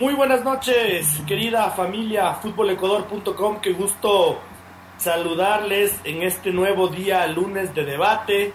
Muy 0.00 0.14
buenas 0.14 0.42
noches, 0.42 1.20
querida 1.26 1.72
familia 1.72 2.32
futbolecuador.com. 2.36 3.60
Qué 3.60 3.74
gusto 3.74 4.40
saludarles 4.96 5.94
en 6.04 6.22
este 6.22 6.52
nuevo 6.52 6.88
día, 6.88 7.26
lunes 7.26 7.74
de 7.74 7.84
debate, 7.84 8.54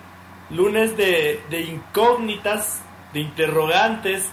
lunes 0.49 0.97
de, 0.97 1.39
incógnitas, 1.69 2.81
de 3.13 3.19
interrogantes, 3.19 4.27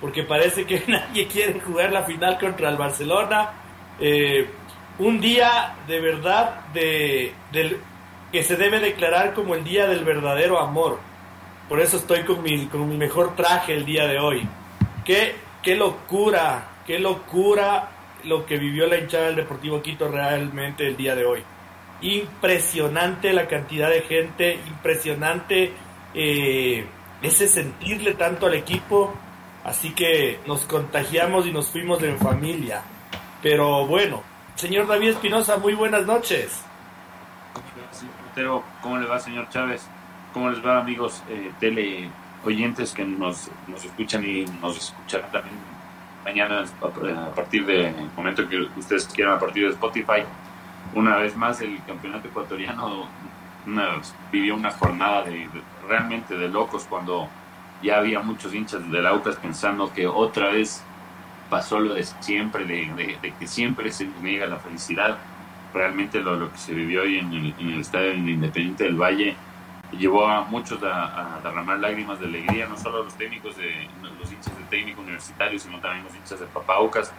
porque 0.00 0.22
parece 0.22 0.64
que 0.64 0.82
nadie 0.88 1.26
quiere 1.26 1.60
jugar 1.60 1.92
la 1.92 2.04
final 2.04 2.38
contra 2.38 2.70
el 2.70 2.78
Barcelona. 2.78 3.50
Eh, 4.00 4.48
un 5.00 5.20
día 5.20 5.74
de 5.86 6.00
verdad 6.00 6.62
de, 6.72 7.34
que 8.32 8.42
se 8.42 8.56
debe 8.56 8.80
declarar 8.80 9.34
como 9.34 9.54
el 9.54 9.64
día 9.64 9.86
del 9.86 10.02
verdadero 10.02 10.58
amor. 10.58 10.98
Por 11.68 11.82
eso 11.82 11.98
estoy 11.98 12.22
con 12.22 12.42
mi, 12.42 12.68
con 12.68 12.88
mi 12.88 12.96
mejor 12.96 13.36
traje 13.36 13.74
el 13.74 13.84
día 13.84 14.06
de 14.06 14.18
hoy. 14.18 14.48
Qué 15.04 15.43
qué 15.64 15.74
locura, 15.74 16.68
qué 16.86 16.98
locura 16.98 17.88
lo 18.24 18.46
que 18.46 18.58
vivió 18.58 18.86
la 18.86 18.98
hinchada 18.98 19.26
del 19.26 19.36
Deportivo 19.36 19.82
Quito 19.82 20.08
realmente 20.08 20.86
el 20.86 20.96
día 20.96 21.16
de 21.16 21.24
hoy. 21.24 21.42
Impresionante 22.02 23.32
la 23.32 23.48
cantidad 23.48 23.88
de 23.88 24.02
gente, 24.02 24.54
impresionante 24.68 25.72
eh, 26.12 26.86
ese 27.22 27.48
sentirle 27.48 28.14
tanto 28.14 28.46
al 28.46 28.54
equipo. 28.54 29.14
Así 29.64 29.94
que 29.94 30.40
nos 30.46 30.66
contagiamos 30.66 31.46
y 31.46 31.52
nos 31.52 31.68
fuimos 31.68 32.02
en 32.02 32.18
familia. 32.18 32.82
Pero 33.42 33.86
bueno, 33.86 34.22
señor 34.56 34.86
David 34.86 35.10
Espinosa, 35.10 35.56
muy 35.56 35.72
buenas 35.72 36.04
noches. 36.04 36.62
¿Cómo 38.82 38.98
le 38.98 39.06
va, 39.06 39.18
señor 39.18 39.48
Chávez? 39.48 39.88
¿Cómo 40.34 40.50
les 40.50 40.64
va, 40.64 40.80
amigos 40.80 41.22
eh, 41.30 41.52
tele 41.58 42.10
oyentes 42.44 42.92
que 42.92 43.04
nos, 43.04 43.50
nos 43.66 43.84
escuchan 43.84 44.24
y 44.24 44.44
nos 44.60 44.76
escucharán 44.76 45.30
también 45.30 45.56
mañana 46.24 46.64
a 46.82 47.30
partir 47.34 47.66
del 47.66 47.94
momento 48.16 48.48
que 48.48 48.58
ustedes 48.76 49.06
quieran, 49.06 49.34
a 49.34 49.38
partir 49.38 49.64
de 49.64 49.70
Spotify. 49.70 50.22
Una 50.94 51.16
vez 51.16 51.36
más, 51.36 51.60
el 51.60 51.78
campeonato 51.86 52.28
ecuatoriano 52.28 53.08
vivió 54.32 54.54
una 54.54 54.70
jornada 54.70 55.22
de, 55.24 55.48
realmente 55.88 56.36
de 56.36 56.48
locos 56.48 56.86
cuando 56.88 57.28
ya 57.82 57.98
había 57.98 58.20
muchos 58.20 58.54
hinchas 58.54 58.90
del 58.90 59.06
Aucas 59.06 59.36
pensando 59.36 59.92
que 59.92 60.06
otra 60.06 60.50
vez 60.50 60.82
pasó 61.50 61.78
lo 61.78 61.94
de 61.94 62.04
siempre, 62.04 62.64
de, 62.64 63.32
que 63.38 63.46
siempre 63.46 63.92
se 63.92 64.06
niega 64.22 64.46
la 64.46 64.56
felicidad. 64.56 65.18
Realmente 65.72 66.20
lo, 66.20 66.36
lo 66.36 66.52
que 66.52 66.58
se 66.58 66.72
vivió 66.72 67.02
hoy 67.02 67.18
en 67.18 67.32
el, 67.32 67.54
en 67.58 67.70
el 67.70 67.80
estadio 67.80 68.14
Independiente 68.14 68.84
del 68.84 68.96
Valle 68.96 69.36
llevó 69.98 70.26
a 70.26 70.42
muchos 70.42 70.82
a, 70.82 71.40
derramar 71.42 71.78
lágrimas 71.78 72.18
de 72.20 72.26
alegría, 72.26 72.66
no 72.66 72.76
solo 72.76 73.04
los 73.04 73.14
técnicos 73.14 73.56
de 73.56 73.88
los 74.18 74.32
hinchas 74.32 74.56
de 74.56 74.64
técnico 74.64 75.00
universitario, 75.00 75.58
sino 75.58 75.78
también 75.80 76.04
los 76.04 76.14
hinchas 76.14 76.40
de 76.40 76.46
Papaucas. 76.46 77.12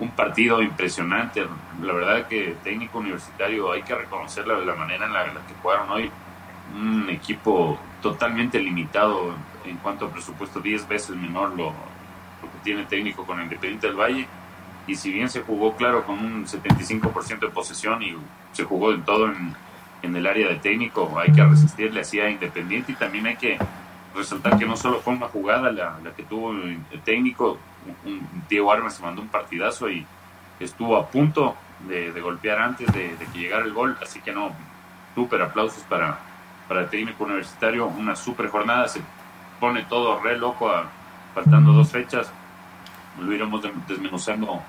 Un 0.00 0.10
partido 0.10 0.60
impresionante, 0.60 1.46
la 1.80 1.92
verdad 1.92 2.26
que 2.26 2.56
técnico 2.64 2.98
universitario 2.98 3.70
hay 3.70 3.82
que 3.82 3.94
reconocer 3.94 4.46
la, 4.46 4.58
la 4.58 4.74
manera 4.74 5.06
en 5.06 5.12
la, 5.12 5.24
que 5.24 5.54
jugaron 5.62 5.90
hoy. 5.90 6.10
Un 6.74 7.08
equipo 7.10 7.78
totalmente 8.02 8.58
limitado 8.58 9.34
en 9.64 9.76
cuanto 9.76 10.06
a 10.06 10.10
presupuesto, 10.10 10.60
10 10.60 10.88
veces 10.88 11.14
menor 11.14 11.50
lo, 11.50 11.66
lo 11.66 12.52
que 12.52 12.58
tiene 12.64 12.84
técnico 12.84 13.24
con 13.24 13.40
Independiente 13.40 13.86
del 13.86 13.96
Valle. 13.96 14.26
Y 14.86 14.96
si 14.96 15.12
bien 15.12 15.30
se 15.30 15.42
jugó, 15.42 15.76
claro, 15.76 16.04
con 16.04 16.18
un 16.18 16.44
75% 16.44 17.38
de 17.38 17.48
posesión 17.48 18.02
y 18.02 18.16
se 18.52 18.64
jugó 18.64 18.92
en 18.92 19.02
todo 19.02 19.26
en, 19.26 19.54
en 20.04 20.16
el 20.16 20.26
área 20.26 20.48
de 20.48 20.56
técnico, 20.56 21.18
hay 21.18 21.32
que 21.32 21.44
resistirle 21.44 22.00
así 22.00 22.20
a 22.20 22.30
Independiente 22.30 22.92
y 22.92 22.94
también 22.94 23.26
hay 23.26 23.36
que 23.36 23.58
resaltar 24.14 24.58
que 24.58 24.66
no 24.66 24.76
solo 24.76 25.00
fue 25.00 25.14
una 25.14 25.28
jugada 25.28 25.72
la, 25.72 25.98
la 26.02 26.10
que 26.14 26.22
tuvo 26.22 26.52
el 26.52 27.00
técnico, 27.04 27.58
un, 28.04 28.26
Diego 28.48 28.72
Armas 28.72 28.94
se 28.94 29.02
mandó 29.02 29.22
un 29.22 29.28
partidazo 29.28 29.90
y 29.90 30.06
estuvo 30.60 30.96
a 30.96 31.08
punto 31.08 31.56
de, 31.88 32.10
golpear 32.20 32.58
antes 32.58 32.86
de, 32.92 33.16
que 33.32 33.38
llegara 33.38 33.64
el 33.64 33.72
gol, 33.72 33.96
así 34.02 34.20
que 34.20 34.32
no, 34.32 34.52
súper 35.14 35.42
aplausos 35.42 35.82
para, 35.84 36.18
para 36.68 36.82
el 36.82 36.88
técnico 36.88 37.24
universitario, 37.24 37.86
una 37.86 38.16
súper 38.16 38.48
jornada, 38.48 38.88
se 38.88 39.00
pone 39.60 39.84
todo 39.84 40.20
re 40.20 40.38
loco 40.38 40.70
faltando 41.34 41.72
dos 41.72 41.90
fechas, 41.90 42.30
lo 43.20 43.32
iremos 43.32 43.62
desmenuzando 43.88 44.62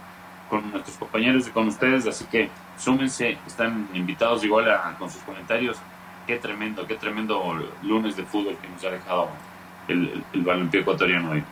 con 0.49 0.71
nuestros 0.71 0.97
compañeros 0.97 1.47
y 1.47 1.51
con 1.51 1.67
ustedes, 1.67 2.05
así 2.07 2.25
que 2.25 2.49
súmense, 2.77 3.37
están 3.47 3.87
invitados 3.93 4.43
igual 4.43 4.69
a, 4.69 4.95
con 4.97 5.09
sus 5.09 5.21
comentarios. 5.23 5.77
Qué 6.27 6.37
tremendo, 6.37 6.87
qué 6.87 6.95
tremendo 6.95 7.53
lunes 7.83 8.15
de 8.15 8.23
fútbol 8.23 8.57
que 8.61 8.67
nos 8.67 8.83
ha 8.83 8.89
dejado 8.89 9.29
el, 9.87 10.23
el, 10.33 10.41
balompié 10.41 10.81
ecuatoriano 10.81 11.31
hoy. 11.31 11.43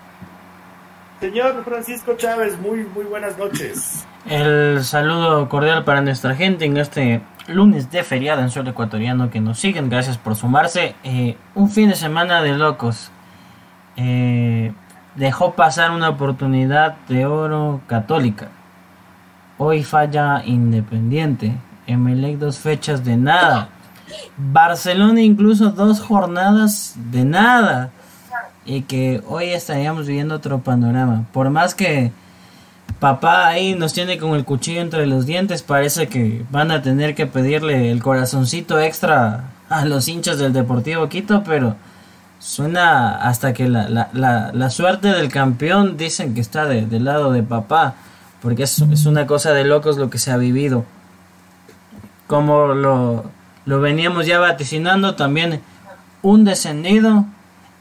Señor 1.19 1.63
Francisco 1.63 2.15
Chávez, 2.17 2.59
muy, 2.59 2.83
muy 2.83 3.05
buenas 3.05 3.37
noches. 3.37 4.05
El 4.25 4.83
saludo 4.83 5.47
cordial 5.47 5.83
para 5.83 6.01
nuestra 6.01 6.35
gente 6.35 6.65
en 6.65 6.77
este 6.77 7.21
lunes 7.47 7.91
de 7.91 8.03
feriado 8.03 8.41
en 8.41 8.49
suelo 8.49 8.71
ecuatoriano 8.71 9.29
que 9.29 9.39
nos 9.39 9.59
siguen. 9.59 9.89
Gracias 9.89 10.17
por 10.17 10.35
sumarse. 10.35 10.95
Eh, 11.03 11.37
un 11.55 11.69
fin 11.69 11.89
de 11.89 11.95
semana 11.95 12.41
de 12.41 12.53
locos. 12.53 13.11
Eh, 13.95 14.73
dejó 15.15 15.53
pasar 15.53 15.91
una 15.91 16.09
oportunidad 16.09 16.95
de 17.07 17.25
oro 17.25 17.81
católica. 17.87 18.49
Hoy 19.65 19.81
falla 19.81 20.43
Independiente. 20.45 21.55
Emelec 21.87 22.37
dos 22.37 22.57
fechas 22.59 23.05
de 23.05 23.15
nada. 23.15 23.69
Barcelona 24.35 25.21
incluso 25.21 25.71
dos 25.71 26.01
jornadas 26.01 26.95
de 27.11 27.23
nada. 27.23 27.91
Y 28.65 28.81
que 28.81 29.23
hoy 29.25 29.51
estaríamos 29.51 30.05
viviendo 30.05 30.35
otro 30.35 30.59
panorama. 30.59 31.23
Por 31.31 31.49
más 31.49 31.75
que 31.75 32.11
papá 32.99 33.47
ahí 33.47 33.73
nos 33.73 33.93
tiene 33.93 34.17
con 34.17 34.31
el 34.31 34.43
cuchillo 34.43 34.81
entre 34.81 35.07
los 35.07 35.25
dientes, 35.25 35.61
parece 35.61 36.09
que 36.09 36.43
van 36.51 36.69
a 36.69 36.81
tener 36.81 37.15
que 37.15 37.25
pedirle 37.25 37.89
el 37.89 38.03
corazoncito 38.03 38.81
extra 38.81 39.45
a 39.69 39.85
los 39.85 40.09
hinchas 40.09 40.39
del 40.39 40.51
Deportivo 40.51 41.07
Quito, 41.07 41.41
pero 41.45 41.77
suena 42.37 43.15
hasta 43.15 43.53
que 43.53 43.69
la, 43.69 43.87
la, 43.87 44.51
la, 44.53 44.69
suerte 44.69 45.07
del 45.07 45.29
campeón 45.29 45.95
dicen 45.95 46.33
que 46.33 46.41
está 46.41 46.65
del 46.65 47.05
lado 47.05 47.31
de 47.31 47.43
papá 47.43 47.95
porque 48.43 48.63
es, 48.63 49.05
una 49.05 49.25
cosa 49.25 49.53
de 49.53 49.63
locos 49.63 49.97
lo 49.97 50.09
que 50.09 50.19
se 50.19 50.29
ha 50.29 50.35
vivido. 50.35 50.83
Como 52.27 52.67
lo, 52.67 53.23
lo 53.65 53.79
veníamos 53.79 54.25
ya 54.27 54.37
vaticinando, 54.37 55.15
también 55.15 55.61
un 56.21 56.43
descendido, 56.43 57.25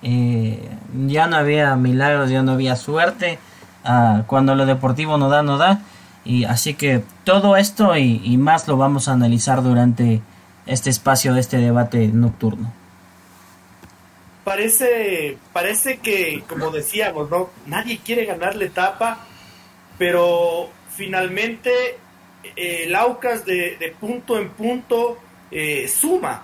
eh, 0.02 0.70
ya 1.08 1.26
no 1.26 1.36
había 1.36 1.74
milagros, 1.74 2.30
ya 2.30 2.44
no 2.44 2.52
había 2.52 2.76
suerte, 2.76 3.40
ah, 3.84 4.22
cuando 4.28 4.54
lo 4.54 4.64
deportivo 4.64 5.18
no 5.18 5.28
da, 5.28 5.42
no 5.42 5.58
da, 5.58 5.80
y 6.24 6.44
así 6.44 6.74
que 6.74 7.02
todo 7.24 7.56
esto 7.56 7.96
y, 7.96 8.22
y 8.24 8.36
más 8.36 8.68
lo 8.68 8.76
vamos 8.76 9.08
a 9.08 9.14
analizar 9.14 9.64
durante 9.64 10.22
este 10.66 10.90
espacio 10.90 11.34
de 11.34 11.40
este 11.40 11.56
debate 11.56 12.06
nocturno 12.06 12.72
parece, 14.44 15.38
parece 15.52 15.98
que, 15.98 16.42
como 16.48 16.70
decíamos, 16.70 17.30
¿no? 17.30 17.50
Nadie 17.66 17.98
quiere 18.04 18.24
ganar 18.24 18.56
la 18.56 18.64
etapa 18.64 19.26
pero 20.02 20.68
finalmente 20.96 21.70
eh, 22.56 22.82
el 22.86 22.94
Aucas 22.96 23.44
de, 23.44 23.94
punto 24.00 24.36
en 24.36 24.48
punto 24.48 25.16
eh, 25.48 25.86
suma. 25.86 26.42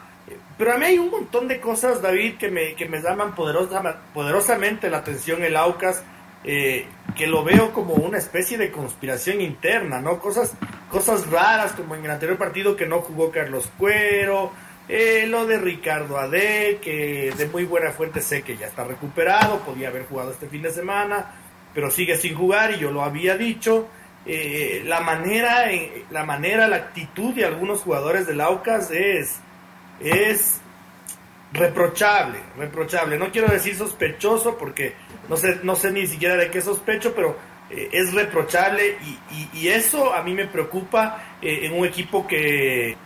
Pero 0.57 0.75
a 0.75 0.79
mí 0.79 0.85
hay 0.85 0.99
un 1.01 1.11
montón 1.11 1.49
de 1.49 1.59
cosas, 1.59 2.01
David, 2.01 2.37
que 2.37 2.53
me, 2.53 2.75
que 2.75 2.89
me 2.89 3.01
llaman 3.01 3.35
poderosamente 3.35 4.89
la 4.89 4.99
atención 4.99 5.43
el 5.43 5.57
Aucas, 5.57 6.05
eh, 6.45 6.87
que 7.17 7.27
lo 7.27 7.43
veo 7.43 7.73
como 7.73 7.95
una 7.95 8.19
especie 8.19 8.59
de 8.59 8.71
conspiración 8.71 9.41
interna, 9.41 10.01
¿no? 10.01 10.21
Cosas, 10.21 10.55
cosas 10.89 11.29
raras, 11.29 11.73
como 11.73 11.97
en 11.97 12.05
el 12.05 12.13
anterior 12.13 12.39
partido 12.39 12.77
que 12.77 12.87
no 12.87 13.01
jugó 13.01 13.33
Carlos 13.33 13.69
Cuero, 13.77 14.53
lo 14.89 15.47
de 15.47 15.59
Ricardo 15.59 16.17
Ade, 16.17 16.79
que 16.81 17.35
de 17.37 17.47
muy 17.49 17.65
buena 17.65 17.91
fuente 17.91 18.21
sé 18.21 18.43
que 18.43 18.57
ya 18.57 18.69
está 18.69 18.85
recuperado, 18.85 19.59
podía 19.63 19.89
haber 19.89 20.07
jugado 20.07 20.31
este 20.31 20.47
fin 20.47 20.63
de 20.63 20.71
semana 20.71 21.35
pero 21.79 21.93
sigue 21.93 22.17
sin 22.17 22.35
jugar 22.35 22.73
y 22.73 22.79
yo 22.81 22.91
lo 22.91 23.05
había 23.05 23.37
dicho. 23.37 23.87
Eh, 24.27 24.83
la 24.85 24.99
manera, 24.99 25.67
la 26.11 26.25
manera, 26.25 26.67
la 26.67 26.75
actitud 26.75 27.33
de 27.33 27.45
algunos 27.45 27.83
jugadores 27.83 28.27
del 28.27 28.41
Aucas 28.41 28.91
es, 28.91 29.37
es 30.01 30.61
reprochable, 31.53 32.41
reprochable. 32.57 33.17
No 33.17 33.31
quiero 33.31 33.47
decir 33.47 33.77
sospechoso 33.77 34.59
porque 34.59 34.95
no 35.29 35.37
sé, 35.37 35.61
no 35.63 35.77
sé 35.77 35.93
ni 35.93 36.09
siquiera 36.09 36.35
de 36.35 36.51
qué 36.51 36.61
sospecho, 36.61 37.15
pero 37.15 37.37
eh, 37.71 37.91
es 37.93 38.13
reprochable 38.13 38.97
y, 39.55 39.69
eso 39.69 40.13
a 40.13 40.25
mí 40.25 40.35
me 40.35 40.49
preocupa 40.49 41.37
eh, 41.41 41.61
en 41.63 41.75
un 41.75 41.87
equipo 41.87 42.27
que, 42.27 42.97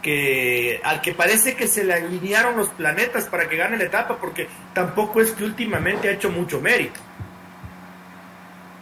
que 0.00 0.80
al 0.84 1.00
que 1.00 1.12
parece 1.12 1.56
que 1.56 1.66
se 1.66 1.82
le 1.82 1.94
alinearon 1.94 2.56
los 2.56 2.68
planetas 2.68 3.24
para 3.24 3.48
que 3.48 3.56
gane 3.56 3.76
la 3.76 3.84
etapa 3.84 4.16
porque 4.16 4.46
tampoco 4.72 5.20
es 5.20 5.32
que 5.32 5.42
últimamente 5.42 6.08
ha 6.08 6.12
hecho 6.12 6.30
mucho 6.30 6.60
mérito. 6.60 7.00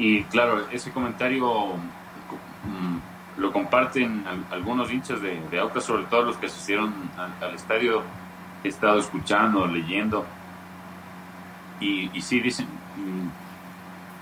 Y 0.01 0.23
claro, 0.25 0.67
ese 0.71 0.91
comentario 0.93 1.75
mm, 1.75 3.39
lo 3.39 3.53
comparten 3.53 4.25
algunos 4.51 4.91
hinchas 4.91 5.21
de, 5.21 5.39
de 5.51 5.61
Aucas, 5.61 5.85
sobre 5.85 6.05
todo 6.05 6.23
los 6.23 6.39
que 6.39 6.47
asistieron 6.47 6.95
al, 7.19 7.55
estadio. 7.55 8.03
He 8.65 8.69
estado 8.69 8.99
escuchando, 8.99 9.67
leyendo. 9.67 10.25
Y, 11.81 12.09
sí 12.23 12.41
dicen, 12.41 12.65
mm, 12.97 13.29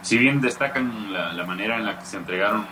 si 0.02 0.18
bien 0.18 0.40
destacan 0.40 1.12
la, 1.12 1.44
manera 1.44 1.76
en 1.76 1.86
la 1.86 1.96
que 1.96 2.06
se 2.06 2.16
entregaron 2.16 2.66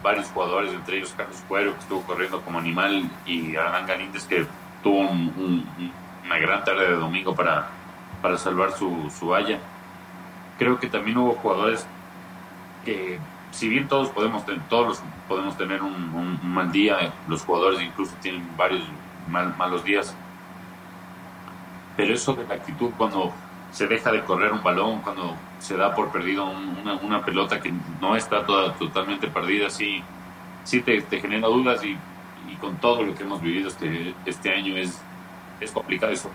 varios 0.00 0.28
jugadores, 0.28 0.72
entre 0.72 0.98
ellos 0.98 1.12
Carlos 1.16 1.42
Cuero, 1.48 1.74
que 1.74 1.80
estuvo 1.80 2.02
corriendo 2.02 2.40
como 2.42 2.60
animal, 2.60 3.10
y 3.26 3.56
Arán 3.56 3.86
Galíndez, 3.86 4.24
que 4.28 4.46
tuvo 4.84 5.00
una 5.00 6.38
gran 6.38 6.62
tarde 6.62 6.90
de 6.90 6.94
domingo 6.94 7.34
para, 7.34 7.70
para 8.22 8.38
salvar 8.38 8.70
su, 8.70 9.12
su 9.18 9.26
valla. 9.26 9.58
Creo 10.60 10.78
que 10.78 10.86
también 10.86 11.18
hubo 11.18 11.32
jugadores 11.34 11.88
que, 12.84 13.18
si 13.50 13.68
bien 13.68 13.88
todos 13.88 14.08
podemos, 14.10 14.44
todos 14.68 15.02
podemos 15.28 15.56
tener 15.56 15.82
un, 15.82 16.38
mal 16.42 16.72
día, 16.72 17.12
los 17.28 17.42
jugadores 17.42 17.80
incluso 17.80 18.14
tienen 18.20 18.48
varios 18.56 18.82
malos 19.28 19.84
días, 19.84 20.14
pero 21.96 22.14
eso 22.14 22.34
de 22.34 22.46
la 22.46 22.54
actitud 22.54 22.90
cuando 22.96 23.32
se 23.72 23.86
deja 23.86 24.10
de 24.10 24.22
correr 24.22 24.52
un 24.52 24.62
balón, 24.62 25.00
cuando 25.00 25.36
se 25.58 25.76
da 25.76 25.94
por 25.94 26.10
perdido 26.10 26.46
una, 26.46 26.94
una, 26.94 27.24
pelota 27.24 27.60
que 27.60 27.72
no 28.00 28.16
está 28.16 28.44
toda, 28.44 28.74
totalmente 28.74 29.28
perdida, 29.28 29.70
sí, 29.70 30.02
sí 30.64 30.80
te, 30.80 31.02
genera 31.20 31.48
dudas 31.48 31.84
y, 31.84 31.96
con 32.60 32.76
todo 32.76 33.02
lo 33.02 33.14
que 33.14 33.22
hemos 33.22 33.40
vivido 33.40 33.68
este, 33.68 34.14
este 34.26 34.52
año 34.52 34.76
es, 34.76 35.00
es 35.60 35.70
complicado 35.70 36.12
eso. 36.12 36.30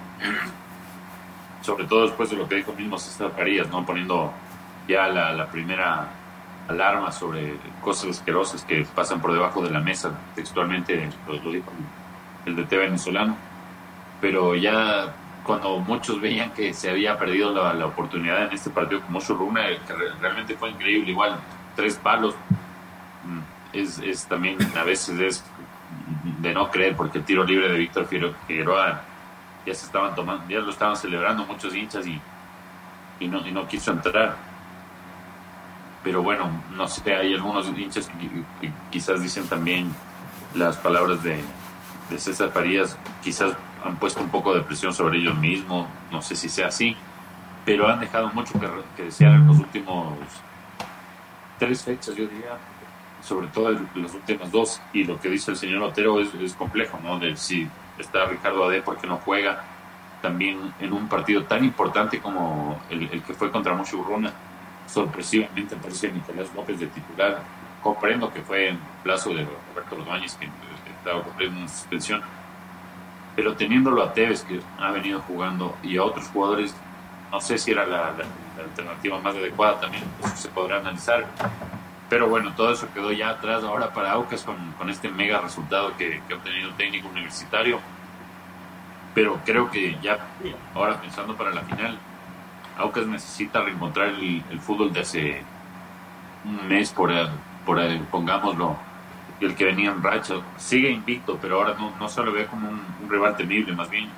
Sobre 1.61 1.83
todo 1.83 2.03
después 2.03 2.31
de 2.31 2.37
lo 2.37 2.47
que 2.47 2.55
dijo 2.55 2.73
mismo 2.73 2.97
César 2.97 3.31
Farías, 3.35 3.69
¿no? 3.69 3.85
poniendo 3.85 4.31
ya 4.87 5.07
la 5.07 5.45
primera 5.47 6.09
alarma 6.67 7.11
sobre 7.11 7.55
cosas 7.81 8.17
asquerosas 8.17 8.63
que 8.63 8.85
pasan 8.95 9.21
por 9.21 9.33
debajo 9.33 9.61
de 9.61 9.69
la 9.69 9.79
mesa, 9.79 10.11
textualmente 10.35 11.09
lo, 11.27 11.51
dijo 11.51 11.71
el 12.45 12.55
DT 12.55 12.71
venezolano, 12.77 13.35
pero 14.19 14.55
ya 14.55 15.13
cuando 15.43 15.77
muchos 15.79 16.19
veían 16.19 16.51
que 16.51 16.73
se 16.73 16.89
había 16.89 17.17
perdido 17.17 17.51
la, 17.51 17.85
oportunidad 17.85 18.47
en 18.47 18.53
este 18.53 18.69
partido 18.69 19.01
como 19.01 19.19
Runa, 19.19 19.61
que 19.85 19.93
realmente 20.19 20.55
fue 20.55 20.71
increíble, 20.71 21.11
igual 21.11 21.39
tres 21.75 21.95
palos, 21.97 22.33
mm, 23.23 23.39
es, 23.73 23.99
es, 23.99 24.25
también 24.25 24.57
a 24.75 24.83
veces 24.83 25.19
es 25.19 25.43
de 26.39 26.53
no 26.53 26.69
creer, 26.71 26.95
porque 26.95 27.19
el 27.19 27.25
tiro 27.25 27.43
libre 27.43 27.69
de 27.69 27.77
Víctor 27.77 28.07
Figueroa 28.07 29.01
ya 29.65 29.73
se 29.73 29.85
estaban 29.85 30.15
tomando, 30.15 30.47
ya 30.47 30.59
lo 30.59 30.71
estaban 30.71 30.95
celebrando 30.95 31.45
muchos 31.45 31.75
hinchas 31.75 32.05
y, 32.07 32.19
y, 33.19 33.27
no, 33.27 33.45
y 33.47 33.51
no 33.51 33.67
quiso 33.67 33.91
entrar. 33.91 34.35
Pero 36.05 36.21
bueno, 36.21 36.51
no 36.77 36.87
sé, 36.87 37.15
hay 37.15 37.33
algunos 37.33 37.67
hinchas 37.67 38.07
que, 38.07 38.71
quizás 38.91 39.23
dicen 39.23 39.47
también 39.47 39.91
las 40.53 40.77
palabras 40.77 41.23
de, 41.23 41.41
César 42.15 42.51
Farías, 42.51 42.95
quizás 43.23 43.53
han 43.83 43.95
puesto 43.95 44.21
un 44.21 44.29
poco 44.29 44.53
de 44.53 44.61
presión 44.61 44.93
sobre 44.93 45.17
ellos 45.17 45.35
mismos, 45.35 45.87
no 46.11 46.21
sé 46.21 46.35
si 46.35 46.47
sea 46.47 46.67
así, 46.67 46.95
pero 47.65 47.87
han 47.87 47.99
dejado 47.99 48.29
mucho 48.29 48.53
que, 48.59 49.01
desear 49.01 49.33
en 49.33 49.47
los 49.47 49.57
últimos 49.57 50.13
tres 51.57 51.83
fechas, 51.83 52.15
yo 52.15 52.27
diría, 52.27 52.55
sobre 53.23 53.47
todo 53.47 53.71
en 53.71 53.89
las 53.95 54.13
últimas 54.13 54.51
dos, 54.51 54.79
y 54.93 55.05
lo 55.05 55.19
que 55.19 55.29
dice 55.29 55.49
el 55.49 55.57
señor 55.57 55.81
Otero 55.81 56.19
es, 56.21 56.53
complejo, 56.53 56.99
¿no? 57.03 57.17
De 57.17 57.35
si 57.35 57.67
está 57.97 58.25
Ricardo 58.25 58.65
Ade 58.65 58.83
porque 58.83 59.07
no 59.07 59.17
juega, 59.17 59.63
también 60.21 60.71
en 60.79 60.93
un 60.93 61.09
partido 61.09 61.45
tan 61.45 61.65
importante 61.65 62.19
como 62.19 62.79
el, 62.91 63.09
que 63.23 63.33
fue 63.33 63.49
contra 63.49 63.73
Mocho 63.73 63.97
Urruna, 63.97 64.31
sorpresivamente 64.87 65.75
aparece 65.75 66.11
Nicolás 66.11 66.47
López 66.55 66.79
de 66.79 66.87
titular. 66.87 67.41
Comprendo 67.81 68.33
que 68.33 68.41
fue 68.41 68.69
en 68.69 68.79
plazo 69.03 69.29
de 69.29 69.45
Roberto 69.45 69.95
Ordóñez 69.95 70.35
que 70.35 70.49
estaba 71.05 71.21
cumpliendo 71.21 71.59
una 71.59 71.67
suspensión, 71.67 72.23
pero 73.35 73.55
teniéndolo 73.55 74.01
a 74.01 74.13
Tevez, 74.13 74.43
que 74.43 74.59
ha 74.79 74.91
venido 74.91 75.21
jugando, 75.21 75.75
y 75.83 75.97
a 75.97 76.03
otros 76.03 76.27
jugadores, 76.29 76.73
no 77.31 77.41
sé 77.41 77.57
si 77.57 77.71
era 77.71 77.85
la, 77.85 78.13
alternativa 78.57 79.19
más 79.19 79.35
adecuada 79.35 79.79
también, 79.81 80.03
eso 80.23 80.35
se 80.35 80.49
podrá 80.49 80.77
analizar. 80.77 81.25
Pero 82.09 82.29
bueno, 82.29 82.53
todo 82.55 82.71
eso 82.71 82.87
quedó 82.93 83.11
ya 83.11 83.29
atrás 83.31 83.63
ahora 83.63 83.91
para 83.93 84.11
Aucas 84.13 84.43
con, 84.43 84.55
con 84.77 84.89
este 84.89 85.09
mega 85.09 85.41
resultado 85.41 85.95
que, 85.97 86.21
que, 86.27 86.33
ha 86.33 86.37
obtenido 86.37 86.69
el 86.69 86.75
técnico 86.75 87.09
universitario. 87.09 87.79
Pero 89.13 89.39
creo 89.45 89.69
que 89.71 89.97
ya, 90.01 90.19
ahora 90.73 91.01
pensando 91.01 91.35
para 91.35 91.51
la 91.51 91.61
final, 91.61 91.97
Aucas 92.77 93.07
necesita 93.07 93.61
reencontrar 93.61 94.09
el, 94.09 94.43
el 94.49 94.59
fútbol 94.59 94.91
de 94.91 94.99
hace 94.99 95.41
un 96.45 96.67
mes, 96.67 96.91
por, 96.91 97.11
por 97.65 97.79
pongámoslo, 98.11 98.77
el 99.41 99.55
que 99.55 99.65
venía 99.65 99.91
en 99.91 100.01
racha. 100.01 100.35
Sigue 100.57 100.89
invicto, 100.89 101.37
pero 101.41 101.57
ahora 101.57 101.75
no, 101.77 101.91
no 101.99 102.09
se 102.09 102.23
lo 102.23 102.31
ve 102.31 102.45
como 102.45 102.69
un, 102.69 103.09
rival 103.09 103.35
temible, 103.35 103.73
más 103.73 103.89
bien. 103.89 104.09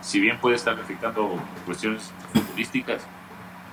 Si, 0.00 0.18
bien 0.18 0.38
puede 0.38 0.56
estar 0.56 0.78
afectando 0.80 1.38
cuestiones 1.66 2.10
futbolísticas, 2.32 3.06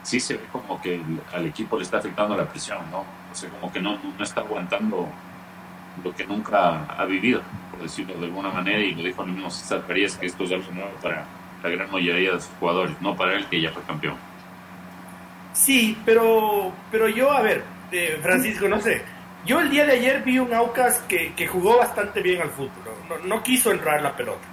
sí 0.04 0.20
se 0.20 0.34
ve 0.36 0.44
como 0.52 0.82
que 0.82 1.02
al 1.34 1.46
equipo 1.46 1.78
le 1.78 1.84
está 1.84 2.00
afectando 2.00 2.36
la 2.36 2.46
presión, 2.46 2.80
¿no? 2.92 3.00
O 3.32 3.36
sea, 3.36 3.50
como 3.50 3.72
que 3.72 3.80
no, 3.80 3.98
no 4.18 4.24
está 4.24 4.42
aguantando 4.42 5.08
lo 6.04 6.14
que 6.14 6.26
nunca 6.26 6.84
ha 6.86 7.06
vivido, 7.06 7.42
por 7.72 7.82
decirlo 7.82 8.16
de 8.16 8.26
alguna 8.26 8.50
manera, 8.50 8.80
y 8.80 8.94
lo 8.94 9.04
dijo 9.04 9.24
el 9.24 9.32
mismo 9.32 9.50
César 9.50 9.84
Farías, 9.88 10.18
que 10.18 10.26
esto 10.26 10.44
es 10.44 10.52
algo 10.52 10.70
nuevo 10.74 10.92
para 11.02 11.26
la 11.66 11.76
gran 11.76 11.92
mayoría 11.92 12.34
de 12.34 12.40
sus 12.40 12.52
jugadores, 12.60 12.96
no 13.02 13.16
para 13.16 13.36
él 13.36 13.46
que 13.48 13.60
ya 13.60 13.72
fue 13.72 13.82
campeón. 13.84 14.16
Sí, 15.54 15.98
pero, 16.06 16.72
pero 16.92 17.08
yo, 17.10 17.32
a 17.32 17.42
ver, 17.42 17.64
eh, 17.92 18.20
Francisco, 18.22 18.68
no 18.68 18.80
sé, 18.80 19.02
yo 19.46 19.62
el 19.62 19.70
día 19.70 19.86
de 19.86 19.94
ayer 19.94 20.22
vi 20.24 20.38
un 20.38 20.54
Aucas 20.54 21.00
que, 21.08 21.48
jugó 21.48 21.78
bastante 21.78 22.22
bien 22.22 22.42
al 22.42 22.50
fútbol, 22.50 22.72
no, 23.26 23.42
quiso 23.42 23.72
entrar 23.72 24.02
la 24.02 24.16
pelota. 24.16 24.46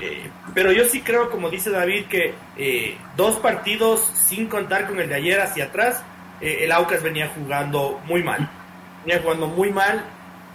Eh, 0.00 0.30
pero 0.54 0.70
yo 0.70 0.84
sí 0.84 1.00
creo, 1.00 1.30
como 1.30 1.50
dice 1.50 1.70
David, 1.70 2.06
que 2.06 2.34
eh, 2.56 2.96
dos 3.16 3.36
partidos 3.38 4.00
sin 4.14 4.46
contar 4.46 4.86
con 4.86 5.00
el 5.00 5.08
de 5.08 5.14
ayer 5.14 5.40
hacia 5.40 5.64
atrás, 5.64 6.04
el 6.40 6.72
Aucas 6.72 7.02
venía 7.02 7.30
jugando 7.34 8.00
muy 8.06 8.22
mal. 8.22 8.48
Venía 9.04 9.20
jugando 9.22 9.46
muy 9.46 9.70
mal 9.70 10.04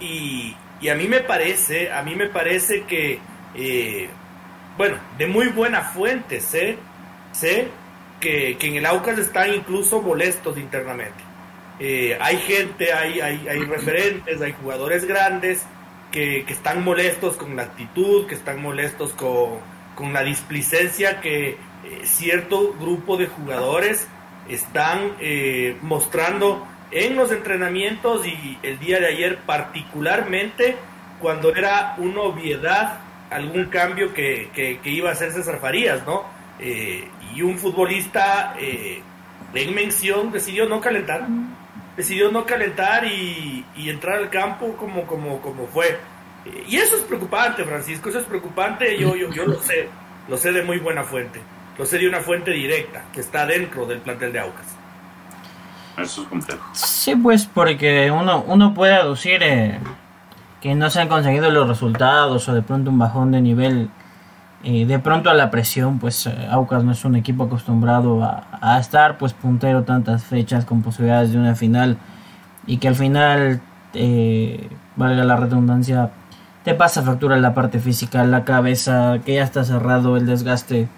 y, 0.00 0.54
a 0.90 0.94
mí 0.94 1.08
me 1.08 1.20
parece, 1.20 1.90
a 1.90 2.02
mí 2.02 2.14
me 2.14 2.28
parece 2.28 2.84
que, 2.84 3.20
bueno, 4.76 4.96
de 5.18 5.26
muy 5.26 5.48
buena 5.48 5.82
fuente 5.82 6.40
sé, 6.40 6.78
sé 7.32 7.68
que, 8.20 8.56
que 8.58 8.68
en 8.68 8.76
el 8.76 8.86
Aucas 8.86 9.18
están 9.18 9.52
incluso 9.54 10.02
molestos 10.02 10.58
internamente. 10.58 11.24
Eh, 11.78 12.16
hay 12.20 12.38
gente, 12.38 12.92
hay, 12.92 13.20
hay, 13.20 13.46
hay, 13.48 13.60
referentes, 13.64 14.40
hay 14.40 14.52
jugadores 14.52 15.04
grandes 15.04 15.62
que, 16.10 16.44
que, 16.46 16.52
están 16.52 16.84
molestos 16.84 17.36
con 17.36 17.56
la 17.56 17.64
actitud, 17.64 18.26
que 18.26 18.34
están 18.34 18.62
molestos 18.62 19.12
con, 19.12 19.58
con 19.94 20.12
la 20.12 20.22
displicencia 20.22 21.20
que 21.20 21.48
eh, 21.48 21.56
cierto 22.04 22.74
grupo 22.80 23.16
de 23.16 23.26
jugadores 23.26 24.06
están 24.48 25.12
eh, 25.20 25.76
mostrando 25.82 26.66
en 26.90 27.16
los 27.16 27.32
entrenamientos 27.32 28.26
y 28.26 28.58
el 28.62 28.78
día 28.78 29.00
de 29.00 29.06
ayer 29.06 29.38
particularmente 29.44 30.76
cuando 31.20 31.54
era 31.54 31.94
una 31.98 32.20
obviedad 32.20 33.00
algún 33.30 33.66
cambio 33.66 34.12
que, 34.14 34.50
que, 34.54 34.90
iba 34.90 35.10
a 35.10 35.12
hacer 35.12 35.32
César 35.32 35.58
Farías, 35.60 36.04
¿no? 36.06 36.24
y 37.34 37.42
un 37.42 37.58
futbolista 37.58 38.54
en 38.58 39.74
mención 39.74 40.32
decidió 40.32 40.66
no 40.66 40.80
calentar 40.80 41.26
decidió 41.96 42.30
no 42.30 42.44
calentar 42.44 43.04
y, 43.06 43.64
entrar 43.76 44.18
al 44.18 44.30
campo 44.30 44.76
como, 44.76 45.06
como, 45.06 45.40
como 45.40 45.66
fue. 45.66 45.98
Y 46.68 46.76
eso 46.76 46.96
es 46.96 47.02
preocupante, 47.02 47.64
Francisco, 47.64 48.08
eso 48.08 48.20
es 48.20 48.24
preocupante, 48.24 48.96
yo, 48.98 49.16
yo, 49.16 49.30
yo 49.32 49.46
lo 49.46 49.60
sé, 49.60 49.88
lo 50.28 50.36
sé 50.36 50.52
de 50.52 50.62
muy 50.62 50.78
buena 50.78 51.02
fuente, 51.02 51.40
lo 51.76 51.84
sé 51.84 51.98
de 51.98 52.08
una 52.08 52.20
fuente 52.20 52.52
directa 52.52 53.04
que 53.12 53.20
está 53.20 53.46
dentro 53.46 53.84
del 53.86 53.98
plantel 53.98 54.32
de 54.32 54.40
Aucas. 54.40 54.66
Eso 55.98 56.22
es 56.22 56.28
complejo. 56.28 56.62
Sí, 56.74 57.16
pues 57.16 57.46
porque 57.46 58.10
uno, 58.10 58.44
uno 58.46 58.74
puede 58.74 58.94
aducir 58.94 59.42
eh, 59.42 59.80
que 60.66 60.74
no 60.74 60.90
se 60.90 61.00
han 61.00 61.06
conseguido 61.06 61.48
los 61.52 61.68
resultados 61.68 62.48
o 62.48 62.52
de 62.52 62.60
pronto 62.60 62.90
un 62.90 62.98
bajón 62.98 63.30
de 63.30 63.40
nivel 63.40 63.88
de 64.64 64.98
pronto 64.98 65.30
a 65.30 65.34
la 65.34 65.48
presión, 65.48 66.00
pues 66.00 66.26
eh, 66.26 66.48
Aucas 66.50 66.82
no 66.82 66.90
es 66.90 67.04
un 67.04 67.14
equipo 67.14 67.44
acostumbrado 67.44 68.24
a, 68.24 68.80
estar 68.80 69.16
pues 69.16 69.32
puntero 69.32 69.84
tantas 69.84 70.24
fechas 70.24 70.64
con 70.64 70.82
posibilidades 70.82 71.30
de 71.30 71.38
una 71.38 71.54
final 71.54 71.98
y 72.66 72.78
que 72.78 72.88
al 72.88 72.96
final, 72.96 73.60
eh, 73.94 74.68
valga 74.96 75.22
la 75.22 75.36
redundancia, 75.36 76.10
te 76.64 76.74
pasa 76.74 77.04
factura 77.04 77.36
en 77.36 77.42
la 77.42 77.54
parte 77.54 77.78
física, 77.78 78.24
la 78.24 78.44
cabeza, 78.44 79.20
que 79.24 79.34
ya 79.34 79.44
está 79.44 79.62
cerrado 79.62 80.16
el 80.16 80.26
desgaste 80.26 80.88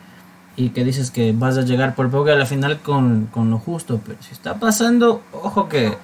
y 0.57 0.71
que 0.71 0.83
dices 0.83 1.11
que 1.11 1.35
vas 1.37 1.59
a 1.59 1.61
llegar 1.61 1.95
por 1.95 2.09
poco 2.09 2.31
a 2.31 2.37
la 2.37 2.47
final 2.47 2.79
con, 2.79 3.27
con 3.27 3.51
lo 3.51 3.59
justo, 3.59 4.01
pero 4.03 4.17
si 4.23 4.33
está 4.33 4.55
pasando, 4.55 5.21
ojo 5.31 5.69
que, 5.69 5.99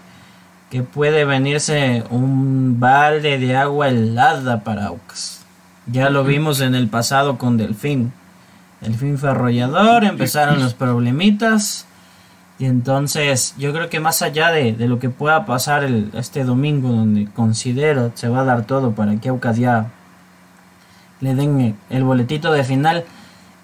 que 0.74 0.82
puede 0.82 1.24
venirse 1.24 2.02
un 2.10 2.80
balde 2.80 3.38
de 3.38 3.56
agua 3.56 3.90
helada 3.90 4.64
para 4.64 4.86
Aucas. 4.86 5.44
Ya 5.86 6.10
lo 6.10 6.24
vimos 6.24 6.60
en 6.60 6.74
el 6.74 6.88
pasado 6.88 7.38
con 7.38 7.56
Delfín. 7.56 8.12
Delfín 8.80 9.16
fue 9.16 9.30
arrollador, 9.30 10.02
empezaron 10.04 10.58
los 10.58 10.74
problemitas. 10.74 11.86
Y 12.58 12.64
entonces 12.64 13.54
yo 13.56 13.72
creo 13.72 13.88
que 13.88 14.00
más 14.00 14.20
allá 14.20 14.50
de, 14.50 14.72
lo 14.88 14.98
que 14.98 15.10
pueda 15.10 15.46
pasar 15.46 15.84
el, 15.84 16.10
este 16.14 16.42
domingo, 16.42 16.88
donde 16.88 17.26
considero 17.26 18.10
se 18.14 18.28
va 18.28 18.40
a 18.40 18.44
dar 18.44 18.66
todo 18.66 18.96
para 18.96 19.14
que 19.20 19.28
Aucas 19.28 19.56
ya 19.56 19.92
le 21.20 21.36
den 21.36 21.76
el 21.88 22.02
boletito 22.02 22.50
de 22.50 22.64
final, 22.64 23.04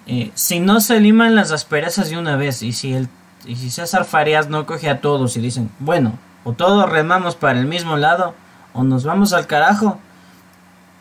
eh, 0.07 0.31
si 0.33 0.61
no 0.61 0.79
se 0.79 1.01
liman 1.01 1.35
las 1.35 1.51
asperezas 1.51 2.09
de 2.09 2.17
una 2.17 2.37
vez 2.37 2.63
y 2.63 2.71
si 2.71 2.93
el 2.93 3.09
y 3.45 3.57
si 3.57 3.69
César 3.69 4.05
Farias 4.05 4.47
no 4.47 4.65
coge 4.65 4.89
a 4.89 5.01
todos 5.01 5.35
y 5.35 5.41
dicen, 5.41 5.69
bueno, 5.79 6.17
o 6.43 6.53
todos 6.53 6.89
remamos 6.89 7.35
para 7.35 7.59
el 7.59 7.65
mismo 7.65 7.97
lado, 7.97 8.33
o 8.73 8.83
nos 8.83 9.03
vamos 9.03 9.33
al 9.33 9.47
carajo, 9.47 9.99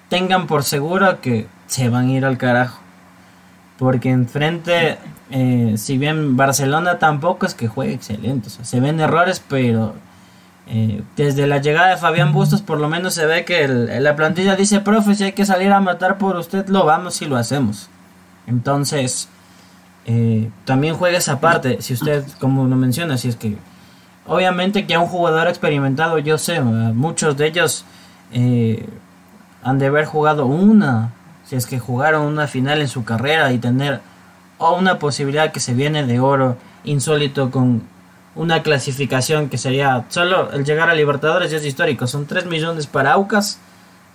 tengan 0.09 0.47
por 0.47 0.64
seguro 0.64 1.20
que 1.20 1.47
se 1.66 1.88
van 1.88 2.09
a 2.09 2.12
ir 2.12 2.25
al 2.25 2.38
carajo. 2.38 2.80
Porque 3.78 4.11
enfrente, 4.11 4.99
eh, 5.30 5.75
si 5.78 5.97
bien 5.97 6.37
Barcelona 6.37 6.99
tampoco 6.99 7.47
es 7.47 7.54
que 7.54 7.68
juegue 7.68 7.94
excelente, 7.94 8.49
o 8.49 8.50
sea, 8.50 8.64
se 8.64 8.80
ven 8.80 9.00
errores, 9.00 9.42
pero 9.47 9.94
eh, 10.66 11.02
desde 11.16 11.47
la 11.47 11.59
llegada 11.59 11.88
de 11.88 11.97
Fabián 11.97 12.32
Bustos 12.32 12.62
por 12.62 12.78
lo 12.78 12.88
menos 12.88 13.14
se 13.14 13.26
ve 13.26 13.44
que 13.44 13.66
la 13.66 14.16
plantilla 14.16 14.54
dice, 14.54 14.80
profe, 14.80 15.14
si 15.14 15.25
hay 15.25 15.32
que 15.32 15.47
salir 15.47 15.73
a 15.73 15.80
matar 15.80 16.18
por 16.18 16.37
usted, 16.37 16.68
lo 16.68 16.85
vamos 16.85 17.23
y 17.23 17.26
lo 17.26 17.37
hacemos. 17.37 17.88
Entonces, 18.47 19.28
eh, 20.04 20.50
también 20.64 20.97
juega 20.97 21.18
esa 21.18 21.40
parte, 21.40 21.80
si 21.80 21.94
usted, 21.94 22.25
como 22.38 22.66
lo 22.66 22.76
menciona, 22.76 23.16
si 23.16 23.28
es 23.28 23.37
que 23.37 23.56
obviamente 24.26 24.86
que 24.86 24.94
a 24.94 25.00
un 25.00 25.06
jugador 25.06 25.48
experimentado, 25.48 26.18
yo 26.18 26.38
sé, 26.38 26.60
muchos 26.60 27.36
de 27.36 27.46
ellos 27.46 27.84
eh, 28.32 28.86
han 29.62 29.78
de 29.78 29.86
haber 29.86 30.04
jugado 30.04 30.46
una, 30.46 31.12
si 31.44 31.56
es 31.56 31.66
que 31.66 31.78
jugaron 31.78 32.26
una 32.26 32.46
final 32.46 32.80
en 32.80 32.88
su 32.88 33.04
carrera 33.04 33.52
y 33.52 33.58
tener 33.58 34.00
o 34.58 34.76
una 34.76 34.98
posibilidad 34.98 35.52
que 35.52 35.60
se 35.60 35.74
viene 35.74 36.04
de 36.06 36.20
oro 36.20 36.56
insólito 36.84 37.50
con 37.50 37.82
una 38.34 38.62
clasificación 38.62 39.48
que 39.48 39.58
sería 39.58 40.04
solo 40.08 40.52
el 40.52 40.64
llegar 40.64 40.88
a 40.88 40.94
Libertadores 40.94 41.52
es 41.52 41.64
histórico, 41.64 42.06
son 42.06 42.26
3 42.26 42.46
millones 42.46 42.86
para 42.86 43.12
Aucas, 43.12 43.58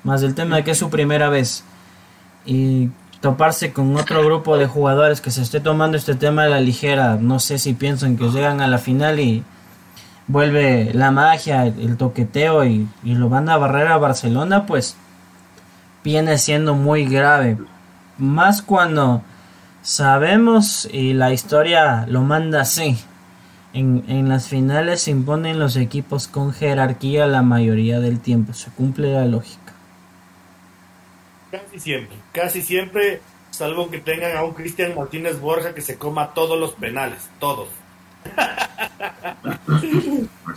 más 0.03 0.23
el 0.23 0.35
tema 0.35 0.57
de 0.57 0.63
que 0.63 0.71
es 0.71 0.77
su 0.77 0.89
primera 0.89 1.29
vez. 1.29 1.63
Y 2.45 2.89
toparse 3.21 3.73
con 3.73 3.95
otro 3.97 4.23
grupo 4.23 4.57
de 4.57 4.67
jugadores 4.67 5.19
que 5.19 5.31
se 5.31 5.41
esté 5.41 5.59
tomando 5.59 5.97
este 5.97 6.15
tema 6.15 6.43
de 6.43 6.51
la 6.51 6.59
ligera, 6.59 7.17
no 7.19 7.39
sé 7.39 7.57
si 7.57 7.73
piensan 7.73 8.17
que 8.17 8.29
llegan 8.29 8.61
a 8.61 8.67
la 8.67 8.77
final 8.77 9.19
y 9.19 9.43
vuelve 10.27 10.91
la 10.93 11.11
magia, 11.11 11.65
el 11.65 11.97
toqueteo 11.97 12.65
y, 12.65 12.87
lo 13.03 13.29
van 13.29 13.49
a 13.49 13.57
barrer 13.57 13.87
a 13.87 13.97
Barcelona, 13.97 14.65
pues 14.65 14.95
viene 16.03 16.37
siendo 16.37 16.73
muy 16.73 17.05
grave. 17.05 17.57
Más 18.17 18.61
cuando 18.61 19.21
sabemos 19.81 20.87
y 20.91 21.13
la 21.13 21.33
historia 21.33 22.05
lo 22.07 22.21
manda 22.21 22.61
así. 22.61 22.97
En, 23.73 24.05
en, 24.07 24.29
las 24.29 24.47
finales 24.47 25.01
se 25.01 25.11
imponen 25.11 25.59
los 25.59 25.75
equipos 25.75 26.29
con 26.29 26.53
jerarquía 26.53 27.27
la 27.27 27.41
mayoría 27.41 27.99
del 27.99 28.21
tiempo. 28.21 28.53
Se 28.53 28.71
cumple 28.71 29.13
la 29.13 29.25
lógica. 29.25 29.73
Casi 31.51 31.79
siempre, 31.79 32.15
casi 32.31 32.61
siempre, 32.61 33.21
salvo 33.51 33.89
que 33.89 33.99
tengan 33.99 34.35
a 34.37 34.43
un 34.43 34.53
Cristian 34.53 34.95
Martínez 34.95 35.39
Borja 35.39 35.73
que 35.73 35.81
se 35.81 35.97
coma 35.97 36.33
todos 36.33 36.57
los 36.57 36.71
penales, 36.73 37.29
todos. 37.39 37.67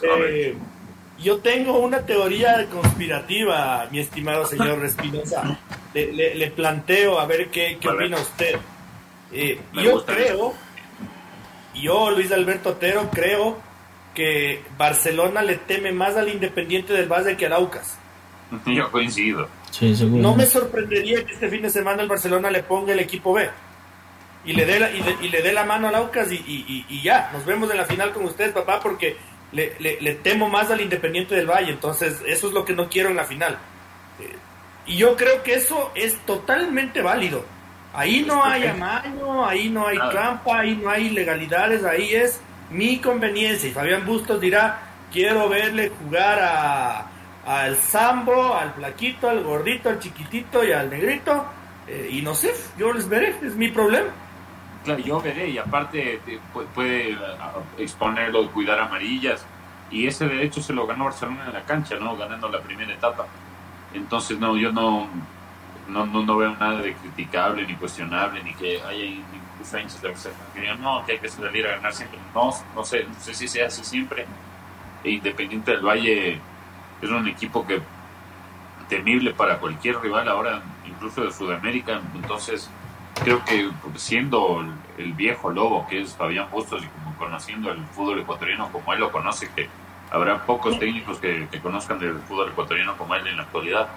Eh, 0.00 0.56
yo 1.18 1.38
tengo 1.38 1.80
una 1.80 2.06
teoría 2.06 2.66
conspirativa, 2.66 3.88
mi 3.90 3.98
estimado 3.98 4.46
señor 4.46 4.78
Respinosa. 4.78 5.58
Le, 5.92 6.50
planteo 6.52 7.18
a 7.18 7.26
ver 7.26 7.48
qué, 7.48 7.78
qué 7.80 7.88
opina 7.88 8.16
usted. 8.18 8.56
Eh, 9.32 9.60
yo 9.72 10.04
creo, 10.06 10.54
yo 11.74 12.10
Luis 12.12 12.30
Alberto 12.30 12.70
Otero 12.70 13.10
creo 13.10 13.58
que 14.14 14.62
Barcelona 14.76 15.42
le 15.42 15.56
teme 15.56 15.92
más 15.92 16.16
al 16.16 16.28
Independiente 16.28 16.92
del 16.92 17.08
Valle 17.10 17.36
que 17.36 17.46
al 17.46 17.54
Aucas. 17.54 17.98
Yo 18.66 18.90
coincido. 18.90 19.48
no 20.06 20.34
me 20.34 20.46
sorprendería 20.46 21.24
que 21.24 21.34
este 21.34 21.48
fin 21.48 21.62
de 21.62 21.70
semana 21.70 22.02
el 22.02 22.08
Barcelona 22.08 22.50
le 22.50 22.62
ponga 22.62 22.92
el 22.92 23.00
equipo 23.00 23.34
B 23.34 23.50
y 24.44 24.52
le 24.52 24.64
dé 24.64 24.80
la, 24.80 24.90
y, 24.90 25.28
le 25.28 25.42
dé 25.42 25.52
la 25.52 25.64
mano 25.64 25.88
al 25.88 25.94
Aucas 25.94 26.30
y, 26.32 26.84
y, 26.88 27.02
ya, 27.02 27.30
nos 27.32 27.44
vemos 27.44 27.70
en 27.70 27.76
la 27.76 27.84
final 27.84 28.12
con 28.12 28.24
ustedes, 28.24 28.52
papá, 28.52 28.80
porque 28.80 29.16
le, 29.52 29.76
le, 29.78 30.14
temo 30.14 30.48
más 30.48 30.70
al 30.70 30.80
Independiente 30.80 31.34
del 31.34 31.46
Valle, 31.46 31.72
entonces 31.72 32.22
eso 32.26 32.48
es 32.48 32.54
lo 32.54 32.64
que 32.64 32.72
no 32.72 32.88
quiero 32.88 33.10
en 33.10 33.16
la 33.16 33.24
final. 33.24 33.58
Eh, 34.20 34.36
y 34.86 34.96
yo 34.96 35.16
creo 35.16 35.42
que 35.42 35.54
eso 35.54 35.92
es 35.94 36.18
totalmente 36.24 37.02
válido. 37.02 37.44
Ahí 37.92 38.22
no 38.26 38.44
hay 38.44 38.66
amaño, 38.66 39.46
ahí 39.46 39.68
no 39.68 39.86
hay 39.86 39.98
trampa, 40.10 40.60
ahí 40.60 40.76
no 40.76 40.90
hay 40.90 41.06
ilegalidades, 41.06 41.84
ahí 41.84 42.14
es 42.14 42.40
mi 42.70 42.98
conveniencia. 42.98 43.68
Y 43.68 43.72
Fabián 43.72 44.06
Bustos 44.06 44.40
dirá, 44.40 44.80
quiero 45.10 45.48
verle 45.48 45.90
jugar 45.90 46.38
a 46.40 47.06
al 47.48 47.78
Sambo, 47.78 48.54
al 48.54 48.74
flaquito, 48.74 49.30
al 49.30 49.42
gordito, 49.42 49.88
al 49.88 49.98
chiquitito 49.98 50.62
y 50.62 50.72
al 50.72 50.90
negrito. 50.90 51.46
Eh, 51.86 52.10
y 52.12 52.22
no 52.22 52.34
sé, 52.34 52.52
yo 52.76 52.92
les 52.92 53.08
veré, 53.08 53.34
es 53.42 53.56
mi 53.56 53.70
problema. 53.70 54.08
Claro, 54.84 55.00
yo 55.00 55.20
veré, 55.20 55.50
y 55.50 55.58
aparte 55.58 56.20
puede, 56.74 57.16
exponerlo, 57.78 58.50
cuidar 58.50 58.78
amarillas. 58.78 59.44
Y 59.90 60.06
ese 60.06 60.28
derecho 60.28 60.62
se 60.62 60.72
lo 60.72 60.86
ganó 60.86 61.04
Barcelona 61.04 61.46
en 61.46 61.52
la 61.54 61.62
cancha, 61.62 61.96
¿no? 61.96 62.16
Ganando 62.16 62.48
la 62.48 62.60
primera 62.60 62.92
etapa. 62.92 63.26
Entonces, 63.94 64.38
no, 64.38 64.56
yo 64.56 64.70
no, 64.70 65.08
no, 65.88 66.06
no, 66.06 66.36
veo 66.36 66.54
nada 66.56 66.80
de 66.82 66.94
criticable, 66.94 67.66
ni 67.66 67.74
cuestionable, 67.74 68.42
ni 68.42 68.54
que 68.54 68.80
haya 68.82 69.04
incluso 69.04 69.98
de 70.00 70.08
Barcelona 70.08 70.74
no, 70.80 71.04
que 71.04 71.12
hay 71.12 71.18
que 71.18 71.28
salir 71.28 71.66
a 71.66 71.72
ganar 71.72 71.92
siempre. 71.92 72.18
No, 72.34 72.50
no 72.74 72.84
sé, 72.84 73.04
no 73.04 73.14
sé 73.20 73.34
si 73.34 73.48
se 73.48 73.62
hace 73.62 73.82
siempre. 73.82 74.26
E 75.04 75.10
Independiente 75.10 75.72
del 75.72 75.84
Valle 75.84 76.40
es 77.00 77.10
un 77.10 77.26
equipo 77.28 77.66
que 77.66 77.80
temible 78.88 79.32
para 79.32 79.58
cualquier 79.58 80.00
rival 80.00 80.28
ahora, 80.28 80.62
incluso 80.86 81.22
de 81.22 81.32
Sudamérica. 81.32 82.00
Entonces, 82.14 82.70
creo 83.22 83.44
que 83.44 83.70
siendo 83.96 84.64
el, 84.96 85.12
viejo 85.12 85.50
lobo 85.50 85.86
que 85.88 86.02
es 86.02 86.14
Fabián 86.14 86.48
Bustos 86.50 86.82
y 86.82 86.86
como 86.86 87.16
conociendo 87.16 87.70
el 87.70 87.84
fútbol 87.86 88.20
ecuatoriano 88.20 88.70
como 88.70 88.92
él 88.92 89.00
lo 89.00 89.12
conoce, 89.12 89.50
que 89.54 89.68
habrá 90.10 90.44
pocos 90.44 90.78
técnicos 90.78 91.18
que, 91.18 91.48
conozcan 91.62 91.98
del 91.98 92.18
fútbol 92.20 92.50
ecuatoriano 92.50 92.96
como 92.96 93.14
él 93.14 93.26
en 93.26 93.36
la 93.36 93.42
actualidad. 93.44 93.88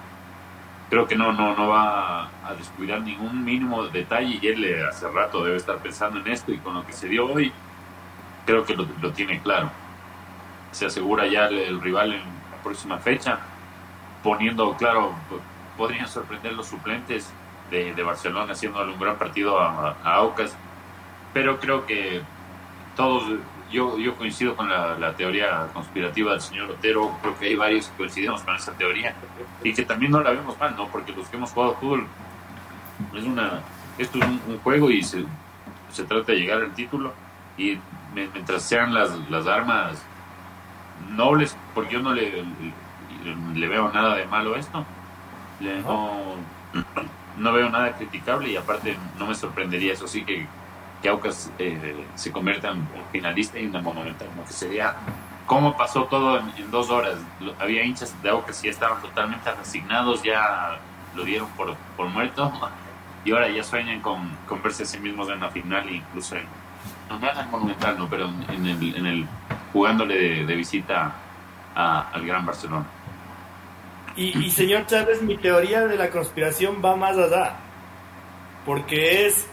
Creo 0.90 1.06
que 1.06 1.16
no, 1.16 1.32
no, 1.32 1.56
no 1.56 1.68
va 1.68 2.24
a 2.44 2.54
descuidar 2.58 3.00
ningún 3.00 3.44
mínimo 3.44 3.84
detalle 3.84 4.38
y 4.42 4.46
él 4.46 4.84
hace 4.88 5.08
rato 5.08 5.44
debe 5.44 5.56
estar 5.56 5.78
pensando 5.78 6.20
en 6.20 6.28
esto 6.28 6.52
y 6.52 6.58
con 6.58 6.74
lo 6.74 6.86
que 6.86 6.92
se 6.92 7.08
dio 7.08 7.32
hoy, 7.32 7.52
creo 8.44 8.64
que 8.64 8.74
lo, 8.74 8.86
lo 9.00 9.12
tiene 9.12 9.40
claro. 9.40 9.70
Se 10.72 10.86
asegura 10.86 11.26
ya 11.26 11.46
el 11.46 11.80
rival 11.80 12.12
en 12.12 12.22
próxima 12.62 12.98
fecha, 12.98 13.38
poniendo, 14.22 14.74
claro, 14.76 15.12
podrían 15.76 16.08
sorprender 16.08 16.52
los 16.52 16.66
suplentes 16.66 17.32
de, 17.72 18.02
Barcelona 18.02 18.52
haciéndole 18.52 18.92
un 18.92 19.00
gran 19.00 19.16
partido 19.16 19.58
a, 19.58 19.96
Aucas, 20.04 20.56
pero 21.32 21.58
creo 21.58 21.86
que 21.86 22.20
todos, 22.94 23.24
yo, 23.70 23.98
yo 23.98 24.14
coincido 24.16 24.54
con 24.54 24.68
la, 24.68 25.14
teoría 25.16 25.68
conspirativa 25.72 26.32
del 26.32 26.40
señor 26.40 26.70
Otero, 26.70 27.16
creo 27.22 27.38
que 27.38 27.46
hay 27.46 27.56
varios 27.56 27.88
que 27.88 27.96
coincidimos 27.96 28.42
con 28.42 28.54
esa 28.54 28.72
teoría 28.72 29.14
y 29.64 29.72
que 29.72 29.84
también 29.84 30.12
no 30.12 30.20
la 30.20 30.30
vemos 30.30 30.58
mal, 30.58 30.76
¿no? 30.76 30.86
Porque 30.88 31.12
los 31.12 31.28
que 31.28 31.36
hemos 31.36 31.50
jugado 31.52 31.74
fútbol, 31.74 32.06
es 33.14 33.24
una, 33.24 33.60
esto 33.96 34.18
es 34.18 34.24
un, 34.24 34.58
juego 34.62 34.90
y 34.90 35.02
se, 35.02 35.24
se, 35.90 36.04
trata 36.04 36.32
de 36.32 36.38
llegar 36.38 36.62
al 36.62 36.74
título 36.74 37.12
y 37.56 37.78
mientras 38.14 38.62
sean 38.62 38.92
las, 38.92 39.10
las 39.30 39.46
armas 39.46 40.04
nobles, 41.10 41.56
porque 41.74 41.94
yo 41.94 42.02
no 42.02 42.12
le, 42.12 42.44
le, 43.54 43.68
veo 43.68 43.90
nada 43.90 44.16
de 44.16 44.26
malo 44.26 44.54
a 44.54 44.58
esto. 44.58 44.84
no, 45.60 46.36
veo 47.52 47.68
nada 47.70 47.92
criticable 47.96 48.50
y 48.50 48.56
aparte 48.56 48.96
no 49.18 49.26
me 49.26 49.34
sorprendería 49.34 49.92
eso 49.92 50.06
sí 50.06 50.24
que, 50.24 50.46
que 51.00 51.08
Aucas 51.08 51.50
eh, 51.58 52.04
se 52.14 52.30
convierta 52.32 52.70
en 52.70 52.86
finalista 53.10 53.58
y 53.58 53.64
en 53.64 53.70
una 53.70 53.80
monumental, 53.80 54.28
como 54.28 54.44
que 54.44 54.52
sería 54.52 54.96
cómo 55.46 55.76
pasó 55.76 56.04
todo 56.04 56.38
en, 56.38 56.70
dos 56.70 56.90
horas. 56.90 57.16
Había 57.58 57.84
hinchas 57.84 58.20
de 58.22 58.30
Aucas 58.30 58.60
que 58.60 58.68
ya 58.68 58.72
estaban 58.72 59.00
totalmente 59.02 59.50
resignados, 59.52 60.22
ya 60.22 60.78
lo 61.14 61.24
dieron 61.24 61.48
por, 61.50 61.74
por 61.96 62.08
muerto 62.08 62.52
y 63.24 63.32
ahora 63.32 63.48
ya 63.50 63.62
sueñan 63.62 64.00
con, 64.00 64.30
con 64.48 64.62
verse 64.62 64.84
a 64.84 64.86
sí 64.86 64.98
mismos 64.98 65.28
en 65.28 65.40
la 65.40 65.50
final 65.50 65.88
e 65.88 65.96
incluso 65.96 66.36
en, 66.36 66.46
no, 67.08 67.16
en 67.16 67.38
el 67.38 67.48
monumental, 67.48 67.98
no, 67.98 68.08
pero 68.08 68.28
en 68.48 68.66
el, 68.66 68.96
en 68.96 69.06
el 69.06 69.26
jugándole 69.72 70.44
de, 70.44 70.54
visita 70.54 71.12
al 71.74 72.26
Gran 72.26 72.44
Barcelona. 72.44 72.84
Y, 74.16 74.50
señor 74.50 74.86
Chávez, 74.86 75.22
mi 75.22 75.38
teoría 75.38 75.86
de 75.86 75.96
la 75.96 76.10
conspiración 76.10 76.82
va 76.84 76.96
más 76.96 77.16
allá, 77.16 77.56
porque 78.66 79.26
es, 79.26 79.46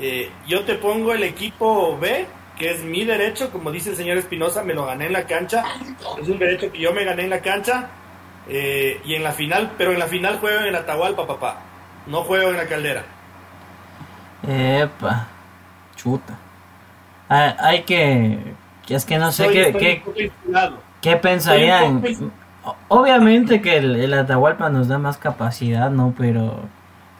eh, 0.00 0.30
yo 0.46 0.64
te 0.64 0.76
pongo 0.76 1.12
el 1.12 1.24
equipo 1.24 1.98
B, 1.98 2.26
que 2.58 2.70
es 2.70 2.82
mi 2.82 3.04
derecho, 3.04 3.50
como 3.50 3.70
dice 3.70 3.90
el 3.90 3.96
señor 3.96 4.16
Espinosa, 4.16 4.62
me 4.62 4.72
lo 4.72 4.86
gané 4.86 5.06
en 5.06 5.12
la 5.12 5.26
cancha, 5.26 5.62
es 6.20 6.28
un 6.28 6.38
derecho 6.38 6.72
que 6.72 6.78
yo 6.78 6.92
me 6.94 7.04
gané 7.04 7.24
en 7.24 7.30
la 7.30 7.40
cancha, 7.40 7.90
eh, 8.48 9.00
y 9.04 9.14
en 9.14 9.22
la 9.22 9.32
final, 9.32 9.72
pero 9.76 9.92
en 9.92 9.98
la 9.98 10.06
final 10.06 10.38
juego 10.38 10.64
en 10.64 10.74
Atahualpa, 10.74 11.26
papá, 11.26 11.60
no 12.06 12.22
juego 12.22 12.50
en 12.50 12.56
la 12.56 12.66
caldera. 12.66 13.04
Epa, 14.48 15.28
chuta. 15.96 16.38
Ah, 17.28 17.54
hay 17.60 17.82
que 17.82 18.38
es 18.94 19.04
que 19.04 19.18
no 19.18 19.30
sé 19.32 19.48
qué, 19.48 20.02
qué, 21.00 21.16
pensarían. 21.16 22.02
Obviamente 22.88 23.60
que 23.60 23.78
el, 23.78 24.12
Atahualpa 24.14 24.68
nos 24.70 24.88
da 24.88 24.98
más 24.98 25.18
capacidad, 25.18 25.90
¿no? 25.90 26.14
Pero 26.16 26.60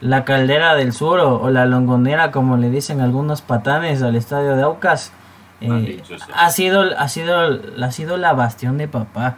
la 0.00 0.25
caldera 0.25 0.75
del 0.75 0.93
sur 0.93 1.21
o, 1.21 1.50
la 1.50 1.67
longonera, 1.67 2.31
como 2.31 2.57
le 2.57 2.71
dicen 2.71 3.00
algunos 3.00 3.43
patanes 3.43 4.02
al 4.02 4.17
estadio 4.17 4.57
de 4.57 4.62
Aucas, 4.62 5.12
Eh, 5.61 6.02
ha 6.35 6.50
sido 6.50 6.83
ha 6.97 7.09
sido 7.09 7.61
ha 7.83 7.90
sido 7.90 8.17
la 8.17 8.33
bastión 8.33 8.78
de 8.78 8.87
papá. 8.87 9.37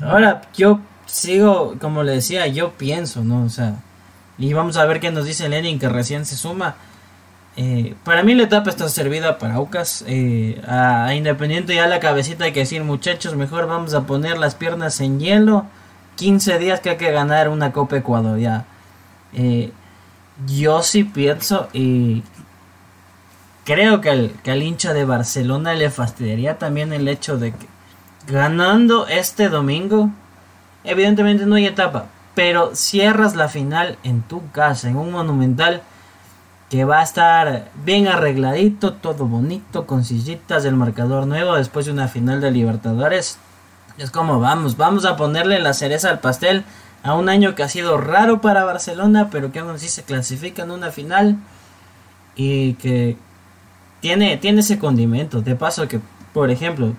Ahora 0.00 0.42
yo 0.54 0.80
sigo 1.04 1.74
como 1.78 2.02
le 2.02 2.12
decía 2.12 2.46
yo 2.46 2.72
pienso 2.72 3.22
no 3.22 3.44
o 3.44 3.48
sea 3.48 3.74
y 4.38 4.52
vamos 4.54 4.76
a 4.76 4.86
ver 4.86 4.98
qué 4.98 5.10
nos 5.10 5.26
dice 5.26 5.48
Lenin 5.48 5.78
que 5.78 5.88
recién 5.88 6.24
se 6.24 6.36
suma 6.36 6.76
eh, 7.56 7.94
para 8.04 8.22
mí 8.22 8.34
la 8.34 8.42
etapa 8.42 8.68
está 8.68 8.88
servida 8.88 9.38
para 9.38 9.54
Aucas. 9.54 10.04
Eh, 10.06 10.60
a, 10.66 11.14
Independiente 11.14 11.74
ya 11.74 11.86
la 11.86 12.00
cabecita 12.00 12.44
hay 12.44 12.52
que 12.52 12.60
decir, 12.60 12.84
muchachos, 12.84 13.34
mejor 13.34 13.66
vamos 13.66 13.94
a 13.94 14.06
poner 14.06 14.38
las 14.38 14.54
piernas 14.54 15.00
en 15.00 15.18
hielo. 15.20 15.66
15 16.16 16.58
días 16.58 16.80
que 16.80 16.90
hay 16.90 16.96
que 16.96 17.10
ganar 17.12 17.48
una 17.48 17.72
Copa 17.72 17.96
Ecuador 17.96 18.38
ya. 18.38 18.66
Eh, 19.32 19.72
yo 20.46 20.82
sí 20.82 21.04
pienso 21.04 21.68
y 21.72 22.22
creo 23.64 24.00
que 24.00 24.10
al, 24.10 24.32
que 24.42 24.50
al 24.50 24.62
hincha 24.62 24.92
de 24.92 25.04
Barcelona 25.04 25.74
le 25.74 25.90
fastidiaría 25.90 26.58
también 26.58 26.92
el 26.92 27.08
hecho 27.08 27.38
de 27.38 27.52
que 27.52 27.66
ganando 28.26 29.06
este 29.06 29.48
domingo, 29.48 30.10
evidentemente 30.84 31.46
no 31.46 31.54
hay 31.54 31.66
etapa, 31.66 32.06
pero 32.34 32.74
cierras 32.74 33.34
la 33.34 33.48
final 33.48 33.98
en 34.02 34.22
tu 34.22 34.50
casa, 34.50 34.88
en 34.88 34.96
un 34.96 35.12
monumental 35.12 35.82
que 36.70 36.84
va 36.84 37.00
a 37.00 37.02
estar 37.02 37.70
bien 37.84 38.08
arregladito, 38.08 38.94
todo 38.94 39.26
bonito, 39.26 39.86
con 39.86 40.04
sillitas 40.04 40.64
del 40.64 40.74
marcador 40.74 41.26
nuevo 41.26 41.54
después 41.54 41.86
de 41.86 41.92
una 41.92 42.08
final 42.08 42.40
de 42.40 42.50
Libertadores. 42.50 43.38
Es 43.98 44.10
como 44.10 44.40
vamos, 44.40 44.76
vamos 44.76 45.04
a 45.04 45.16
ponerle 45.16 45.60
la 45.60 45.74
cereza 45.74 46.10
al 46.10 46.20
pastel 46.20 46.64
a 47.02 47.14
un 47.14 47.28
año 47.28 47.54
que 47.54 47.62
ha 47.62 47.68
sido 47.68 47.98
raro 47.98 48.40
para 48.40 48.64
Barcelona, 48.64 49.28
pero 49.30 49.52
que 49.52 49.60
aún 49.60 49.70
así 49.70 49.88
se 49.88 50.02
clasifica 50.02 50.64
en 50.64 50.72
una 50.72 50.90
final 50.90 51.36
y 52.34 52.74
que 52.74 53.16
tiene, 54.00 54.36
tiene 54.36 54.60
ese 54.60 54.78
condimento. 54.78 55.42
De 55.42 55.54
paso 55.54 55.86
que, 55.86 56.00
por 56.32 56.50
ejemplo, 56.50 56.94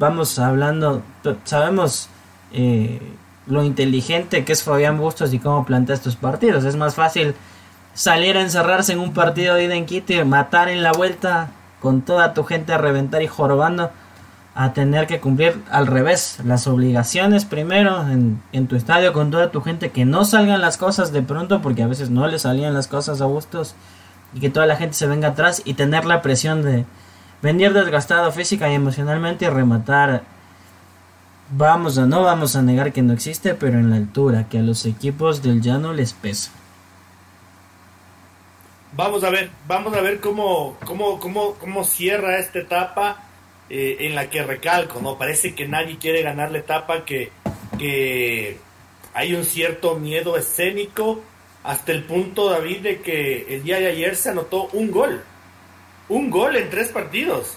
vamos 0.00 0.38
hablando, 0.40 1.02
sabemos 1.44 2.08
eh, 2.52 3.00
lo 3.46 3.62
inteligente 3.62 4.44
que 4.44 4.52
es 4.52 4.64
Fabián 4.64 4.98
Bustos 4.98 5.32
y 5.32 5.38
cómo 5.38 5.64
plantea 5.64 5.94
estos 5.94 6.16
partidos. 6.16 6.64
Es 6.64 6.74
más 6.74 6.96
fácil 6.96 7.36
salir 7.94 8.36
a 8.36 8.42
encerrarse 8.42 8.92
en 8.92 9.00
un 9.00 9.12
partido 9.12 9.54
de 9.54 9.64
ida 9.64 10.24
matar 10.24 10.68
en 10.68 10.82
la 10.82 10.92
vuelta 10.92 11.50
con 11.80 12.02
toda 12.02 12.34
tu 12.34 12.44
gente 12.44 12.72
a 12.72 12.78
reventar 12.78 13.22
y 13.22 13.26
jorobando 13.26 13.90
a 14.54 14.72
tener 14.72 15.06
que 15.06 15.20
cumplir 15.20 15.62
al 15.70 15.86
revés 15.86 16.38
las 16.44 16.66
obligaciones 16.66 17.44
primero 17.44 18.06
en, 18.08 18.42
en, 18.52 18.66
tu 18.66 18.76
estadio 18.76 19.12
con 19.12 19.30
toda 19.30 19.50
tu 19.50 19.62
gente 19.62 19.90
que 19.90 20.04
no 20.04 20.24
salgan 20.24 20.60
las 20.60 20.76
cosas 20.76 21.10
de 21.12 21.22
pronto 21.22 21.62
porque 21.62 21.82
a 21.82 21.86
veces 21.86 22.10
no 22.10 22.26
le 22.26 22.38
salían 22.38 22.74
las 22.74 22.86
cosas 22.86 23.20
a 23.20 23.24
gustos 23.24 23.74
y 24.34 24.40
que 24.40 24.50
toda 24.50 24.66
la 24.66 24.76
gente 24.76 24.94
se 24.94 25.06
venga 25.06 25.28
atrás 25.28 25.62
y 25.64 25.74
tener 25.74 26.04
la 26.04 26.20
presión 26.20 26.62
de 26.62 26.84
venir 27.40 27.72
desgastado 27.72 28.30
física 28.30 28.70
y 28.70 28.74
emocionalmente 28.74 29.46
y 29.46 29.48
rematar. 29.48 30.22
Vamos 31.50 31.98
a 31.98 32.06
no 32.06 32.22
vamos 32.22 32.54
a 32.54 32.62
negar 32.62 32.92
que 32.92 33.02
no 33.02 33.12
existe 33.12 33.54
pero 33.54 33.78
en 33.78 33.90
la 33.90 33.96
altura 33.96 34.48
que 34.48 34.58
a 34.58 34.62
los 34.62 34.84
equipos 34.84 35.42
del 35.42 35.62
llano 35.62 35.94
les 35.94 36.12
pesa 36.12 36.50
Vamos 38.94 39.24
a 39.24 39.30
ver, 39.30 39.50
vamos 39.66 39.94
a 39.96 40.02
ver 40.02 40.20
cómo, 40.20 40.76
cómo, 40.84 41.18
cómo, 41.18 41.54
cómo 41.54 41.82
cierra 41.82 42.38
esta 42.38 42.58
etapa 42.58 43.24
eh, 43.70 43.96
en 44.00 44.14
la 44.14 44.28
que 44.28 44.42
recalco, 44.42 45.00
¿no? 45.00 45.16
Parece 45.16 45.54
que 45.54 45.66
nadie 45.66 45.96
quiere 45.96 46.20
ganar 46.22 46.50
la 46.50 46.58
etapa, 46.58 47.06
que, 47.06 47.32
que 47.78 48.58
hay 49.14 49.34
un 49.34 49.44
cierto 49.44 49.96
miedo 49.96 50.36
escénico 50.36 51.22
hasta 51.64 51.92
el 51.92 52.04
punto, 52.04 52.50
David, 52.50 52.80
de 52.80 53.00
que 53.00 53.54
el 53.54 53.62
día 53.62 53.78
de 53.80 53.86
ayer 53.86 54.14
se 54.14 54.28
anotó 54.28 54.68
un 54.74 54.90
gol. 54.90 55.24
Un 56.10 56.28
gol 56.28 56.56
en 56.56 56.68
tres 56.68 56.88
partidos. 56.88 57.56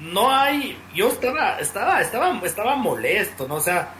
No 0.00 0.28
hay, 0.28 0.76
yo 0.92 1.08
estaba, 1.08 1.60
estaba, 1.60 2.00
estaba, 2.00 2.40
estaba 2.42 2.74
molesto, 2.74 3.46
¿no? 3.46 3.56
O 3.56 3.60
sea, 3.60 3.92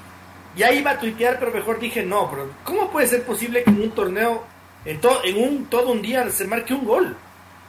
ya 0.56 0.72
iba 0.72 0.90
a 0.90 0.98
tuitear, 0.98 1.38
pero 1.38 1.52
mejor 1.52 1.78
dije 1.78 2.02
no, 2.02 2.28
pero 2.30 2.50
¿cómo 2.64 2.90
puede 2.90 3.06
ser 3.06 3.22
posible 3.22 3.62
que 3.62 3.70
en 3.70 3.80
un 3.80 3.90
torneo 3.92 4.53
en, 4.84 5.00
en 5.24 5.36
un, 5.42 5.66
todo 5.66 5.92
un 5.92 6.02
día 6.02 6.28
se 6.30 6.46
marque 6.46 6.74
un 6.74 6.84
gol. 6.84 7.16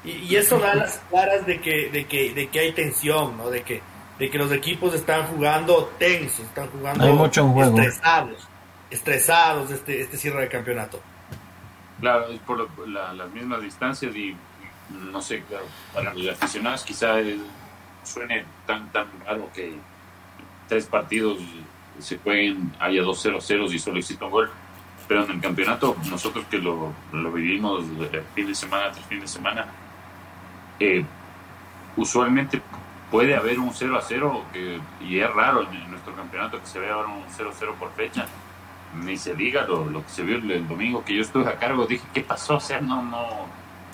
Y, 0.03 0.35
eso 0.35 0.59
da 0.59 0.75
las 0.75 0.97
claras 1.09 1.45
de 1.47 1.59
que, 1.59 1.89
de 1.89 2.05
que, 2.05 2.33
de 2.33 2.47
que 2.47 2.59
hay 2.59 2.71
tensión, 2.73 3.37
¿no? 3.37 3.49
De 3.49 3.63
que, 3.63 3.81
de 4.19 4.29
que 4.29 4.37
los 4.37 4.51
equipos 4.51 4.93
están 4.93 5.25
jugando 5.27 5.91
tensos, 5.97 6.45
están 6.45 6.67
jugando 6.67 7.25
estresados, 7.25 8.47
estresados 8.91 9.71
este, 9.71 10.01
este 10.01 10.17
cierre 10.17 10.41
de 10.41 10.49
campeonato. 10.49 11.01
Claro, 11.99 12.27
es 12.27 12.39
por 12.41 12.67
las 12.87 13.29
mismas 13.31 13.61
distancias 13.61 14.15
y 14.15 14.35
no 14.89 15.21
sé, 15.21 15.41
claro, 15.43 15.65
para 15.93 16.13
los 16.13 16.29
aficionados 16.29 16.83
quizá 16.83 17.15
suene 18.03 18.45
tan 18.67 18.91
tan 18.91 19.07
raro 19.25 19.49
que 19.55 19.73
tres 20.67 20.85
partidos 20.85 21.39
se 21.99 22.19
jueguen, 22.19 22.71
haya 22.79 23.01
dos 23.01 23.19
0 23.23 23.39
0 23.41 23.65
y 23.71 23.79
solo 23.79 23.97
existe 23.97 24.23
un 24.23 24.29
gol 24.29 24.51
pero 25.07 25.23
en 25.23 25.31
el 25.31 25.41
campeonato, 25.41 25.95
nosotros 26.09 26.45
que 26.49 26.57
lo, 26.57 26.93
lo 27.11 27.31
vivimos 27.31 27.85
fin 28.33 28.47
de 28.47 28.55
semana 28.55 28.91
tras 28.91 29.05
fin 29.05 29.19
de 29.19 29.27
semana, 29.27 29.65
eh, 30.79 31.05
usualmente 31.95 32.61
puede 33.11 33.35
haber 33.35 33.59
un 33.59 33.71
0 33.73 33.97
a 33.97 34.01
0, 34.01 34.43
y 35.01 35.19
es 35.19 35.33
raro 35.33 35.61
en, 35.71 35.91
nuestro 35.91 36.15
campeonato 36.15 36.59
que 36.59 36.65
se 36.65 36.79
vea 36.79 36.93
ahora 36.93 37.09
un 37.09 37.23
0 37.29 37.49
a 37.51 37.55
0 37.57 37.75
por 37.79 37.91
fecha. 37.93 38.25
Ni 39.03 39.17
se 39.17 39.35
diga 39.35 39.65
lo, 39.65 39.85
lo 39.85 40.03
que 40.03 40.09
se 40.09 40.23
vio 40.23 40.37
el, 40.37 40.67
domingo 40.67 41.03
que 41.03 41.15
yo 41.15 41.21
estuve 41.21 41.47
a 41.47 41.57
cargo, 41.57 41.85
dije, 41.85 42.05
¿qué 42.13 42.21
pasó? 42.21 42.55
O 42.55 42.59
sea, 42.59 42.81
no, 42.81 43.03
no. 43.03 43.25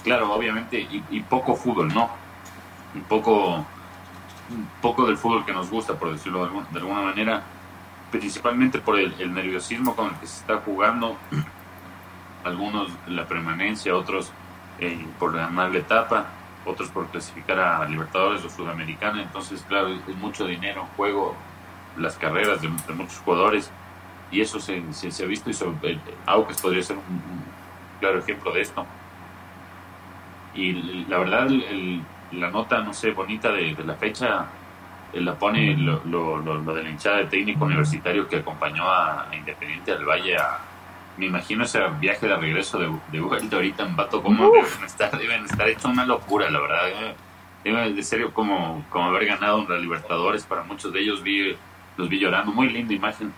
Claro, 0.04 0.34
obviamente, 0.34 0.80
y, 1.10 1.20
poco 1.22 1.56
fútbol, 1.56 1.94
¿no? 1.94 2.10
Y 2.96 3.00
poco, 3.00 3.66
poco 4.82 5.06
del 5.06 5.18
fútbol 5.18 5.46
que 5.46 5.54
nos 5.54 5.70
gusta, 5.70 5.94
por 5.94 6.12
decirlo 6.12 6.48
de 6.72 6.80
alguna 6.80 7.02
manera 7.02 7.44
principalmente 8.12 8.80
por 8.80 9.00
el, 9.00 9.34
nerviosismo 9.34 9.96
con 9.96 10.10
el 10.10 10.16
que 10.16 10.28
se 10.28 10.42
está 10.42 10.58
jugando, 10.58 11.18
algunos 12.44 12.92
la 13.08 13.26
permanencia, 13.26 13.96
otros 13.96 14.32
eh, 14.80 15.06
por 15.18 15.34
ganar 15.34 15.72
la 15.72 15.80
etapa, 15.80 16.26
otros 16.66 16.90
por 16.90 17.08
clasificar 17.08 17.60
a 17.60 17.86
Libertadores 17.88 18.44
o 18.44 18.50
Sudamericana, 18.50 19.22
entonces 19.22 19.64
claro, 19.68 19.90
es 19.90 20.16
mucho 20.18 20.46
dinero 20.46 20.82
en 20.82 20.88
juego, 20.98 21.36
las 21.98 22.18
carreras 22.18 22.62
de, 22.62 22.70
muchos 22.70 23.20
jugadores, 23.20 23.72
y 24.30 24.42
eso 24.42 24.60
se, 24.60 24.82
se, 24.94 25.24
ha 25.24 25.28
visto 25.28 25.50
y 25.50 25.54
sobre, 25.54 26.00
Aucas 26.26 26.62
podría 26.62 26.84
ser 26.84 26.98
un, 26.98 27.44
claro 28.00 28.20
ejemplo 28.20 28.54
de 28.54 28.62
esto. 28.62 28.86
Y 30.54 30.74
la 31.08 31.18
verdad, 31.20 31.50
la 32.32 32.50
nota, 32.50 32.82
no 32.82 32.94
sé, 32.94 33.12
bonita 33.12 33.52
de 33.52 33.76
la 33.86 33.96
fecha 33.96 34.48
la 35.14 35.36
pone 35.36 35.76
lo, 35.78 36.02
lo, 36.06 36.38
lo, 36.38 36.74
de 36.74 36.84
la 36.84 36.90
hinchada 36.90 37.18
de 37.18 37.26
técnico 37.26 37.66
universitario 37.66 38.28
que 38.28 38.38
acompañó 38.38 38.90
a, 38.90 39.28
Independiente 39.34 39.92
del 39.92 40.06
Valle 40.06 40.38
a, 40.38 40.60
me 41.18 41.26
imagino 41.26 41.64
ese 41.64 41.80
viaje 42.00 42.28
de 42.28 42.36
regreso 42.36 42.80
de, 42.80 42.90
de 43.12 43.20
vuelta 43.20 43.58
ahorita 43.58 43.84
en 43.84 43.96
Vato 43.96 44.24
como 44.24 44.52
deben 44.52 44.86
estar, 44.86 45.18
deben 45.18 45.46
estar 45.46 45.68
hecho 45.68 45.90
una 45.90 46.06
locura 46.06 46.50
la 46.50 46.60
verdad 46.60 47.16
debe 47.64 47.94
de 47.94 48.04
serio 48.04 48.34
como, 48.34 48.86
como 48.90 49.06
haber 49.06 49.26
ganado 49.26 49.68
la 49.68 49.78
Libertadores 49.78 50.46
para 50.46 50.64
muchos 50.64 50.94
de 50.94 51.02
ellos 51.02 51.22
vi 51.22 51.56
los 51.98 52.08
vi 52.08 52.20
llorando 52.20 52.52
muy 52.54 52.70
linda 52.70 52.94
imagen 52.94 53.34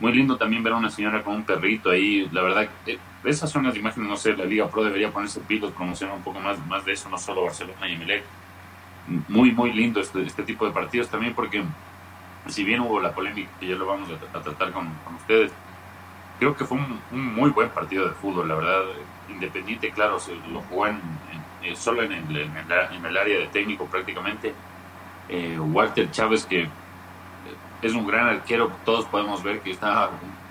muy 0.00 0.12
lindo 0.12 0.36
también 0.36 0.64
ver 0.64 0.72
a 0.72 0.76
una 0.76 0.90
señora 0.90 1.22
con 1.22 1.36
un 1.36 1.44
perrito 1.44 1.90
ahí 1.90 2.28
la 2.32 2.42
verdad 2.42 2.68
eh, 2.86 2.98
esas 3.24 3.50
son 3.50 3.64
las 3.64 3.76
imágenes 3.76 4.08
no 4.08 4.16
sé 4.16 4.36
la 4.36 4.44
Liga 4.44 4.68
Pro 4.68 4.82
debería 4.82 5.12
ponerse 5.12 5.40
pilos 5.40 5.70
promocionar 5.70 6.16
un 6.16 6.22
poco 6.22 6.40
más 6.40 6.58
más 6.66 6.84
de 6.84 6.92
eso 6.92 7.08
no 7.08 7.16
solo 7.16 7.44
Barcelona 7.44 7.88
y 7.88 7.92
Emelec 7.92 8.24
muy, 9.28 9.52
muy 9.52 9.72
lindo 9.72 10.00
este, 10.00 10.22
este 10.22 10.42
tipo 10.42 10.66
de 10.66 10.72
partidos 10.72 11.08
también 11.08 11.34
porque 11.34 11.64
si 12.48 12.64
bien 12.64 12.80
hubo 12.80 13.00
la 13.00 13.12
polémica 13.12 13.50
que 13.60 13.68
ya 13.68 13.76
lo 13.76 13.86
vamos 13.86 14.08
a, 14.10 14.40
tratar 14.40 14.72
con, 14.72 14.88
ustedes, 15.16 15.52
creo 16.38 16.56
que 16.56 16.64
fue 16.64 16.78
un, 16.78 17.34
muy 17.34 17.50
buen 17.50 17.68
partido 17.70 18.08
de 18.08 18.14
fútbol, 18.14 18.48
la 18.48 18.54
verdad. 18.56 18.82
Independiente, 19.28 19.90
claro, 19.90 20.18
se 20.18 20.34
lo 20.34 20.60
jugó 20.62 20.88
en, 20.88 21.00
eh, 21.62 21.74
solo 21.76 22.02
en 22.02 22.12
el, 22.12 22.36
en, 22.36 23.06
el, 23.06 23.16
área 23.16 23.38
de 23.38 23.46
técnico 23.46 23.86
prácticamente. 23.86 24.52
Eh, 25.28 25.58
Walter 25.58 26.10
Chávez, 26.10 26.44
que 26.44 26.68
es 27.80 27.94
un 27.94 28.06
gran 28.06 28.28
arquero, 28.28 28.70
todos 28.84 29.06
podemos 29.06 29.42
ver 29.42 29.60
que 29.60 29.70
está 29.70 30.08
un, 30.08 30.42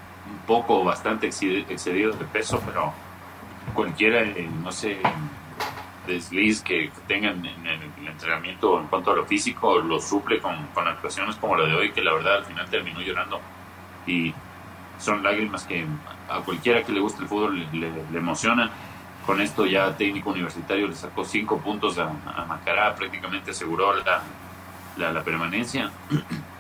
poco, 0.48 0.84
bastante 0.84 1.28
excedido 1.28 2.12
de 2.14 2.26
peso, 2.26 2.62
pero 2.66 2.94
cualquiera, 3.74 4.22
eh, 4.22 4.50
no 4.64 4.72
sé, 4.72 5.00
desliz 6.08 6.62
que 6.62 6.92
tengan 7.08 7.46
en 7.46 7.66
el 7.66 8.08
entrenamiento 8.08 8.80
en 8.80 8.88
cuanto 8.88 9.12
a 9.12 9.16
lo 9.16 9.26
físico 9.26 9.80
lo 9.80 10.00
suple 10.00 10.40
con, 10.40 10.68
con, 10.74 10.88
actuaciones 10.88 11.36
como 11.36 11.56
la 11.56 11.66
de 11.66 11.76
hoy 11.76 11.92
que 11.92 12.02
la 12.02 12.14
verdad 12.14 12.38
al 12.38 12.46
final 12.46 12.70
terminó 12.70 13.02
llorando. 13.02 13.40
Y 14.08 14.34
son 15.00 15.24
lágrimas 15.24 15.64
que 15.66 15.86
a 16.30 16.40
cualquiera 16.42 16.84
que 16.84 16.92
le 16.92 17.00
guste 17.00 17.24
el 17.24 17.28
fútbol 17.28 17.68
le, 17.74 18.18
emocionan 18.18 18.70
con 19.26 19.42
esto 19.42 19.66
ya 19.66 19.96
técnico 19.96 20.32
universitario 20.32 20.88
le 20.88 20.96
sacó 20.96 21.24
cinco 21.24 21.60
puntos 21.60 21.98
a, 22.00 22.12
Macará 22.48 22.96
prácticamente 22.96 23.52
aseguró 23.52 23.94
la, 24.98 25.12
la, 25.12 25.24
permanencia. 25.24 25.92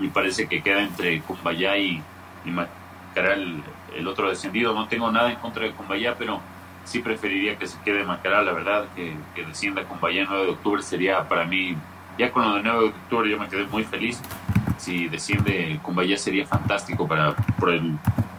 Y 0.00 0.06
parece 0.06 0.46
que 0.46 0.62
queda 0.62 0.80
entre 0.80 1.20
Cumbayá 1.22 1.76
y, 1.76 2.00
y 2.44 2.50
Macará 2.50 3.34
el, 3.34 3.60
el, 3.96 4.06
otro 4.06 4.28
descendido. 4.28 4.72
No 4.72 4.86
tengo 4.86 5.10
nada 5.10 5.32
en 5.32 5.40
contra 5.40 5.64
de 5.64 5.72
Cumbayá 5.72 6.14
pero 6.16 6.40
sí 6.88 7.00
preferiría 7.00 7.58
que 7.58 7.66
se 7.66 7.78
quede 7.80 8.04
Macará, 8.04 8.42
la 8.42 8.52
verdad, 8.52 8.86
que, 8.96 9.14
que 9.34 9.44
descienda 9.44 9.84
con 9.84 10.00
Bahía 10.00 10.24
9 10.26 10.44
de 10.44 10.50
octubre 10.52 10.82
sería 10.82 11.28
para 11.28 11.44
mí, 11.44 11.76
ya 12.18 12.32
con 12.32 12.42
lo 12.42 12.54
de 12.54 12.62
9 12.62 12.80
de 12.80 12.86
octubre 12.88 13.30
yo 13.30 13.38
me 13.38 13.48
quedé 13.48 13.64
muy 13.66 13.84
feliz. 13.84 14.20
Si 14.78 15.08
desciende 15.08 15.78
con 15.82 15.94
Bahía 15.94 16.16
sería 16.16 16.46
fantástico 16.46 17.06
para 17.06 17.34
por 17.58 17.70
el, 17.70 17.98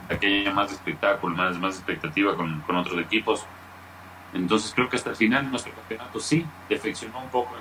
aquella 0.10 0.52
más 0.52 0.72
espectáculo, 0.72 1.36
más, 1.36 1.58
más 1.60 1.76
expectativa 1.76 2.36
con, 2.36 2.62
con 2.62 2.76
otros 2.76 3.00
equipos. 3.00 3.46
Entonces 4.34 4.74
creo 4.74 4.90
que 4.90 4.96
hasta 4.96 5.12
el 5.12 5.16
final 5.16 5.50
nuestro 5.50 5.74
campeonato 5.74 6.20
sí 6.20 6.46
defeccionó 6.68 7.20
un 7.20 7.30
poco 7.30 7.54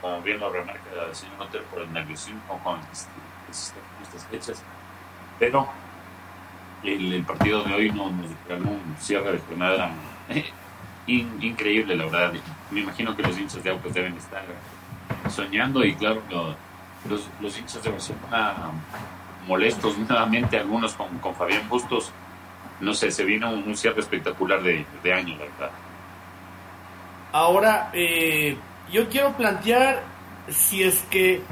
como 0.00 0.20
bien 0.22 0.40
lo 0.40 0.50
remarca 0.50 0.82
el 1.08 1.14
señor 1.14 1.34
Otero 1.40 1.64
por 1.64 1.80
el 1.80 1.92
nerviosismo 1.92 2.60
con 2.62 2.78
este, 2.92 3.10
estas 4.02 4.26
fechas, 4.26 4.62
pero 5.38 5.68
el, 6.84 7.22
partido 7.24 7.62
de 7.64 7.74
hoy 7.74 7.90
nos, 7.90 8.12
nos 8.12 8.60
un 8.60 8.96
cierre 8.98 9.32
de 9.32 9.38
jornada 9.38 9.90
increíble, 11.06 11.96
la 11.96 12.04
verdad. 12.04 12.32
Me 12.70 12.80
imagino 12.80 13.16
que 13.16 13.22
los 13.22 13.38
hinchas 13.38 13.62
de 13.62 13.70
Aucas 13.70 13.94
deben 13.94 14.16
estar 14.16 14.44
soñando 15.30 15.84
y 15.84 15.94
claro, 15.94 16.22
los, 17.08 17.28
los 17.40 17.58
hinchas 17.58 17.82
de 17.82 17.90
Barcelona 17.90 18.72
molestos 19.46 19.98
nuevamente, 19.98 20.58
algunos 20.58 20.94
con, 20.94 21.18
con 21.18 21.34
Fabián 21.34 21.68
Bustos. 21.68 22.10
No 22.80 22.92
sé, 22.92 23.10
se 23.10 23.24
vino 23.24 23.50
un, 23.50 23.76
cierre 23.76 24.00
espectacular 24.00 24.62
de, 24.62 24.84
de 25.02 25.12
año, 25.12 25.36
la 25.36 25.44
verdad. 25.44 25.70
Ahora, 27.32 27.90
eh, 27.92 28.56
yo 28.92 29.08
quiero 29.08 29.32
plantear 29.32 30.02
si 30.48 30.82
es 30.82 31.02
que 31.10 31.42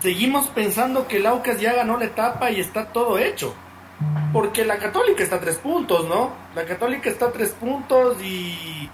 seguimos 0.00 0.46
pensando 0.48 1.06
que 1.06 1.18
el 1.18 1.26
Aucas 1.26 1.60
ya 1.60 1.74
ganó 1.74 1.98
la 1.98 2.06
etapa 2.06 2.50
y 2.50 2.60
está 2.60 2.86
todo 2.86 3.18
hecho. 3.18 3.54
Porque 4.32 4.64
la 4.64 4.78
Católica 4.78 5.22
está 5.22 5.36
a 5.36 5.40
tres 5.40 5.56
puntos, 5.56 6.08
¿no? 6.08 6.32
La 6.54 6.64
Católica 6.64 7.10
está 7.10 7.26
a 7.26 7.32
tres 7.32 7.50
puntos 7.50 8.22
y, 8.22 8.88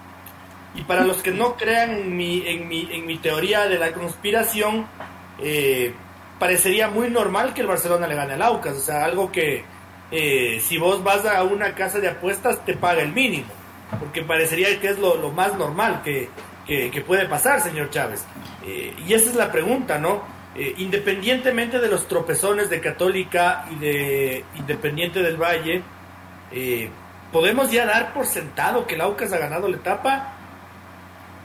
y 0.75 0.83
para 0.83 1.05
los 1.05 1.19
que 1.19 1.31
no 1.31 1.57
crean 1.57 1.90
en 1.90 2.16
mi, 2.16 2.47
en 2.47 2.69
mi, 2.69 2.88
en 2.90 3.07
mi 3.07 3.19
teoría 3.19 3.66
de 3.66 3.79
la 3.79 3.92
conspiración, 3.92 4.87
eh, 5.38 5.95
parecería 6.38 6.88
muy 6.88 7.11
normal 7.11 7.55
que 7.55 7.61
el 7.61 7.66
Barcelona 7.66 8.07
le 8.07 8.14
gane 8.14 8.35
al 8.35 8.42
Aucas. 8.42 8.77
O 8.77 8.81
sea, 8.81 9.05
algo 9.05 9.31
que 9.31 9.64
eh, 10.11 10.61
si 10.61 10.79
vos 10.79 11.03
vas 11.05 11.25
a 11.27 11.42
una 11.45 11.75
casa 11.75 11.99
de 11.99 12.09
apuestas 12.09 12.64
te 12.64 12.75
paga 12.75 13.03
el 13.03 13.12
mínimo. 13.12 13.47
Porque 14.01 14.23
parecería 14.23 14.81
que 14.81 14.88
es 14.88 14.99
lo, 14.99 15.16
lo 15.16 15.31
más 15.31 15.57
normal 15.57 16.03
que, 16.03 16.29
que, 16.66 17.01
puede 17.07 17.27
pasar, 17.27 17.61
señor 17.61 17.90
Chávez. 17.90 18.25
Eh, 18.64 18.95
y 19.07 19.14
esa 19.14 19.31
es 19.31 19.37
la 19.37 19.53
pregunta, 19.53 19.99
¿no? 19.99 20.23
Eh, 20.59 20.75
independientemente 20.79 21.79
de 21.81 21.88
los 21.88 22.09
tropezones 22.09 22.71
de 22.71 22.81
Católica 22.81 23.66
y 23.71 23.75
de 23.75 24.45
Independiente 24.55 25.23
del 25.23 25.37
Valle, 25.37 25.83
eh, 26.51 26.88
¿podemos 27.31 27.71
ya 27.71 27.85
dar 27.85 28.14
por 28.14 28.25
sentado 28.25 28.87
que 28.87 28.95
el 28.95 29.03
Aucas 29.03 29.35
ha 29.35 29.38
ganado 29.38 29.69
la 29.69 29.77
etapa? 29.77 30.33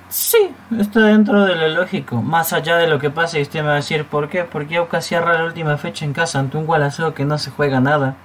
Sí, 0.08 0.52
está 0.80 1.02
dentro 1.08 1.44
de 1.44 1.56
lo 1.56 1.68
lógico. 1.70 2.22
Más 2.22 2.54
allá 2.54 2.78
de 2.78 2.88
lo 2.88 3.00
que 3.00 3.10
pase, 3.10 3.40
y 3.40 3.42
usted 3.42 3.60
me 3.62 3.68
va 3.68 3.74
a 3.74 3.76
decir 3.78 4.06
por 4.06 4.30
qué. 4.30 4.46
Porque 4.46 4.78
Aucas 4.78 5.06
cierra 5.06 5.34
la 5.34 5.44
última 5.44 5.78
fecha 5.78 6.06
en 6.06 6.14
casa 6.14 6.40
ante 6.40 6.56
un 6.58 6.66
Gualaceo 6.66 7.14
que 7.14 7.26
no 7.26 7.38
se 7.38 7.52
juega 7.52 7.82
nada. 7.82 8.16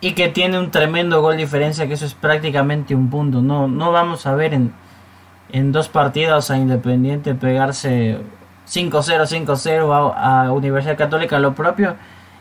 Y 0.00 0.14
que 0.14 0.28
tiene 0.28 0.58
un 0.58 0.72
tremendo 0.72 1.22
gol 1.22 1.36
diferencia, 1.36 1.86
que 1.86 1.94
eso 1.94 2.06
es 2.06 2.14
prácticamente 2.14 2.94
un 2.96 3.08
punto. 3.08 3.40
No, 3.40 3.68
no 3.68 3.92
vamos 3.92 4.26
a 4.26 4.34
ver 4.34 4.52
en, 4.52 4.72
en 5.52 5.70
dos 5.70 5.88
partidos 5.88 6.50
a 6.50 6.58
Independiente 6.58 7.36
pegarse 7.36 8.18
5-0, 8.68 9.46
5-0 9.46 10.14
a, 10.16 10.52
Universidad 10.52 10.96
Católica 10.96 11.38
lo 11.38 11.54
propio. 11.54 11.96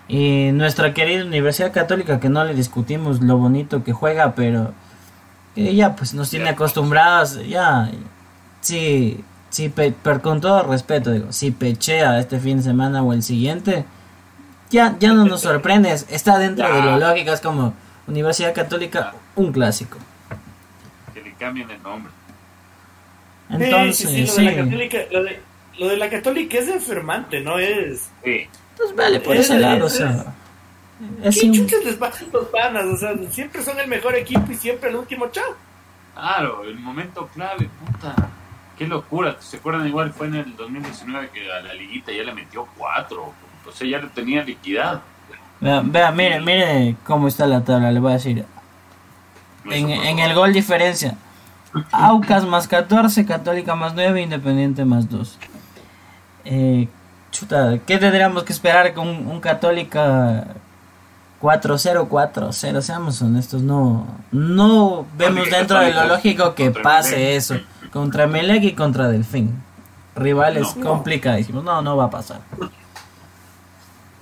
Y 0.08 0.50
nuestra 0.54 0.94
querida 0.94 1.26
Universidad 1.26 1.72
Católica, 1.72 2.20
que 2.20 2.30
no 2.30 2.44
le 2.44 2.54
discutimos 2.54 3.22
lo 3.22 3.38
bonito 3.38 3.84
que 3.84 3.92
juega, 3.92 4.36
pero 4.36 4.74
que 5.56 5.74
ya 5.74 5.96
pues 5.96 6.14
nos 6.14 6.30
tiene 6.30 6.50
acostumbrados, 6.50 7.40
ya, 7.48 7.90
sí, 8.62 9.24
sí, 9.50 9.70
pero 9.74 10.22
con 10.22 10.42
todo 10.42 10.64
respeto, 10.64 11.12
digo, 11.12 11.32
si 11.32 11.52
pechea 11.52 12.20
este 12.20 12.40
fin 12.40 12.58
de 12.58 12.64
semana 12.64 13.02
o 13.02 13.14
el 13.14 13.24
siguiente, 13.24 13.86
ya, 14.70 14.96
ya 15.00 15.14
no 15.14 15.26
nos 15.26 15.42
sorprende, 15.50 15.92
está 15.92 16.38
dentro 16.38 16.72
de 16.72 16.82
lo 16.82 16.98
lógico, 16.98 17.32
es 17.32 17.42
como 17.42 17.74
Universidad 18.08 18.54
Católica, 18.54 19.14
un 19.36 19.52
clásico. 19.52 19.98
Que 21.14 21.22
le 21.22 21.34
cambien 21.34 21.70
el 21.72 21.82
nombre. 21.82 22.12
Entonces, 23.50 24.10
sí, 24.10 24.26
lo, 24.26 24.34
De 24.36 24.44
la 24.44 24.64
católica, 24.64 24.98
lo, 25.12 25.24
de, 25.24 25.40
la 25.78 26.10
católica 26.10 26.58
es 26.58 26.68
enfermante, 26.68 27.42
¿no? 27.42 27.60
Es. 27.60 28.12
Sí. 28.24 28.48
Entonces, 28.72 28.96
vale, 28.96 29.20
por 29.20 29.36
ese 29.36 29.60
lado, 29.60 29.86
o 29.86 29.90
sea. 29.90 30.34
Es 31.24 31.40
¿Qué 31.40 31.52
chuchas 31.52 31.84
les 31.84 31.96
pasan 31.96 32.28
los 32.32 32.46
panas? 32.48 32.86
O 32.86 32.98
sea, 32.98 33.14
siempre 33.30 33.62
son 33.62 33.80
el 33.80 33.88
mejor 33.88 34.16
equipo 34.16 34.50
y 34.50 34.56
siempre 34.56 34.90
el 34.90 34.96
último 34.96 35.28
chao. 35.30 35.56
Claro, 36.14 36.64
el 36.64 36.80
momento 36.80 37.28
clave, 37.34 37.70
puta. 37.86 38.16
Qué 38.78 38.88
locura. 38.88 39.36
¿Se 39.40 39.58
acuerdan? 39.58 39.88
Igual 39.88 40.14
fue 40.14 40.28
en 40.28 40.36
el 40.36 40.56
2019 40.56 41.30
que 41.34 41.52
a 41.52 41.62
la 41.62 41.74
liguita 41.74 42.12
ya 42.12 42.24
le 42.24 42.34
metió 42.34 42.68
cuatro. 42.78 43.34
O 43.68 43.72
sea, 43.72 43.88
ya 43.88 44.00
le 44.00 44.08
tenía 44.08 44.44
liquidad. 44.44 45.02
Vea, 45.60 45.82
vea 45.84 46.12
mire, 46.12 46.42
mire 46.42 46.96
cómo 47.06 47.28
está 47.28 47.48
la 47.48 47.64
tabla, 47.64 47.92
le 47.92 48.00
voy 48.00 48.12
a 48.12 48.16
decir. 48.16 48.46
En, 49.66 49.90
en 49.90 50.20
el 50.20 50.34
gol 50.34 50.54
diferencia. 50.54 51.18
Aucas 51.92 52.46
más 52.46 52.68
14, 52.68 53.26
Católica 53.26 53.76
más 53.76 53.94
9, 53.96 54.22
Independiente 54.22 54.86
más 54.86 55.10
2. 55.10 55.38
Eh, 56.46 56.88
chuta, 57.32 57.80
¿qué 57.86 57.98
tendríamos 57.98 58.44
que 58.44 58.54
esperar 58.54 58.94
con 58.94 59.08
un, 59.08 59.40
Católica 59.42 60.46
4-0, 61.42 62.08
4-0? 62.08 62.82
Seamos 62.82 63.22
honestos, 63.22 63.62
no, 63.62 64.08
no 64.32 65.06
vemos 65.18 65.50
dentro 65.50 65.80
de 65.80 65.94
lo 65.94 66.08
lógico 66.08 66.56
que 66.56 66.72
pase 66.72 67.36
eso. 67.36 67.56
Contra 67.92 68.28
Melec 68.28 68.64
y 68.64 68.74
contra 68.74 69.08
Delfín. 69.08 69.64
Rivales 70.16 70.76
no, 70.78 70.86
complicadísimos. 70.86 71.64
No, 71.64 71.82
no 71.82 71.98
va 71.98 72.06
a 72.06 72.10
pasar. 72.10 72.40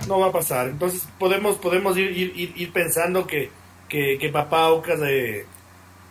No 0.07 0.19
va 0.19 0.27
a 0.27 0.31
pasar. 0.31 0.67
Entonces 0.67 1.07
podemos, 1.19 1.57
podemos 1.57 1.97
ir, 1.97 2.17
ir, 2.17 2.53
ir 2.55 2.73
pensando 2.73 3.27
que, 3.27 3.51
que, 3.87 4.17
que 4.19 4.29
papá 4.29 4.65
Aucas 4.65 4.99
de 4.99 5.45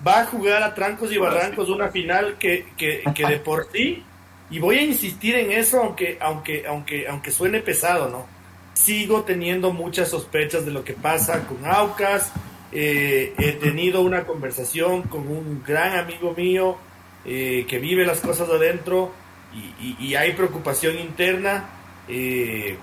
va 0.06 0.20
a 0.20 0.26
jugar 0.26 0.62
a 0.62 0.74
trancos 0.74 1.12
y 1.12 1.18
barrancos 1.18 1.68
una 1.68 1.88
final 1.88 2.36
que, 2.38 2.66
que, 2.76 3.02
que, 3.14 3.26
de 3.26 3.38
por 3.38 3.68
sí, 3.72 4.02
y 4.52 4.58
voy 4.58 4.78
a 4.78 4.82
insistir 4.82 5.34
en 5.34 5.50
eso 5.50 5.82
aunque, 5.82 6.18
aunque, 6.20 6.66
aunque, 6.66 7.08
aunque 7.08 7.30
suene 7.30 7.60
pesado, 7.60 8.10
¿no? 8.10 8.26
Sigo 8.74 9.22
teniendo 9.22 9.72
muchas 9.72 10.10
sospechas 10.10 10.66
de 10.66 10.72
lo 10.72 10.84
que 10.84 10.92
pasa 10.92 11.46
con 11.46 11.64
Aucas. 11.64 12.30
Eh, 12.70 13.34
he 13.38 13.52
tenido 13.52 14.02
una 14.02 14.24
conversación 14.24 15.02
con 15.02 15.26
un 15.26 15.62
gran 15.66 15.98
amigo 15.98 16.34
mío 16.36 16.76
eh, 17.24 17.64
que 17.66 17.78
vive 17.78 18.04
las 18.04 18.20
cosas 18.20 18.48
adentro 18.48 19.12
y, 20.00 20.14
hay 20.14 20.32
preocupación 20.32 20.98
interna 20.98 21.68
eh, 22.08 22.76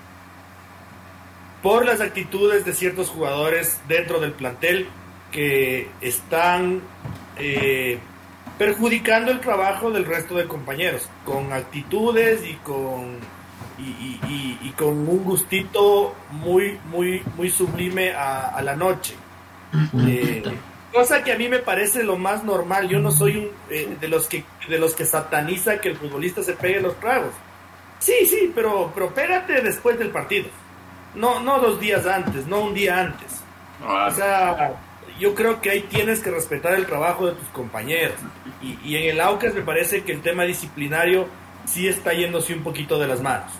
por 1.62 1.84
las 1.84 2.00
actitudes 2.00 2.64
de 2.64 2.72
ciertos 2.72 3.08
jugadores 3.08 3.80
dentro 3.88 4.20
del 4.20 4.32
plantel 4.32 4.86
que 5.32 5.88
están 6.00 6.82
perjudicando 8.60 9.30
el 9.30 9.40
trabajo 9.40 9.90
del 9.90 10.04
resto 10.04 10.34
de 10.34 10.44
compañeros, 10.44 11.08
con 11.24 11.50
actitudes 11.50 12.44
y 12.44 12.56
con, 12.56 13.16
y, 13.78 14.70
con 14.76 15.08
un 15.08 15.24
gustito 15.24 16.14
muy, 16.30 16.78
muy, 16.90 17.22
muy 17.38 17.48
sublime 17.48 18.12
a, 18.12 18.60
la 18.62 18.76
noche. 18.76 19.14
Eh, 20.06 20.42
cosa 20.92 21.24
que 21.24 21.32
a 21.32 21.38
mí 21.38 21.48
me 21.48 21.60
parece 21.60 22.02
lo 22.02 22.18
más 22.18 22.44
normal. 22.44 22.86
Yo 22.86 22.98
no 22.98 23.10
soy 23.10 23.38
un, 23.38 23.48
eh, 23.70 23.96
de 23.98 24.08
los 24.08 24.26
que 24.26 24.44
de 24.68 24.78
los 24.78 24.94
que 24.94 25.06
sataniza 25.06 25.80
que 25.80 25.88
el 25.88 25.96
futbolista 25.96 26.42
se 26.42 26.52
pegue 26.52 26.82
los 26.82 27.00
tragos. 27.00 27.32
Sí, 27.98 28.26
sí, 28.26 28.52
pero, 28.54 28.92
pero 28.94 29.08
pégate 29.14 29.62
después 29.62 29.98
del 29.98 30.10
partido. 30.10 30.48
No, 31.14 31.40
no 31.40 31.60
dos 31.60 31.80
días 31.80 32.06
antes, 32.06 32.46
no 32.46 32.60
un 32.60 32.74
día 32.74 33.00
antes. 33.00 33.40
O 33.82 34.10
sea, 34.10 34.74
yo 35.20 35.34
creo 35.34 35.60
que 35.60 35.70
ahí 35.70 35.82
tienes 35.82 36.20
que 36.20 36.30
respetar 36.30 36.74
el 36.74 36.86
trabajo 36.86 37.26
de 37.26 37.32
tus 37.32 37.48
compañeros. 37.48 38.16
Y, 38.62 38.96
en 38.96 39.10
el 39.10 39.20
Aucas 39.20 39.54
me 39.54 39.60
parece 39.60 40.02
que 40.02 40.12
el 40.12 40.22
tema 40.22 40.44
disciplinario 40.44 41.26
sí 41.66 41.86
está 41.86 42.14
yéndose 42.14 42.54
un 42.54 42.62
poquito 42.62 42.98
de 42.98 43.06
las 43.06 43.20
manos. 43.20 43.52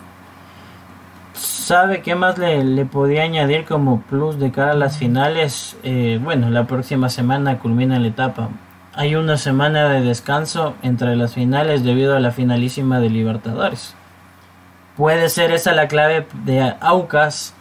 ¿Sabe 1.34 2.00
qué 2.00 2.14
más 2.14 2.38
le, 2.38 2.64
le 2.64 2.84
podría 2.86 3.22
añadir 3.22 3.64
como 3.64 4.00
plus 4.00 4.40
de 4.40 4.50
cara 4.50 4.72
a 4.72 4.74
las 4.74 4.98
finales? 4.98 5.76
Eh, 5.82 6.18
bueno, 6.20 6.50
la 6.50 6.66
próxima 6.66 7.08
semana 7.10 7.58
culmina 7.58 7.98
la 7.98 8.08
etapa. 8.08 8.48
Hay 8.94 9.14
una 9.14 9.36
semana 9.36 9.88
de 9.88 10.00
descanso 10.00 10.74
entre 10.82 11.14
las 11.14 11.34
finales 11.34 11.84
debido 11.84 12.16
a 12.16 12.20
la 12.20 12.32
finalísima 12.32 13.00
de 13.00 13.10
Libertadores. 13.10 13.94
Puede 14.96 15.28
ser 15.28 15.52
esa 15.52 15.72
la 15.72 15.88
clave 15.88 16.26
de 16.44 16.74
Aucas 16.80 17.54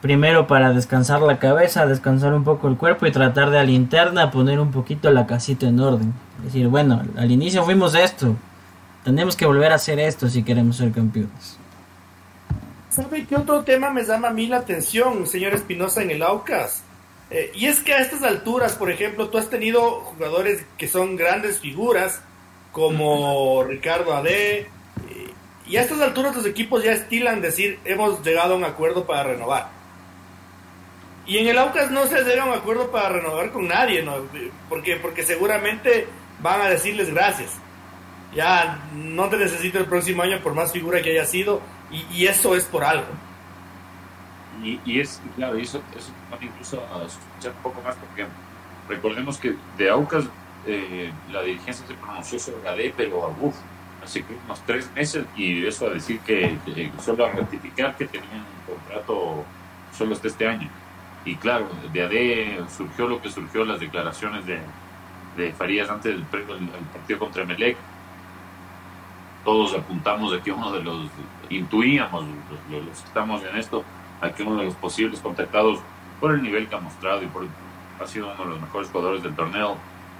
primero 0.00 0.46
para 0.46 0.72
descansar 0.72 1.20
la 1.22 1.38
cabeza, 1.38 1.86
descansar 1.86 2.34
un 2.34 2.44
poco 2.44 2.68
el 2.68 2.76
cuerpo 2.76 3.06
y 3.06 3.12
tratar 3.12 3.50
de 3.50 3.58
a 3.58 3.64
linterna 3.64 4.30
poner 4.30 4.60
un 4.60 4.70
poquito 4.70 5.10
la 5.10 5.26
casita 5.26 5.66
en 5.66 5.80
orden. 5.80 6.14
Es 6.38 6.44
decir, 6.46 6.68
bueno, 6.68 7.02
al 7.16 7.30
inicio 7.30 7.64
fuimos 7.64 7.94
esto, 7.94 8.36
tenemos 9.04 9.36
que 9.36 9.46
volver 9.46 9.72
a 9.72 9.76
hacer 9.76 9.98
esto 9.98 10.28
si 10.28 10.42
queremos 10.42 10.76
ser 10.76 10.92
campeones. 10.92 11.58
¿Sabe 12.90 13.26
qué 13.26 13.36
otro 13.36 13.62
tema 13.64 13.90
me 13.90 14.02
llama 14.04 14.28
a 14.28 14.32
mí 14.32 14.46
la 14.46 14.58
atención, 14.58 15.26
señor 15.26 15.54
Espinosa, 15.54 16.02
en 16.02 16.10
el 16.10 16.22
Aucas? 16.22 16.82
Eh, 17.30 17.52
y 17.54 17.66
es 17.66 17.80
que 17.80 17.92
a 17.92 17.98
estas 17.98 18.22
alturas, 18.22 18.72
por 18.72 18.90
ejemplo, 18.90 19.28
tú 19.28 19.38
has 19.38 19.50
tenido 19.50 20.00
jugadores 20.00 20.64
que 20.78 20.88
son 20.88 21.16
grandes 21.16 21.60
figuras, 21.60 22.22
como 22.72 23.62
Ricardo 23.64 24.16
Ade, 24.16 24.60
eh, 24.60 24.68
y 25.66 25.76
a 25.76 25.82
estas 25.82 26.00
alturas 26.00 26.34
los 26.34 26.46
equipos 26.46 26.82
ya 26.82 26.92
estilan 26.92 27.40
decir, 27.40 27.78
hemos 27.84 28.22
llegado 28.24 28.54
a 28.54 28.56
un 28.56 28.64
acuerdo 28.64 29.06
para 29.06 29.24
renovar. 29.24 29.77
Y 31.28 31.36
en 31.36 31.46
el 31.46 31.58
Aucas 31.58 31.90
no 31.90 32.06
se 32.06 32.40
a 32.40 32.44
un 32.46 32.54
acuerdo 32.54 32.90
para 32.90 33.10
renovar 33.10 33.52
con 33.52 33.68
nadie, 33.68 34.02
¿no? 34.02 34.14
Porque, 34.70 34.96
porque 34.96 35.22
seguramente 35.22 36.06
van 36.40 36.62
a 36.62 36.70
decirles 36.70 37.12
gracias. 37.12 37.52
Ya 38.34 38.82
no 38.94 39.28
te 39.28 39.36
necesito 39.36 39.78
el 39.78 39.84
próximo 39.84 40.22
año 40.22 40.40
por 40.40 40.54
más 40.54 40.72
figura 40.72 41.02
que 41.02 41.10
haya 41.10 41.26
sido, 41.26 41.60
y, 41.90 42.26
eso 42.26 42.56
es 42.56 42.64
por 42.64 42.82
algo. 42.82 43.06
Y, 44.62 45.00
es, 45.00 45.20
claro, 45.36 45.58
eso, 45.58 45.82
eso 45.96 46.12
incluso 46.40 46.82
a 46.92 47.04
escuchar 47.04 47.52
un 47.56 47.62
poco 47.62 47.82
más, 47.82 47.94
porque 47.96 48.26
recordemos 48.88 49.36
que 49.36 49.54
de 49.76 49.90
Aucas 49.90 50.24
eh, 50.66 51.12
la 51.30 51.42
dirigencia 51.42 51.86
se 51.86 51.94
pronunció 51.94 52.38
sobre 52.38 52.62
Gade, 52.62 52.94
pero 52.96 53.34
uf, 53.40 53.54
hace 54.02 54.24
unos 54.46 54.62
tres 54.64 54.90
meses, 54.92 55.26
y 55.36 55.66
eso 55.66 55.88
a 55.88 55.90
decir 55.90 56.20
que, 56.20 56.56
solo 57.04 57.26
a 57.26 57.32
ratificar 57.32 57.94
que 57.98 58.06
tenían 58.06 58.46
un 58.66 58.74
contrato 58.74 59.44
solo 59.96 60.14
hasta 60.14 60.28
este 60.28 60.48
año. 60.48 60.70
Y 61.28 61.36
claro, 61.36 61.68
de 61.92 62.02
AD 62.02 62.70
surgió 62.70 63.06
lo 63.06 63.20
que 63.20 63.28
surgió, 63.28 63.62
las 63.66 63.80
declaraciones 63.80 64.46
de, 64.46 64.60
de 65.36 65.52
Farías 65.52 65.90
antes 65.90 66.14
del, 66.14 66.22
partido 66.22 67.18
contra 67.18 67.44
Melec. 67.44 67.76
Todos 69.44 69.74
apuntamos 69.74 70.32
de 70.32 70.40
que 70.40 70.50
uno 70.50 70.72
de 70.72 70.82
los, 70.82 71.10
intuíamos, 71.50 72.24
los, 72.70 72.82
los, 72.82 73.04
estamos 73.04 73.42
en 73.44 73.58
esto, 73.58 73.84
a 74.22 74.30
que 74.30 74.42
uno 74.42 74.60
de 74.60 74.64
los 74.64 74.74
posibles 74.76 75.20
contactados, 75.20 75.80
por 76.18 76.32
el 76.32 76.42
nivel 76.42 76.66
que 76.66 76.76
ha 76.76 76.80
mostrado 76.80 77.22
y 77.22 77.26
por 77.26 77.46
ha 78.00 78.06
sido 78.06 78.32
uno 78.32 78.44
de 78.44 78.50
los 78.50 78.60
mejores 78.62 78.88
jugadores 78.88 79.22
del 79.22 79.34
torneo, 79.34 79.76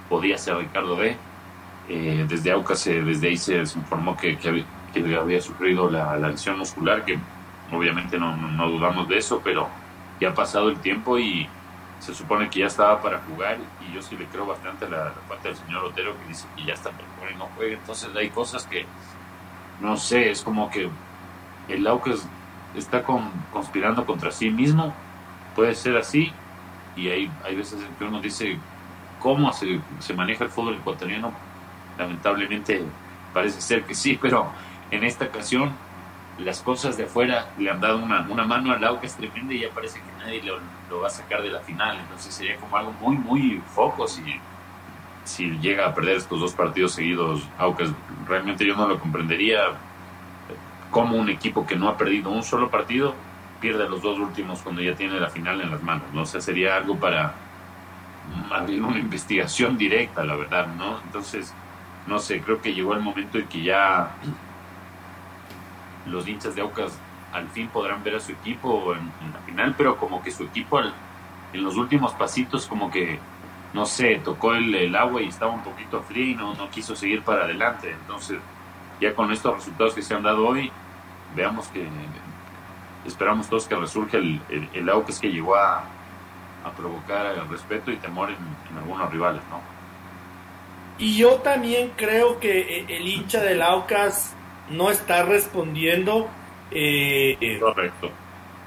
podía 0.09 0.37
ser 0.37 0.57
Ricardo 0.57 0.95
D. 0.95 1.17
Eh, 1.89 2.25
desde 2.29 2.51
Aucas, 2.51 2.85
desde 2.85 3.29
ahí 3.29 3.37
se, 3.37 3.57
informó 3.57 4.15
que, 4.15 4.37
que, 4.37 4.63
había, 5.17 5.41
sufrido 5.41 5.89
la, 5.89 6.15
lesión 6.17 6.59
muscular, 6.59 7.03
que 7.03 7.17
obviamente 7.71 8.19
no, 8.19 8.37
no, 8.37 8.69
dudamos 8.69 9.07
de 9.07 9.17
eso, 9.17 9.41
pero 9.43 9.67
ya 10.19 10.29
ha 10.29 10.33
pasado 10.33 10.69
el 10.69 10.79
tiempo 10.79 11.17
y 11.17 11.47
se 11.99 12.13
supone 12.13 12.49
que 12.49 12.59
ya 12.59 12.67
estaba 12.67 13.01
para 13.01 13.19
jugar 13.19 13.57
y 13.81 13.93
yo 13.93 14.01
sí 14.01 14.15
le 14.15 14.25
creo 14.25 14.45
bastante 14.45 14.85
a 14.85 14.89
la, 14.89 15.13
parte 15.27 15.49
del 15.49 15.57
señor 15.57 15.85
Otero 15.85 16.17
que 16.19 16.27
dice 16.29 16.47
que 16.55 16.65
ya 16.65 16.73
está 16.73 16.91
para 16.91 17.07
jugar 17.15 17.31
y 17.31 17.35
no 17.35 17.49
juega. 17.55 17.73
Entonces 17.73 18.09
hay 18.15 18.29
cosas 18.29 18.65
que, 18.65 18.85
no 19.81 19.97
sé, 19.97 20.31
es 20.31 20.41
como 20.41 20.69
que 20.69 20.89
el 21.67 21.87
Aucas 21.87 22.27
está 22.75 23.03
con, 23.03 23.31
conspirando 23.51 24.05
contra 24.05 24.31
sí 24.31 24.49
mismo, 24.49 24.93
puede 25.55 25.75
ser 25.75 25.97
así 25.97 26.31
y 26.95 27.09
hay, 27.09 27.31
hay 27.43 27.55
veces 27.55 27.81
en 27.81 27.93
que 27.95 28.05
uno 28.05 28.21
dice 28.21 28.57
cómo 29.19 29.51
se, 29.51 29.79
se 29.99 30.13
maneja 30.13 30.45
el 30.45 30.49
fútbol 30.49 30.75
ecuatoriano, 30.75 31.33
lamentablemente 31.97 32.83
parece 33.33 33.61
ser 33.61 33.83
que 33.83 33.93
sí, 33.93 34.17
pero 34.21 34.47
en 34.91 35.03
esta 35.03 35.25
ocasión 35.25 35.71
las 36.43 36.61
cosas 36.61 36.97
de 36.97 37.03
afuera 37.03 37.49
le 37.57 37.69
han 37.69 37.79
dado 37.79 37.97
una, 37.97 38.25
una 38.29 38.45
mano 38.45 38.71
al 38.71 38.83
Aucas 38.83 39.15
tremenda 39.15 39.53
y 39.53 39.61
ya 39.61 39.69
parece 39.69 39.99
que 39.99 40.23
nadie 40.23 40.41
lo, 40.43 40.99
va 40.99 41.07
a 41.07 41.11
sacar 41.11 41.41
de 41.41 41.49
la 41.49 41.59
final. 41.59 41.97
Entonces 41.99 42.33
sería 42.33 42.55
como 42.57 42.77
algo 42.77 42.91
muy, 42.93 43.17
muy 43.17 43.61
foco 43.73 44.07
si, 44.07 44.23
si 45.23 45.49
llega 45.59 45.87
a 45.87 45.93
perder 45.93 46.17
estos 46.17 46.39
dos 46.39 46.53
partidos 46.53 46.93
seguidos. 46.93 47.47
Aucas, 47.57 47.89
realmente 48.27 48.65
yo 48.65 48.75
no 48.75 48.87
lo 48.87 48.99
comprendería 48.99 49.71
como 50.89 51.17
un 51.17 51.29
equipo 51.29 51.67
que 51.67 51.75
no 51.75 51.87
ha 51.87 51.97
perdido 51.97 52.31
un 52.31 52.43
solo 52.43 52.69
partido 52.69 53.13
pierde 53.59 53.89
los 53.89 54.01
dos 54.01 54.17
últimos 54.17 54.61
cuando 54.61 54.81
ya 54.81 54.95
tiene 54.95 55.19
la 55.19 55.29
final 55.29 55.61
en 55.61 55.71
las 55.71 55.83
manos. 55.83 56.05
No 56.13 56.25
sé, 56.25 56.41
sería 56.41 56.77
algo 56.77 56.95
para 56.95 57.33
abrir 58.51 58.81
una 58.81 58.99
investigación 58.99 59.77
directa, 59.77 60.23
la 60.23 60.35
verdad, 60.35 60.67
¿no? 60.77 60.99
Entonces, 61.05 61.53
no 62.07 62.19
sé, 62.19 62.41
creo 62.41 62.61
que 62.61 62.73
llegó 62.73 62.93
el 62.93 63.01
momento 63.01 63.37
en 63.37 63.47
que 63.47 63.63
ya 63.63 64.15
los 66.05 66.27
hinchas 66.27 66.55
de 66.55 66.61
Aucas 66.61 66.97
al 67.31 67.47
fin 67.49 67.67
podrán 67.67 68.03
ver 68.03 68.15
a 68.15 68.19
su 68.19 68.31
equipo 68.31 68.93
en, 68.93 69.11
la 69.33 69.39
final, 69.45 69.75
pero 69.77 69.97
como 69.97 70.21
que 70.21 70.31
su 70.31 70.43
equipo 70.43 70.79
en 70.79 71.63
los 71.63 71.75
últimos 71.75 72.13
pasitos 72.13 72.65
como 72.67 72.89
que, 72.89 73.19
no 73.73 73.85
sé, 73.85 74.19
tocó 74.23 74.53
el, 74.53 74.95
agua 74.95 75.21
y 75.21 75.27
estaba 75.27 75.51
un 75.51 75.63
poquito 75.63 76.01
frío 76.01 76.25
y 76.25 76.35
no, 76.35 76.55
no 76.55 76.69
quiso 76.69 76.95
seguir 76.95 77.21
para 77.23 77.43
adelante. 77.43 77.91
Entonces, 77.91 78.39
ya 78.99 79.13
con 79.13 79.31
estos 79.31 79.55
resultados 79.55 79.93
que 79.93 80.01
se 80.01 80.15
han 80.15 80.23
dado 80.23 80.47
hoy, 80.47 80.71
veamos 81.35 81.67
que 81.67 81.87
esperamos 83.05 83.47
todos 83.47 83.67
que 83.67 83.75
resurja 83.75 84.17
el, 84.17 84.41
el, 84.73 84.89
Aucas 84.89 85.19
que 85.19 85.31
llegó 85.31 85.55
a, 85.55 85.83
a 86.63 86.71
provocar 86.75 87.25
respeto 87.49 87.91
y 87.91 87.97
temor 87.97 88.29
en, 88.29 88.37
en 88.71 88.77
algunos 88.77 89.11
rivales, 89.11 89.41
¿no? 89.49 89.61
Y 90.97 91.15
yo 91.15 91.35
también 91.35 91.93
creo 91.95 92.39
que 92.39 92.85
el 92.89 93.07
hincha 93.07 93.39
del 93.39 93.61
Aucas 93.61 94.35
no 94.69 94.91
está 94.91 95.23
respondiendo 95.23 96.29
eh, 96.71 97.59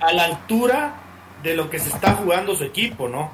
a 0.00 0.12
la 0.12 0.24
altura 0.24 0.94
de 1.42 1.56
lo 1.56 1.70
que 1.70 1.78
se 1.78 1.88
está 1.88 2.14
jugando 2.14 2.54
su 2.54 2.64
equipo, 2.64 3.08
¿no? 3.08 3.32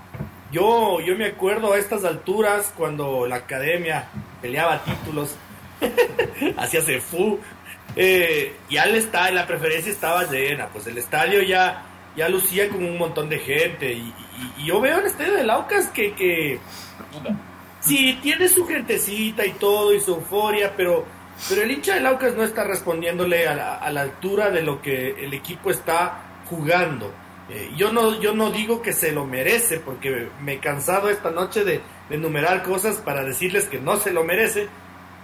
Yo, 0.51 1.01
yo 1.01 1.17
me 1.17 1.27
acuerdo 1.27 1.73
a 1.73 1.79
estas 1.79 2.05
alturas 2.05 2.73
cuando 2.77 3.27
la 3.27 3.37
academia 3.37 4.09
peleaba 4.41 4.83
títulos, 4.83 5.37
hacía 6.57 6.81
CEFU, 6.81 7.39
eh, 7.97 8.57
ya 8.71 8.85
el 8.85 8.97
estadio, 8.97 9.35
la 9.35 9.47
preferencia 9.47 9.93
estaba 9.93 10.25
llena, 10.25 10.69
pues 10.69 10.87
el 10.87 10.97
estadio 10.97 11.43
ya, 11.43 11.83
ya 12.17 12.29
lucía 12.29 12.69
con 12.69 12.83
un 12.85 12.97
montón 12.97 13.29
de 13.29 13.39
gente. 13.39 13.93
Y, 13.93 14.15
yo 14.65 14.81
veo 14.81 14.99
el 14.99 15.07
estadio 15.07 15.35
de 15.35 15.45
Laucas 15.45 15.89
que, 15.89 16.15
que 16.15 16.61
sí, 17.81 18.19
tiene 18.23 18.49
su 18.49 18.67
gentecita 18.67 19.45
y 19.45 19.53
todo 19.53 19.93
y 19.93 20.01
su 20.01 20.15
euforia, 20.15 20.75
pero 20.77 21.05
pero 21.48 21.62
el 21.62 21.70
hincha 21.70 21.94
de 21.94 22.01
Laucas 22.01 22.35
no 22.35 22.42
está 22.42 22.64
respondiéndole 22.64 23.46
a 23.46 23.90
la, 23.90 24.01
altura 24.01 24.51
de 24.51 24.62
lo 24.62 24.83
que 24.83 25.24
el 25.24 25.35
equipo 25.35 25.70
está 25.70 26.42
jugando. 26.46 27.12
Eh, 27.51 27.70
yo, 27.77 27.92
no, 27.92 28.20
yo 28.20 28.35
no 28.35 28.51
digo 28.51 28.83
que 28.83 28.92
se 28.92 29.12
lo 29.12 29.24
merece, 29.24 29.81
porque 29.81 30.29
me 30.42 30.55
he 30.55 30.59
cansado 30.59 31.09
esta 31.09 31.31
noche 31.31 31.64
de, 31.64 31.81
enumerar 32.11 32.62
cosas 32.62 32.96
para 32.96 33.22
decirles 33.22 33.66
que 33.66 33.79
no 33.79 33.98
se 33.98 34.12
lo 34.12 34.24
merece, 34.24 34.66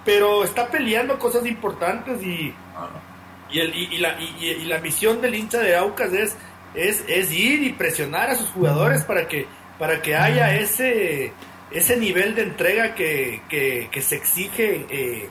pero 0.04 0.44
está 0.44 0.68
peleando 0.68 1.18
cosas 1.18 1.46
importantes 1.46 2.22
y, 2.22 2.54
y, 3.50 3.58
el, 3.58 3.74
y, 3.74 3.98
la, 3.98 4.20
y, 4.20 4.64
la 4.66 4.78
misión 4.78 5.20
del 5.22 5.34
hincha 5.34 5.60
de 5.60 5.76
Aucas 5.76 6.12
es, 6.12 6.36
es, 6.74 7.04
es 7.08 7.32
ir 7.32 7.62
y 7.62 7.72
presionar 7.72 8.30
a 8.30 8.36
sus 8.36 8.48
jugadores 8.50 9.02
para 9.04 9.28
que, 9.28 9.46
para 9.78 10.02
que 10.02 10.14
haya 10.14 10.54
ese, 10.56 11.32
ese 11.70 11.96
nivel 11.96 12.34
de 12.34 12.42
entrega 12.42 12.94
que, 12.94 13.40
que, 13.48 14.02
se 14.02 14.16
exige. 14.16 14.86
Eh, 14.90 15.28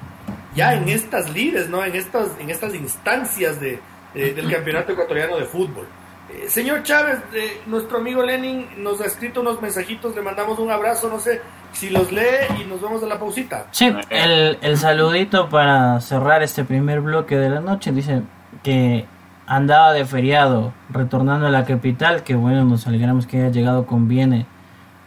ya 0.55 0.73
en 0.73 0.89
estas 0.89 1.29
lides, 1.29 1.69
¿no? 1.69 1.83
En 1.83 1.95
estas, 1.95 2.29
en 2.39 2.49
estas 2.49 2.73
instancias 2.75 3.59
de, 3.59 3.79
del 4.13 4.51
campeonato 4.51 4.91
ecuatoriano 4.93 5.37
de 5.37 5.45
fútbol. 5.45 5.87
Eh, 6.29 6.45
señor 6.47 6.83
Chávez, 6.83 7.19
eh, 7.33 7.61
nuestro 7.65 7.97
amigo 7.97 8.23
Lenin 8.23 8.67
nos 8.77 9.01
ha 9.01 9.05
escrito 9.05 9.41
unos 9.41 9.61
mensajitos, 9.61 10.15
le 10.15 10.21
mandamos 10.21 10.57
un 10.59 10.71
abrazo, 10.71 11.09
no 11.09 11.19
sé 11.19 11.41
si 11.73 11.89
los 11.89 12.11
lee 12.11 12.61
y 12.61 12.65
nos 12.65 12.81
vamos 12.81 13.03
a 13.03 13.07
la 13.07 13.19
pausita. 13.19 13.67
Sí, 13.71 13.93
el, 14.09 14.57
el 14.61 14.77
saludito 14.77 15.49
para 15.49 15.99
cerrar 15.99 16.41
este 16.41 16.63
primer 16.63 17.01
bloque 17.01 17.35
de 17.35 17.49
la 17.49 17.59
noche, 17.59 17.91
dice 17.91 18.21
que 18.63 19.05
andaba 19.45 19.91
de 19.91 20.05
feriado 20.05 20.73
retornando 20.89 21.47
a 21.47 21.49
la 21.49 21.65
capital, 21.65 22.23
que 22.23 22.35
bueno, 22.35 22.63
nos 22.63 22.87
alegramos 22.87 23.27
que 23.27 23.37
haya 23.39 23.49
llegado 23.49 23.85
con 23.85 24.07
bien 24.07 24.45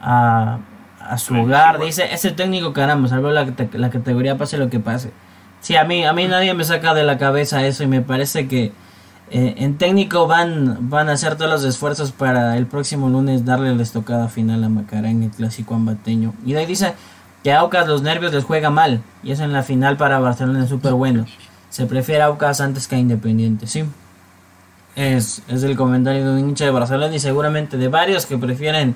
a, 0.00 0.59
a 1.00 1.18
su 1.18 1.35
hogar, 1.35 1.80
dice, 1.80 2.12
ese 2.12 2.32
técnico 2.32 2.72
caramba, 2.72 3.09
salvó 3.09 3.30
la, 3.30 3.46
la 3.72 3.90
categoría, 3.90 4.37
pase 4.37 4.59
lo 4.59 4.68
que 4.68 4.80
pase. 4.80 5.11
Sí, 5.66 5.74
a 5.74 5.83
mí, 5.83 6.05
a 6.05 6.12
mí 6.12 6.29
nadie 6.29 6.55
me 6.55 6.62
saca 6.62 6.94
de 6.94 7.02
la 7.02 7.18
cabeza 7.18 7.66
eso 7.66 7.83
y 7.83 7.88
me 7.88 8.00
parece 8.00 8.46
que 8.46 8.66
eh, 9.33 9.55
en 9.57 9.79
técnico 9.79 10.29
van, 10.29 10.88
van 10.88 11.09
a 11.09 11.14
hacer 11.14 11.35
todos 11.35 11.50
los 11.50 11.64
esfuerzos 11.64 12.12
para 12.12 12.57
el 12.57 12.66
próximo 12.66 13.09
lunes 13.09 13.44
darle 13.44 13.74
la 13.74 13.83
estocada 13.83 14.29
final 14.29 14.62
a 14.62 14.68
Macará 14.68 15.11
en 15.11 15.24
el 15.24 15.31
clásico 15.31 15.74
ambateño. 15.74 16.35
Y 16.44 16.55
ahí 16.55 16.66
dice 16.66 16.94
que 17.42 17.52
a 17.52 17.59
Aucas 17.59 17.88
los 17.88 18.02
nervios 18.02 18.33
les 18.33 18.44
juega 18.44 18.70
mal 18.70 19.02
y 19.24 19.33
eso 19.33 19.42
en 19.42 19.52
la 19.52 19.64
final 19.64 19.96
para 19.96 20.20
Barcelona 20.20 20.62
es 20.62 20.68
súper 20.68 20.92
bueno. 20.92 21.26
Se 21.68 21.87
prefiere 21.87 22.22
Aucas 22.22 22.61
antes 22.61 22.87
que 22.87 22.94
a 22.94 22.98
Independiente, 23.00 23.66
sí. 23.66 23.83
Es, 24.94 25.42
es 25.48 25.64
el 25.64 25.76
comentario 25.76 26.26
de 26.26 26.42
un 26.42 26.50
hincha 26.50 26.64
de 26.64 26.70
Barcelona 26.70 27.12
y 27.12 27.18
seguramente 27.18 27.76
de 27.76 27.88
varios 27.88 28.24
que 28.24 28.38
prefieren 28.38 28.94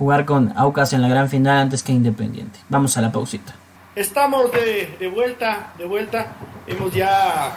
jugar 0.00 0.24
con 0.24 0.52
Aucas 0.56 0.92
en 0.94 1.02
la 1.02 1.06
gran 1.06 1.28
final 1.28 1.58
antes 1.58 1.84
que 1.84 1.92
Independiente. 1.92 2.58
Vamos 2.68 2.96
a 2.96 3.02
la 3.02 3.12
pausita. 3.12 3.54
Estamos 3.98 4.52
de, 4.52 5.10
vuelta, 5.12 5.72
de 5.76 5.84
vuelta. 5.84 6.36
Hemos 6.68 6.94
ya 6.94 7.56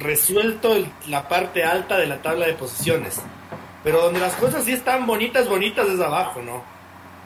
resuelto 0.00 0.74
la 1.06 1.28
parte 1.28 1.62
alta 1.62 1.98
de 1.98 2.08
la 2.08 2.20
tabla 2.20 2.46
de 2.46 2.54
posiciones. 2.54 3.22
Pero 3.84 4.02
donde 4.02 4.18
las 4.18 4.34
cosas 4.34 4.64
sí 4.64 4.72
están 4.72 5.06
bonitas, 5.06 5.48
bonitas 5.48 5.86
es 5.86 6.00
abajo, 6.00 6.42
¿no? 6.42 6.64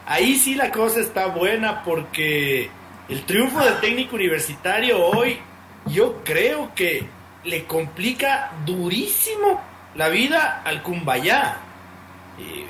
Ahí 0.05 0.35
sí 0.35 0.53
la 0.53 0.69
cosa 0.69 0.99
está 0.99 1.25
buena 1.25 1.81
porque 1.81 2.69
el 3.09 3.25
triunfo 3.25 3.59
del 3.59 3.79
técnico 3.79 4.15
universitario 4.15 5.03
hoy 5.03 5.39
yo 5.87 6.21
creo 6.23 6.75
que 6.75 7.07
le 7.43 7.63
complica 7.63 8.51
durísimo 8.67 9.59
la 9.95 10.09
vida 10.09 10.61
al 10.63 10.83
Cumbayá. 10.83 11.57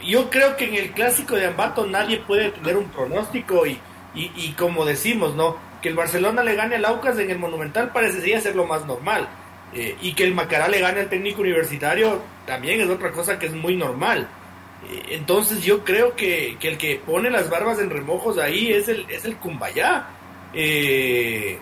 yo 0.01 0.30
creo 0.30 0.56
que 0.56 0.63
en 0.63 0.75
el 0.75 0.91
clásico 0.91 1.36
de 1.36 1.47
Ambato 1.47 1.86
nadie 1.86 2.19
puede 2.19 2.51
tener 2.51 2.77
un 2.77 2.88
pronóstico 2.88 3.67
y, 3.67 3.77
y, 4.17 4.53
como 4.53 4.86
decimos, 4.86 5.36
¿no? 5.36 5.58
Que 5.82 5.89
el 5.89 5.95
Barcelona 5.95 6.43
le 6.43 6.56
gane 6.56 6.75
al 6.75 6.86
Aucas 6.86 7.19
en 7.19 7.30
el 7.30 7.39
Monumental 7.39 7.91
parecería 7.91 8.41
ser 8.41 8.56
lo 8.56 8.65
más 8.65 8.86
normal. 8.86 9.27
Eh, 9.73 9.95
y 10.01 10.13
que 10.13 10.23
el 10.23 10.34
Macará 10.34 10.67
le 10.67 10.80
gane 10.80 11.01
al 11.01 11.10
técnico 11.10 11.41
universitario 11.41 12.21
también 12.45 12.80
es 12.80 12.89
otra 12.89 13.12
cosa 13.12 13.38
que 13.38 13.47
es 13.47 13.53
muy 13.53 13.75
normal. 13.75 14.27
Eh, 14.89 15.08
entonces 15.10 15.63
yo 15.63 15.84
creo 15.84 16.15
que, 16.15 16.58
el 16.62 16.77
que 16.77 17.01
pone 17.06 17.30
las 17.30 17.49
barbas 17.49 17.80
en 17.80 17.89
remojos 17.89 18.38
ahí 18.38 18.71
es 18.71 18.88
el, 18.88 19.06
es 19.10 19.25
el 19.25 19.38
Cumbayá. 19.38 20.08
Eh, 20.53 21.60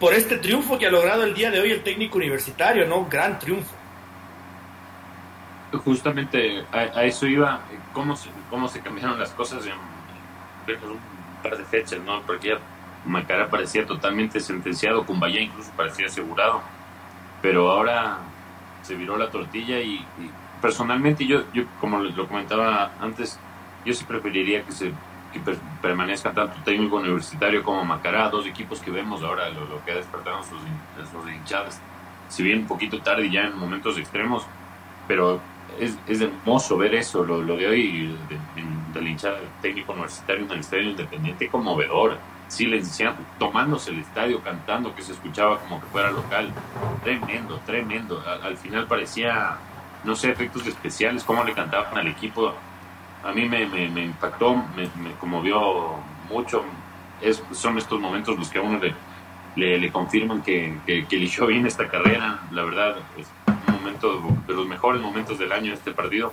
por 0.00 0.14
este 0.14 0.38
triunfo 0.38 0.78
que 0.78 0.86
ha 0.86 0.90
logrado 0.90 1.24
el 1.24 1.34
día 1.34 1.50
de 1.50 1.60
hoy 1.60 1.72
el 1.72 1.82
técnico 1.82 2.16
universitario, 2.16 2.86
¿no? 2.86 3.04
Gran 3.04 3.38
triunfo. 3.38 3.76
Justamente 5.84 6.64
a, 6.72 7.04
eso 7.04 7.26
iba, 7.26 7.60
cómo 7.92 8.16
se, 8.16 8.30
cómo 8.48 8.66
se 8.66 8.80
cambiaron 8.80 9.18
las 9.20 9.30
cosas 9.32 9.64
en, 9.66 9.72
un 9.72 10.98
par 11.42 11.56
de 11.56 11.64
fechas, 11.64 12.00
¿no? 12.00 12.22
Porque 12.22 12.56
Macará 13.04 13.48
parecía 13.48 13.86
totalmente 13.86 14.40
sentenciado, 14.40 15.06
Cumbayá 15.06 15.40
incluso 15.40 15.70
parecía 15.76 16.06
asegurado, 16.06 16.62
pero 17.42 17.70
ahora 17.70 18.18
se 18.82 18.94
viró 18.94 19.16
la 19.16 19.30
tortilla 19.30 19.80
y, 19.80 20.04
personalmente 20.60 21.26
yo, 21.26 21.44
yo, 21.52 21.64
como 21.80 21.98
lo 22.00 22.28
comentaba 22.28 22.92
antes, 23.00 23.38
yo 23.84 23.94
sí 23.94 24.04
preferiría 24.04 24.62
que 24.64 24.72
se 24.72 24.92
que 25.32 25.40
permanezca 25.80 26.32
tanto 26.32 26.56
técnico 26.64 26.96
universitario 26.96 27.62
como 27.62 27.84
Macará, 27.84 28.28
dos 28.28 28.46
equipos 28.46 28.80
que 28.80 28.90
vemos 28.90 29.22
ahora 29.22 29.48
lo, 29.50 29.84
que 29.84 29.92
ha 29.92 29.94
despertado 29.94 30.42
sus, 30.42 30.58
sus 31.10 31.32
hinchadas, 31.32 31.80
si 32.28 32.42
bien 32.42 32.60
un 32.60 32.66
poquito 32.66 33.00
tarde 33.00 33.30
ya 33.30 33.42
en 33.42 33.56
momentos 33.56 33.96
extremos, 33.96 34.44
pero 35.06 35.40
es, 35.78 35.96
es 36.06 36.20
hermoso 36.20 36.76
ver 36.76 36.94
eso, 36.94 37.24
lo, 37.24 37.42
lo 37.42 37.56
de 37.56 37.66
hoy 37.66 38.16
del 38.92 39.08
hinchada 39.08 39.38
técnico 39.62 39.92
universitario 39.92 40.44
en 40.44 40.50
el 40.50 40.60
estadio 40.60 40.90
independiente 40.90 41.48
conmovedor, 41.48 42.18
silenciando, 42.48 43.22
tomándose 43.38 43.90
el 43.90 44.00
estadio, 44.00 44.42
cantando, 44.42 44.94
que 44.94 45.02
se 45.02 45.12
escuchaba 45.12 45.58
como 45.60 45.80
que 45.80 45.86
fuera 45.86 46.10
local, 46.10 46.52
tremendo, 47.04 47.60
tremendo, 47.64 48.22
al, 48.42 48.56
final 48.56 48.86
parecía, 48.86 49.56
no 50.04 50.16
sé, 50.16 50.30
efectos 50.30 50.66
especiales, 50.66 51.22
cómo 51.22 51.44
le 51.44 51.52
cantaban 51.52 51.96
al 51.96 52.08
equipo, 52.08 52.52
a 53.22 53.32
mí 53.32 53.48
me, 53.48 53.66
me, 53.66 54.04
impactó, 54.04 54.56
me, 54.76 55.12
conmovió 55.20 55.96
mucho, 56.28 56.64
es, 57.20 57.42
son 57.52 57.78
estos 57.78 58.00
momentos 58.00 58.36
los 58.36 58.48
que 58.48 58.58
a 58.58 58.62
uno 58.62 58.80
le, 59.54 59.78
le, 59.78 59.92
confirman 59.92 60.42
que, 60.42 60.78
que, 60.86 61.06
que 61.06 61.16
eligió 61.16 61.46
bien 61.46 61.66
esta 61.66 61.86
carrera, 61.86 62.40
la 62.50 62.64
verdad, 62.64 62.96
de 64.08 64.54
los 64.54 64.66
mejores 64.66 65.00
momentos 65.00 65.38
del 65.38 65.52
año 65.52 65.72
este 65.72 65.92
partido, 65.92 66.32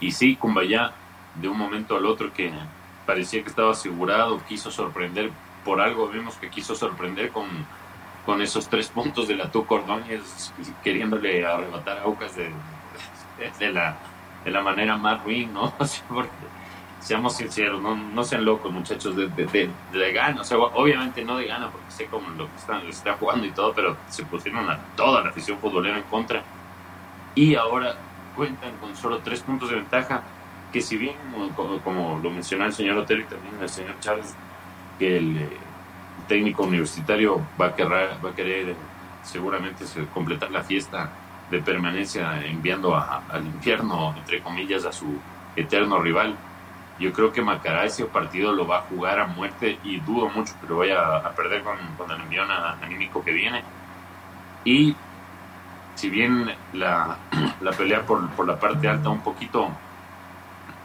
y 0.00 0.12
sí, 0.12 0.36
Kumbaya, 0.36 0.92
de 1.34 1.48
un 1.48 1.58
momento 1.58 1.96
al 1.96 2.06
otro 2.06 2.32
que 2.32 2.52
parecía 3.06 3.42
que 3.42 3.48
estaba 3.48 3.72
asegurado, 3.72 4.40
quiso 4.48 4.70
sorprender, 4.70 5.30
por 5.64 5.80
algo 5.80 6.08
vemos 6.08 6.36
que 6.36 6.48
quiso 6.48 6.74
sorprender 6.74 7.30
con, 7.30 7.46
con 8.24 8.40
esos 8.40 8.68
tres 8.68 8.88
puntos 8.88 9.28
de 9.28 9.36
la 9.36 9.50
Tuca 9.50 9.74
Ordóñez, 9.74 10.52
queriéndole 10.82 11.44
arrebatar 11.44 11.98
a 11.98 12.02
Aucas 12.02 12.34
de, 12.36 12.50
de, 13.58 13.72
la, 13.72 13.96
de 14.44 14.50
la 14.50 14.62
manera 14.62 14.96
más 14.96 15.22
ruin, 15.22 15.52
¿no? 15.52 15.72
seamos 17.00 17.36
sinceros, 17.36 17.80
no, 17.82 17.96
no 17.96 18.24
sean 18.24 18.44
locos 18.44 18.72
muchachos, 18.72 19.16
de, 19.16 19.28
de, 19.28 19.70
de, 19.92 20.12
gana, 20.12 20.42
o 20.42 20.44
sea, 20.44 20.58
obviamente 20.58 21.24
no 21.24 21.36
de 21.36 21.46
gana, 21.46 21.70
porque 21.70 21.90
sé 21.90 22.06
cómo 22.06 22.28
lo 22.30 22.48
que 22.50 22.56
están, 22.56 22.86
está 22.86 23.14
jugando 23.14 23.46
y 23.46 23.50
todo, 23.50 23.72
pero 23.74 23.96
se 24.08 24.24
pusieron 24.24 24.68
a 24.70 24.78
toda 24.96 25.22
la 25.22 25.30
afición 25.30 25.58
futbolera 25.58 25.96
en 25.96 26.04
contra. 26.04 26.42
Y 27.34 27.54
ahora 27.54 27.96
cuentan 28.36 28.76
con 28.76 28.94
solo 28.96 29.18
tres 29.18 29.40
puntos 29.40 29.70
de 29.70 29.76
ventaja 29.76 30.22
que 30.72 30.80
si 30.80 30.96
bien, 30.96 31.16
como, 31.56 32.20
lo 32.22 32.30
mencionó 32.30 32.64
el 32.64 32.72
señor 32.72 32.98
Otero 32.98 33.20
y 33.20 33.24
también 33.24 33.54
el 33.60 33.68
señor 33.68 33.98
Chávez, 34.00 34.34
que 34.98 35.16
el, 35.16 35.36
eh, 35.38 35.48
técnico 36.28 36.62
universitario 36.62 37.40
va 37.60 37.66
a 37.66 37.74
querer, 37.74 38.10
va 38.24 38.30
a 38.30 38.34
querer 38.34 38.76
seguramente 39.24 39.84
completar 40.14 40.50
la 40.50 40.62
fiesta 40.62 41.10
de 41.50 41.60
permanencia 41.60 42.40
enviando 42.46 42.94
al 42.94 43.44
infierno, 43.44 44.14
entre 44.16 44.40
comillas, 44.40 44.84
a 44.84 44.92
su 44.92 45.18
eterno 45.56 45.98
rival. 45.98 46.36
Yo 47.00 47.12
creo 47.12 47.32
que 47.32 47.42
Macará 47.42 47.86
ese 47.86 48.04
partido 48.04 48.52
lo 48.52 48.66
va 48.66 48.78
a 48.78 48.82
jugar 48.82 49.18
a 49.18 49.26
muerte 49.26 49.78
y 49.82 49.98
dudo 50.00 50.28
mucho 50.28 50.54
que 50.60 50.66
lo 50.68 50.76
vaya 50.76 51.16
a 51.16 51.30
perder 51.30 51.62
con, 51.64 51.78
con 51.96 52.10
el 52.10 52.20
envión 52.20 52.48
anímico 52.50 53.24
que 53.24 53.32
viene. 53.32 53.64
Y 54.64 54.94
si 55.94 56.10
bien 56.10 56.54
la, 56.74 57.16
la 57.60 57.72
pelea 57.72 58.04
por, 58.06 58.28
por 58.30 58.46
la 58.46 58.60
parte 58.60 58.86
alta 58.86 59.08
un 59.08 59.22
poquito 59.22 59.70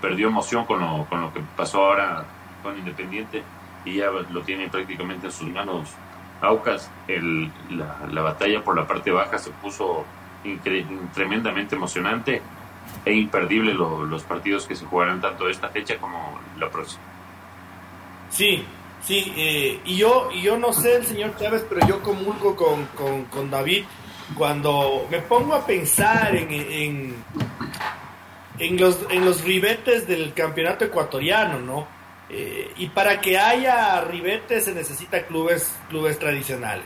perdió 0.02 0.28
emoción 0.28 0.66
con 0.66 0.80
lo, 0.80 1.06
con 1.06 1.22
lo 1.22 1.34
que 1.34 1.42
pasó 1.56 1.86
ahora 1.86 2.26
con 2.64 2.78
Independiente 2.78 3.44
y 3.84 3.98
ya 3.98 4.10
lo 4.10 4.42
tiene 4.42 4.68
prácticamente 4.70 5.28
en 5.28 5.32
sus 5.32 5.50
manos 5.50 5.94
Aucas. 6.42 6.92
El, 7.08 7.52
la, 7.70 8.22
batalla 8.22 8.64
por 8.64 8.76
la 8.76 8.86
parte 8.86 9.12
baja 9.12 9.38
se 9.38 9.52
puso 9.52 10.06
tremendamente 11.14 11.76
emocionante 11.76 12.42
e 13.06 13.14
imperdible 13.14 13.74
los 13.74 14.24
partidos 14.24 14.66
que 14.66 14.76
se 14.76 14.86
jugarán 14.86 15.22
tanto 15.22 15.48
esta 15.48 15.70
fecha 15.70 15.98
como 15.98 16.40
la 16.58 16.70
próxima. 16.70 17.04
Sí, 18.30 18.66
sí, 19.02 19.32
eh, 19.38 19.80
y 19.86 19.98
yo 19.98 20.30
y 20.34 20.42
yo 20.42 20.58
no 20.58 20.74
sé 20.74 20.98
el 20.98 21.06
señor 21.06 21.38
Chávez, 21.38 21.66
pero 21.70 21.88
yo 21.88 22.02
comulgo 22.02 22.56
con, 22.56 22.86
con, 22.88 23.26
con 23.26 23.52
David 23.52 23.86
cuando 24.36 25.08
me 25.12 25.20
pongo 25.20 25.54
a 25.54 25.66
pensar 25.66 26.36
en 26.36 27.16
en 28.60 28.78
los, 28.80 29.00
en 29.10 29.26
los 29.26 29.44
ribetes 29.44 30.08
del 30.08 30.34
campeonato 30.34 30.86
ecuatoriano, 30.86 31.60
¿no? 31.60 31.88
Eh, 32.30 32.72
y 32.78 32.88
para 32.88 33.22
que 33.22 33.38
haya 33.38 34.02
ribetes 34.02 34.66
se 34.66 34.74
necesita 34.74 35.26
clubes, 35.26 35.76
clubes 35.90 36.18
tradicionales. 36.18 36.86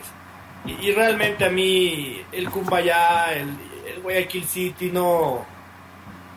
Y, 0.66 0.92
realmente 0.92 1.46
a 1.46 1.48
mí 1.48 2.20
el 2.32 2.50
Cumbayá, 2.50 3.32
el, 3.32 3.48
el, 3.86 4.02
Guayaquil 4.02 4.44
City 4.44 4.90
no, 4.92 5.46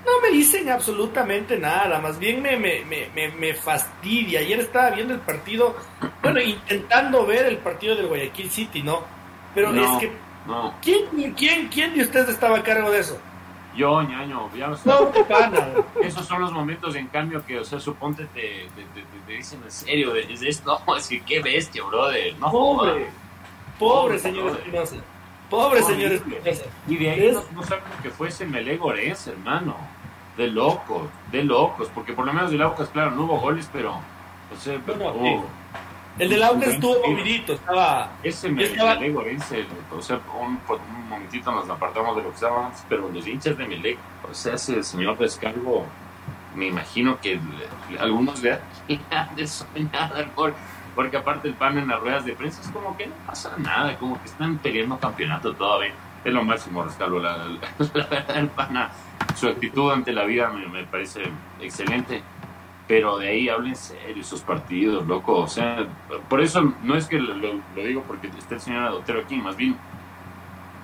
no 0.06 0.22
me 0.22 0.30
dicen 0.30 0.70
absolutamente 0.70 1.58
nada, 1.58 2.00
más 2.00 2.20
bien 2.20 2.42
me, 2.42 2.58
me, 2.58 2.84
me, 2.86 3.30
me, 3.32 3.54
fastidia. 3.54 4.40
Ayer 4.40 4.60
estaba 4.60 4.92
viendo 4.92 5.14
el 5.14 5.20
partido, 5.22 5.76
bueno, 6.22 6.42
intentando 6.42 7.26
ver 7.26 7.46
el 7.46 7.58
partido 7.58 7.96
del 7.96 8.08
Guayaquil 8.08 8.50
City, 8.50 8.84
¿no? 8.84 9.02
Pero 9.56 9.74
es 9.74 10.00
que, 10.00 10.12
¿quién, 10.82 11.34
quién, 11.34 11.68
¿quién 11.68 11.94
de 11.94 12.02
ustedes 12.02 12.30
estaba 12.30 12.58
a 12.58 12.64
cargo 12.64 12.92
de 12.92 13.00
eso? 13.00 13.20
Yo, 13.76 14.04
ñaño, 14.04 14.52
ya 14.56 14.72
Esos 16.02 16.26
son 16.28 16.42
los 16.42 16.52
momentos, 16.52 16.96
en 16.96 17.08
cambio, 17.08 17.44
que, 17.46 17.60
o 17.60 17.64
sea, 17.66 17.80
suponte 17.80 18.26
te, 18.28 18.68
te, 18.76 19.34
dicen 19.34 19.62
en 19.64 19.72
serio, 19.72 20.16
es 20.16 20.42
esto, 20.44 20.80
no, 20.86 20.96
es 20.98 21.08
que 21.08 21.22
qué 21.22 21.42
bestia, 21.42 21.84
brother. 21.84 22.38
No, 22.38 22.52
pobre, 22.52 23.08
pobre, 23.80 24.20
señor 24.20 24.52
Espinosa. 24.52 24.96
Pobre, 25.50 25.82
señor 25.82 26.12
Espinosa. 26.12 26.64
Y 26.88 26.98
de 26.98 27.10
ahí 27.10 27.32
no, 27.32 27.44
no 27.54 27.64
saben 27.64 27.84
que 28.04 28.10
fuese 28.12 28.46
Melé 28.46 28.78
Gorés, 28.78 29.28
hermano. 29.28 29.76
De 30.38 30.48
locos, 30.48 31.04
de 31.32 31.44
locos, 31.44 31.90
porque 31.94 32.14
por 32.14 32.26
lo 32.26 32.34
menos 32.34 32.52
de 32.52 32.58
Laucas, 32.58 32.90
claro, 32.90 33.12
no 33.12 33.24
hubo 33.24 33.40
goles, 33.40 33.70
pero, 33.72 33.92
o 33.92 34.60
sea, 34.60 34.80
pero, 34.86 35.14
el 36.20 36.30
del 36.30 36.44
Aucas 36.44 36.70
estuvo 36.70 36.96
movidito, 37.08 37.54
estaba. 37.54 38.12
Ese 38.22 38.50
me, 38.50 38.64
estaba... 38.64 39.00
o 39.92 40.02
sea, 40.02 40.20
un, 40.40 40.60
un, 40.70 41.10
momentito 41.10 41.52
nos 41.52 41.68
apartamos 41.68 42.16
de 42.16 42.22
lo 42.22 42.30
que 42.30 42.36
estaba 42.36 42.68
antes, 42.68 42.86
pero 42.88 43.10
los 43.10 43.26
hinchas 43.26 43.58
de 43.58 43.68
Melec, 43.68 43.98
o 44.30 44.34
sea, 44.34 44.54
ese 44.54 44.84
señor 44.84 45.18
Descargo, 45.18 45.86
me 46.56 46.68
imagino 46.68 47.20
que 47.20 47.40
algunos 48.00 48.44
le 48.44 48.60
han 49.10 49.36
de 49.36 49.48
soñar, 49.48 50.30
porque 50.94 51.18
aparte 51.18 51.48
el 51.48 51.56
pan 51.56 51.80
en 51.80 51.88
las 51.88 52.00
ruedas 52.00 52.26
de 52.26 52.34
prensa 52.34 52.62
es 52.62 52.68
como 52.70 52.96
que 52.96 53.08
no 53.08 53.16
pasa 53.26 53.56
nada, 53.58 53.98
como 53.98 54.20
que 54.22 54.26
están 54.26 54.60
peleando 54.60 55.00
campeonato 55.00 55.54
todavía. 55.54 55.94
Es 56.24 56.34
lo 56.34 56.44
máximo, 56.44 56.84
Rescalvo, 56.84 57.20
la, 57.20 57.38
verdad, 57.38 58.38
el 58.38 58.48
pana, 58.50 58.92
su 59.36 59.48
actitud 59.48 59.92
ante 59.92 60.14
la 60.14 60.24
vida 60.24 60.50
me, 60.50 60.84
parece 60.86 61.24
excelente 61.60 62.24
pero 62.86 63.18
de 63.18 63.30
ahí 63.30 63.48
hablen 63.48 63.78
serio 63.78 64.22
esos 64.22 64.42
partidos, 64.42 65.08
loco. 65.08 65.36
O 65.38 65.48
sea, 65.48 65.88
por 66.30 66.42
eso 66.42 66.74
no 66.84 66.96
es 66.96 67.08
que 67.08 67.18
lo, 67.18 67.62
digo 67.76 68.04
porque 68.06 68.28
esté 68.28 68.56
el 68.56 68.62
señor 68.62 68.84
Adotero 68.84 69.22
aquí, 69.22 69.38
más 69.38 69.56
bien 69.56 69.78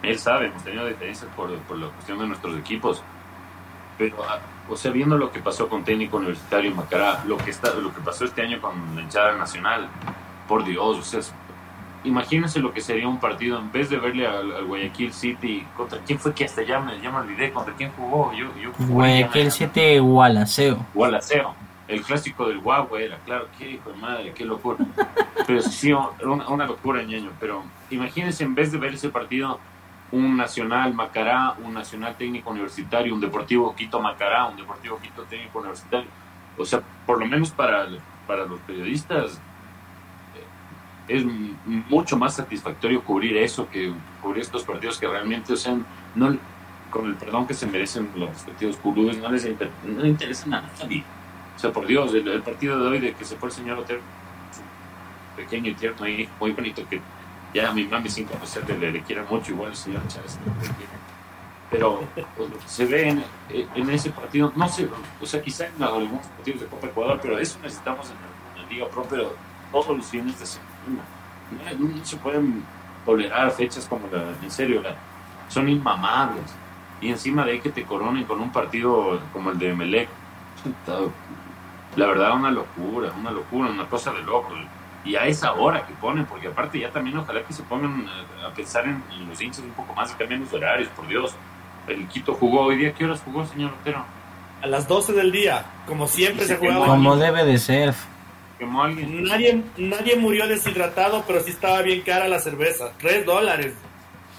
él 0.01 0.17
sabe, 0.17 0.47
hemos 0.47 0.63
tenido 0.63 0.87
diferencias 0.87 1.29
por, 1.35 1.53
por 1.59 1.77
la 1.77 1.87
cuestión 1.87 2.19
de 2.19 2.27
nuestros 2.27 2.57
equipos. 2.57 3.03
Pero, 3.97 4.15
ah, 4.23 4.39
o 4.69 4.77
sea, 4.77 4.91
viendo 4.91 5.17
lo 5.17 5.31
que 5.31 5.39
pasó 5.39 5.67
con 5.67 5.83
Técnico 5.83 6.17
Universitario 6.17 6.71
y 6.71 6.73
Macará, 6.73 7.23
lo 7.25 7.37
que, 7.37 7.51
está, 7.51 7.73
lo 7.73 7.93
que 7.93 7.99
pasó 7.99 8.25
este 8.25 8.41
año 8.41 8.61
con 8.61 8.95
la 8.95 9.01
hinchada 9.01 9.35
nacional, 9.35 9.89
por 10.47 10.63
Dios, 10.63 10.97
o 10.97 11.03
sea, 11.03 11.19
imagínense 12.03 12.59
lo 12.59 12.73
que 12.73 12.81
sería 12.81 13.07
un 13.07 13.19
partido 13.19 13.59
en 13.59 13.71
vez 13.71 13.89
de 13.89 13.97
verle 13.97 14.27
al, 14.27 14.65
Guayaquil 14.65 15.13
City 15.13 15.65
contra 15.75 15.99
quién 15.99 16.19
fue 16.19 16.33
que 16.33 16.45
hasta 16.45 16.61
ya 16.63 16.79
me, 16.79 16.99
ya 17.01 17.11
me 17.11 17.17
olvidé 17.17 17.51
contra 17.51 17.73
quién 17.73 17.91
jugó 17.91 18.31
yo, 18.33 18.47
yo 18.61 18.71
Guayaquil 18.87 19.51
City 19.51 19.97
Gualaceo 19.99 20.85
Gualaceo 20.93 21.55
el 21.89 22.03
clásico 22.03 22.47
del 22.47 22.59
Huawei 22.59 23.05
era, 23.05 23.17
claro, 23.25 23.47
qué 23.57 23.71
hijo 23.71 23.89
de 23.89 23.97
madre, 23.97 24.31
qué 24.33 24.45
locura. 24.45 24.77
Pero 25.47 25.61
sí, 25.63 25.91
una, 25.91 26.47
una 26.47 26.67
locura, 26.67 27.01
ñaño. 27.01 27.31
Pero 27.39 27.63
imagínense, 27.89 28.43
en 28.43 28.53
vez 28.53 28.71
de 28.71 28.77
ver 28.77 28.93
ese 28.93 29.09
partido, 29.09 29.59
un 30.11 30.37
Nacional 30.37 30.93
Macará, 30.93 31.55
un 31.63 31.73
Nacional 31.73 32.15
Técnico 32.15 32.51
Universitario, 32.51 33.13
un 33.13 33.19
Deportivo 33.19 33.75
Quito 33.75 33.99
Macará, 33.99 34.45
un 34.45 34.57
Deportivo 34.57 34.99
Quito 34.99 35.23
Técnico 35.23 35.59
Universitario. 35.59 36.07
O 36.57 36.65
sea, 36.65 36.81
por 37.07 37.19
lo 37.19 37.25
menos 37.25 37.49
para, 37.49 37.87
para 38.27 38.45
los 38.45 38.59
periodistas 38.61 39.41
es 41.09 41.25
mucho 41.89 42.17
más 42.17 42.35
satisfactorio 42.35 43.03
cubrir 43.03 43.35
eso 43.37 43.67
que 43.69 43.91
cubrir 44.21 44.43
estos 44.43 44.63
partidos 44.63 44.97
que 44.97 45.07
realmente, 45.07 45.53
o 45.53 45.57
sea, 45.57 45.77
no, 46.15 46.37
con 46.89 47.07
el 47.07 47.15
perdón 47.15 47.47
que 47.47 47.53
se 47.53 47.67
merecen 47.67 48.09
los 48.15 48.29
respectivos 48.29 48.77
clubes, 48.77 49.17
no 49.17 49.29
les, 49.29 49.47
no 49.83 50.05
interesa 50.05 50.47
nada 50.47 50.69
O 51.55 51.59
sea, 51.59 51.71
por 51.71 51.85
Dios, 51.85 52.13
el, 52.13 52.41
partido 52.41 52.79
de 52.79 52.87
hoy 52.87 52.99
de 52.99 53.13
que 53.13 53.25
se 53.25 53.35
fue 53.35 53.49
el 53.49 53.55
señor 53.55 53.79
Otero, 53.79 54.01
pequeño 55.35 55.71
y 55.71 55.73
tierno 55.73 56.07
y 56.07 56.29
muy 56.39 56.51
bonito 56.51 56.87
que 56.87 57.01
ya 57.53 57.69
a 57.69 57.73
mi 57.73 57.85
mami 57.85 58.09
sin 58.09 58.25
conocerle 58.25 58.77
le, 58.77 58.91
le 58.91 59.01
quiere 59.01 59.23
mucho, 59.23 59.51
igual 59.51 59.71
el 59.71 59.75
señor 59.75 60.01
Chávez. 60.07 60.37
Pero 61.71 62.03
pues, 62.35 62.49
se 62.65 62.85
ve 62.85 63.09
en, 63.09 63.89
ese 63.89 64.09
partido, 64.09 64.51
no 64.55 64.67
sé, 64.67 64.87
o 65.21 65.25
sea, 65.25 65.41
quizá 65.41 65.67
en 65.67 65.83
algunos 65.83 66.25
partidos 66.25 66.61
de 66.61 66.67
Copa 66.67 66.87
Ecuador, 66.87 67.19
pero 67.21 67.37
eso 67.37 67.59
necesitamos 67.61 68.09
en 68.09 68.15
la, 68.15 68.69
Liga 68.69 68.87
Pro, 68.87 69.03
pero 69.09 69.35
todos 69.71 69.97
los 69.97 70.05
fines 70.05 70.39
de 70.39 70.45
semana. 70.45 70.68
No, 70.87 72.05
se 72.05 72.17
pueden 72.17 72.63
tolerar 73.05 73.51
fechas 73.51 73.85
como 73.85 74.07
la, 74.11 74.23
en 74.41 74.51
serio, 74.51 74.81
la, 74.81 74.95
son 75.47 75.67
inmamables. 75.67 76.53
Y 77.01 77.09
encima 77.09 77.45
de 77.45 77.53
ahí 77.53 77.59
que 77.59 77.69
te 77.69 77.83
coronen 77.83 78.25
con 78.25 78.41
un 78.41 78.51
partido 78.51 79.19
como 79.31 79.51
el 79.51 79.59
de 79.59 79.73
Melec, 79.73 80.09
la 81.95 82.05
verdad, 82.05 82.33
una 82.33 82.51
locura, 82.51 83.11
una 83.17 83.31
locura, 83.31 83.69
una 83.69 83.87
cosa 83.87 84.11
de 84.11 84.21
loco 84.23 84.53
y 85.05 85.15
a 85.15 85.25
esa 85.25 85.53
hora 85.53 85.85
que 85.85 85.93
ponen, 85.93 86.25
porque 86.25 86.47
aparte 86.47 86.79
ya 86.79 86.91
también 86.91 87.17
ojalá 87.17 87.43
que 87.43 87.53
se 87.53 87.63
pongan 87.63 88.05
a 88.45 88.53
pensar 88.53 88.85
en, 88.85 89.01
los 89.27 89.41
hinchas 89.41 89.63
un 89.63 89.71
poco 89.71 89.93
más 89.93 90.11
y 90.11 90.15
cambien 90.15 90.41
los 90.41 90.53
horarios, 90.53 90.89
por 90.89 91.07
Dios. 91.07 91.33
El 91.87 92.07
Quito 92.07 92.33
jugó 92.33 92.65
hoy 92.65 92.77
día, 92.77 92.93
¿qué 92.93 93.05
horas 93.05 93.21
jugó, 93.23 93.45
señor 93.45 93.71
Otero? 93.81 94.03
A 94.61 94.67
las 94.67 94.87
12 94.87 95.13
del 95.13 95.31
día, 95.31 95.65
como 95.87 96.07
siempre 96.07 96.45
se, 96.45 96.57
jugaba. 96.57 96.85
Como 96.85 97.15
debe 97.15 97.45
de 97.45 97.57
ser. 97.57 97.95
Alguien. 98.81 99.23
Nadie, 99.23 99.63
nadie 99.77 100.15
murió 100.15 100.47
deshidratado, 100.47 101.23
pero 101.27 101.41
sí 101.41 101.51
estaba 101.51 101.81
bien 101.81 102.01
cara 102.01 102.27
la 102.27 102.39
cerveza. 102.39 102.91
3 102.97 103.25
dólares. 103.25 103.73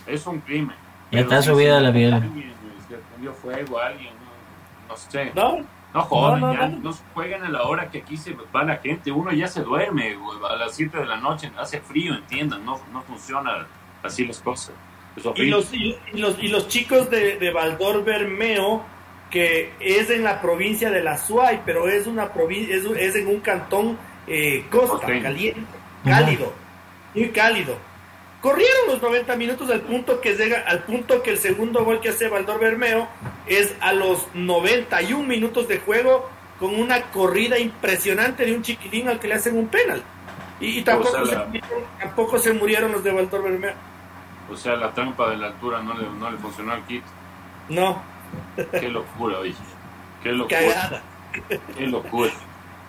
Es 0.07 0.27
un 0.27 0.41
crimen. 0.41 0.77
Ya 1.11 1.21
está 1.21 1.43
subida 1.43 1.81
la 1.81 1.93
piel. 1.93 2.21
Se 3.21 3.31
fuego 3.33 3.79
alguien, 3.79 4.13
no, 4.15 4.95
no 4.95 4.97
sé. 4.97 5.33
No, 5.35 5.59
no 5.93 6.03
jodan, 6.03 6.41
no, 6.41 6.53
ya 6.55 6.69
no, 6.69 6.93
juegan 7.15 7.43
a 7.45 7.49
la 7.49 7.63
hora 7.65 7.91
que 7.91 7.99
aquí 7.99 8.17
se 8.17 8.35
va 8.55 8.65
la 8.65 8.77
gente. 8.77 9.11
Uno 9.11 9.33
ya 9.33 9.47
se 9.47 9.63
duerme 9.63 10.17
a 10.49 10.57
las 10.57 10.75
7 10.75 10.99
de 10.99 11.07
la 11.07 11.17
noche, 11.17 11.51
hace 11.59 11.81
frío, 11.81 12.15
entiendan, 12.15 12.65
no, 12.65 12.81
no 12.93 13.03
funciona 13.03 13.67
así 14.03 14.25
las 14.25 14.41
cosas. 14.41 14.75
Y 15.35 15.47
los, 15.47 15.73
y, 15.75 15.97
los, 16.15 16.43
y 16.43 16.49
los 16.49 16.69
chicos 16.69 17.11
de, 17.11 17.39
de 17.39 17.53
Valdor 17.53 18.05
Bermeo, 18.05 18.83
que 19.31 19.73
es 19.81 20.11
en 20.11 20.25
la 20.25 20.41
provincia 20.41 20.91
de 20.91 21.03
la 21.03 21.19
Suay, 21.19 21.63
pero 21.67 21.89
es 21.89 22.07
una 22.07 22.33
provincia, 22.33 22.75
es, 22.77 22.85
es 22.85 23.17
en 23.17 23.27
un 23.27 23.41
cantón 23.41 23.99
eh, 24.27 24.67
costa, 24.71 25.07
caliente, 25.07 25.61
cálido, 26.05 26.53
muy 27.15 27.31
cálido 27.31 27.77
Corrieron 28.41 28.87
los 28.89 29.03
90 29.03 29.37
minutos 29.37 29.71
al 29.71 29.83
punto 29.83 30.21
que 30.21 30.35
llega, 30.35 30.65
al 30.67 30.85
punto 30.85 31.23
que 31.23 31.31
el 31.31 31.39
segundo 31.39 31.85
gol 31.85 32.01
que 32.01 32.09
hace 32.09 32.29
Valdor 32.29 32.59
Bermeo 32.59 33.07
es 33.47 33.75
a 33.81 33.93
los 33.93 34.29
91 34.33 35.27
minutos 35.27 35.69
de 35.69 35.79
juego 35.79 36.31
con 36.59 36.75
una 36.75 37.03
corrida 37.11 37.59
impresionante 37.59 38.47
de 38.47 38.55
un 38.55 38.63
chiquilín 38.63 39.09
al 39.09 39.21
que 39.21 39.29
le 39.29 39.35
hacen 39.35 39.59
un 39.59 39.69
penal. 39.69 40.03
Y, 40.59 40.81
tampoco, 40.83 41.27
se 41.27 41.37
murieron, 41.37 41.83
tampoco 41.99 42.39
se 42.39 42.53
murieron 42.55 42.93
los 42.93 43.05
de 43.05 43.13
Valdor 43.13 43.43
Bermeo. 43.43 43.75
O 44.51 44.57
sea, 44.57 44.75
la 44.77 44.93
trampa 44.93 45.31
de 45.31 45.37
la 45.37 45.49
altura 45.49 45.83
no 45.83 45.95
le, 45.95 46.09
no 46.09 46.31
le 46.31 46.39
funcionó 46.39 46.73
al 46.73 46.85
kit. 46.87 47.05
No. 47.69 48.03
Qué 48.73 48.89
locura, 48.89 49.39
oye. 49.39 49.55
Qué 50.23 50.33
locura. 50.33 51.03
Qué 51.77 51.87
locura. 51.87 52.33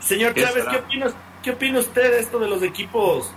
Señor 0.02 0.34
Chávez, 0.34 0.66
¿qué 0.70 0.78
opina, 0.78 1.08
¿qué 1.44 1.52
opina 1.52 1.80
usted 1.80 2.12
de 2.12 2.20
esto 2.20 2.40
de 2.40 2.48
los 2.48 2.64
equipos 2.64 3.32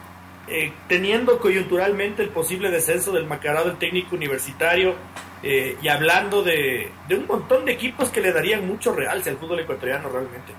eh, 0.46 0.72
teniendo 0.88 1.38
coyunturalmente 1.38 2.22
el 2.22 2.28
posible 2.28 2.70
descenso 2.70 3.12
del 3.12 3.26
Macarado, 3.26 3.70
el 3.70 3.78
técnico 3.78 4.14
universitario, 4.14 4.94
eh, 5.42 5.78
y 5.80 5.88
hablando 5.88 6.42
de, 6.42 6.90
un 7.10 7.26
montón 7.26 7.64
de 7.64 7.72
equipos 7.72 8.10
que 8.10 8.20
le 8.20 8.30
darían 8.30 8.66
mucho 8.66 8.92
realce 8.92 9.30
al 9.30 9.36
fútbol 9.36 9.60
ecuatoriano 9.60 10.08
realmente. 10.08 10.52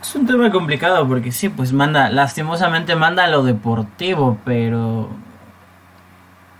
Es 0.00 0.14
un 0.14 0.26
tema 0.26 0.50
complicado 0.50 1.06
porque 1.08 1.32
sí, 1.32 1.48
pues 1.48 1.72
manda, 1.72 2.08
lastimosamente 2.08 2.94
manda 2.94 3.24
a 3.24 3.28
lo 3.28 3.42
deportivo, 3.42 4.38
pero 4.44 5.08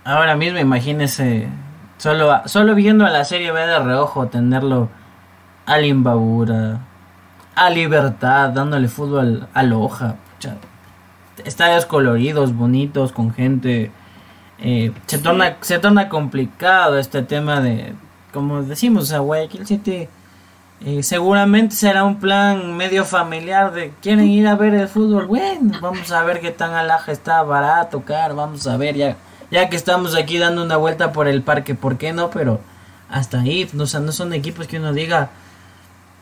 ahora 0.03 0.35
mismo 0.35 0.59
imagínese, 0.59 1.47
solo, 1.97 2.41
solo 2.45 2.75
viendo 2.75 3.05
a 3.05 3.09
la 3.09 3.23
Serie 3.23 3.51
B 3.51 3.65
de 3.65 3.79
reojo, 3.79 4.27
tenerlo 4.27 4.89
a 5.65 5.77
Limbabura, 5.77 6.81
a 7.55 7.69
Libertad, 7.69 8.49
dándole 8.49 8.87
fútbol 8.87 9.47
a 9.53 9.63
Loja, 9.63 10.15
estadios 11.45 11.85
coloridos, 11.85 12.55
bonitos, 12.55 13.11
con 13.11 13.33
gente. 13.33 13.91
Eh, 14.59 14.91
se, 15.07 15.17
torna, 15.17 15.57
se 15.61 15.79
torna 15.79 16.09
complicado 16.09 16.97
este 16.97 17.21
tema 17.21 17.59
de, 17.59 17.95
como 18.31 18.63
decimos, 18.63 19.11
a 19.11 19.19
Guayaquil 19.19 19.65
City 19.65 20.07
eh, 20.85 21.01
seguramente 21.01 21.75
será 21.75 22.03
un 22.03 22.19
plan 22.19 22.75
medio 22.75 23.05
familiar 23.05 23.71
de 23.71 23.93
quieren 24.01 24.27
ir 24.27 24.47
a 24.47 24.55
ver 24.55 24.73
el 24.73 24.89
fútbol, 24.89 25.27
bueno, 25.27 25.79
vamos 25.81 26.11
a 26.11 26.23
ver 26.23 26.41
qué 26.41 26.51
tan 26.51 26.73
alaja 26.73 27.13
está, 27.13 27.41
barato, 27.43 28.01
caro, 28.01 28.35
vamos 28.35 28.67
a 28.67 28.75
ver, 28.75 28.95
ya, 28.95 29.15
ya 29.49 29.69
que 29.69 29.77
estamos 29.77 30.13
aquí 30.13 30.37
dando 30.37 30.61
una 30.61 30.75
vuelta 30.75 31.13
por 31.13 31.29
el 31.29 31.41
parque, 31.41 31.73
¿por 31.73 31.97
qué 31.97 32.11
no? 32.11 32.29
Pero 32.31 32.59
hasta 33.09 33.39
ahí, 33.39 33.69
no, 33.71 33.85
no 33.85 34.11
son 34.11 34.33
equipos 34.33 34.67
que 34.67 34.77
uno 34.77 34.91
diga, 34.91 35.29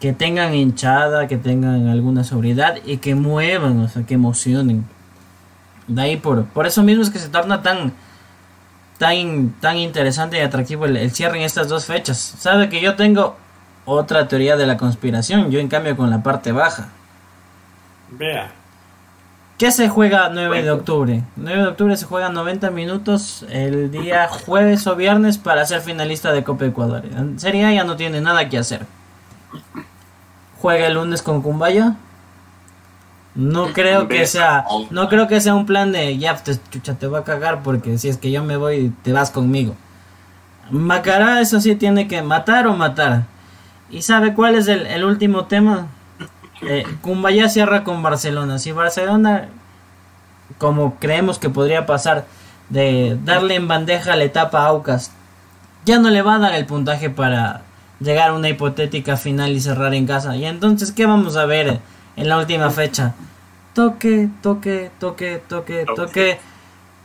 que 0.02 0.14
tengan 0.14 0.56
hinchada, 0.56 1.28
que 1.28 1.38
tengan 1.38 1.88
alguna 1.88 2.24
sobriedad 2.24 2.78
y 2.86 2.98
que 2.98 3.14
muevan, 3.14 3.80
o 3.82 3.88
sea, 3.88 4.04
que 4.04 4.16
emocionen. 4.16 4.84
De 5.88 6.02
ahí 6.02 6.18
por, 6.18 6.46
por 6.46 6.66
eso 6.66 6.82
mismo 6.82 7.04
es 7.04 7.12
que 7.12 7.20
se 7.20 7.30
torna 7.30 7.62
tan, 7.62 7.94
tan, 8.98 9.54
tan 9.62 9.78
interesante 9.78 10.38
y 10.38 10.42
atractivo 10.42 10.88
el, 10.88 11.12
cierre 11.12 11.38
en 11.38 11.44
estas 11.44 11.68
dos 11.68 11.86
fechas. 11.86 12.18
Sabe 12.18 12.68
que 12.68 12.82
yo 12.82 12.96
tengo 12.96 13.38
otra 13.86 14.28
teoría 14.28 14.58
de 14.58 14.66
la 14.66 14.76
conspiración, 14.76 15.52
yo 15.52 15.60
en 15.60 15.68
cambio 15.68 15.96
con 15.96 16.10
la 16.10 16.24
parte 16.24 16.52
baja. 16.52 16.90
Vea. 18.10 18.52
¿Qué 19.60 19.70
se 19.70 19.88
juega 19.88 20.30
9 20.34 20.64
de 20.64 20.72
octubre? 20.72 21.24
9 21.36 21.62
de 21.62 21.68
octubre 21.68 21.96
se 21.96 22.06
juega 22.06 22.30
90 22.30 22.72
minutos 22.72 23.46
el 23.52 23.92
día 23.92 24.28
jueves 24.28 24.88
o 24.88 24.96
viernes 24.96 25.38
para 25.38 25.64
ser 25.68 25.82
finalista 25.82 26.32
de 26.32 26.44
Copa 26.44 26.66
Ecuador. 26.66 27.04
Sería 27.38 27.72
ya 27.72 27.84
no 27.84 27.96
tiene 27.96 28.20
nada 28.20 28.50
que 28.50 28.58
hacer. 28.58 28.88
Juega 30.62 30.88
el 30.88 30.94
lunes 30.94 31.22
con 31.22 31.42
Cumbaya 31.42 31.96
no 33.34 33.72
creo 33.72 34.08
que 34.08 34.26
sea, 34.28 34.66
no 34.90 35.08
creo 35.08 35.28
que 35.28 35.40
sea 35.40 35.56
un 35.56 35.66
plan 35.66 35.92
de 35.92 36.18
ya 36.18 36.36
te, 36.36 36.58
chucha, 36.70 36.96
te 36.96 37.08
va 37.08 37.20
a 37.20 37.24
cagar 37.24 37.64
porque 37.64 37.98
si 37.98 38.10
es 38.10 38.18
que 38.18 38.30
yo 38.30 38.44
me 38.44 38.58
voy 38.58 38.94
te 39.04 39.14
vas 39.14 39.32
conmigo. 39.32 39.76
Macará 40.70 41.42
eso 41.42 41.60
sí 41.62 41.76
tiene 41.76 42.08
que 42.08 42.22
matar 42.22 42.68
o 42.68 42.74
matar. 42.76 43.24
¿Y 43.90 44.02
sabe 44.02 44.34
cuál 44.34 44.56
es 44.56 44.68
el, 44.68 45.04
último 45.04 45.46
tema? 45.46 45.88
Eh, 46.62 46.86
Cumbaya 47.02 47.50
cierra 47.50 47.84
con 47.84 48.04
Barcelona. 48.04 48.58
Si 48.58 48.72
Barcelona, 48.72 49.50
como 50.58 50.96
creemos 50.96 51.40
que 51.40 51.50
podría 51.50 51.86
pasar, 51.86 52.26
de 52.70 53.18
darle 53.26 53.56
en 53.56 53.68
bandeja 53.68 54.16
la 54.16 54.24
etapa 54.24 54.62
a 54.62 54.68
Aucas, 54.68 55.12
ya 55.84 56.00
no 56.00 56.10
le 56.10 56.22
va 56.22 56.36
a 56.36 56.40
dar 56.40 56.54
el 56.54 56.66
puntaje 56.66 57.10
para 57.10 57.64
llegar 58.02 58.32
a 58.32 58.34
una 58.34 58.50
hipotética 58.50 59.16
final 59.16 59.52
y 59.52 59.62
cerrar 59.62 59.94
en 59.94 60.06
casa. 60.06 60.36
Y 60.36 60.46
entonces, 60.46 60.92
¿qué 60.92 61.06
vamos 61.06 61.38
a 61.38 61.46
ver? 61.46 61.80
en 62.16 62.30
la 62.30 62.38
última 62.38 62.70
fecha. 62.70 63.14
Toque, 63.74 64.30
toque, 64.42 64.92
toque, 65.00 65.42
toque, 65.48 65.86
toque. 65.96 66.40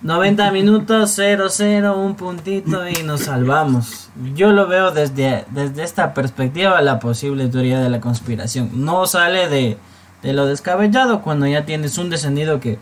90 0.02 0.50
minutos, 0.50 1.18
0-0, 1.18 1.96
un 1.96 2.16
puntito 2.16 2.86
y 2.86 3.02
nos 3.02 3.22
salvamos. 3.22 4.10
Yo 4.34 4.52
lo 4.52 4.66
veo 4.66 4.90
desde, 4.90 5.46
desde 5.50 5.82
esta 5.82 6.12
perspectiva, 6.12 6.82
la 6.82 6.98
posible 6.98 7.48
teoría 7.48 7.80
de 7.80 7.88
la 7.88 8.00
conspiración. 8.00 8.70
No 8.74 9.06
sale 9.06 9.48
de, 9.48 9.78
de 10.22 10.32
lo 10.32 10.46
descabellado 10.46 11.22
cuando 11.22 11.46
ya 11.46 11.64
tienes 11.64 11.96
un 11.96 12.10
descendido 12.10 12.60
que 12.60 12.78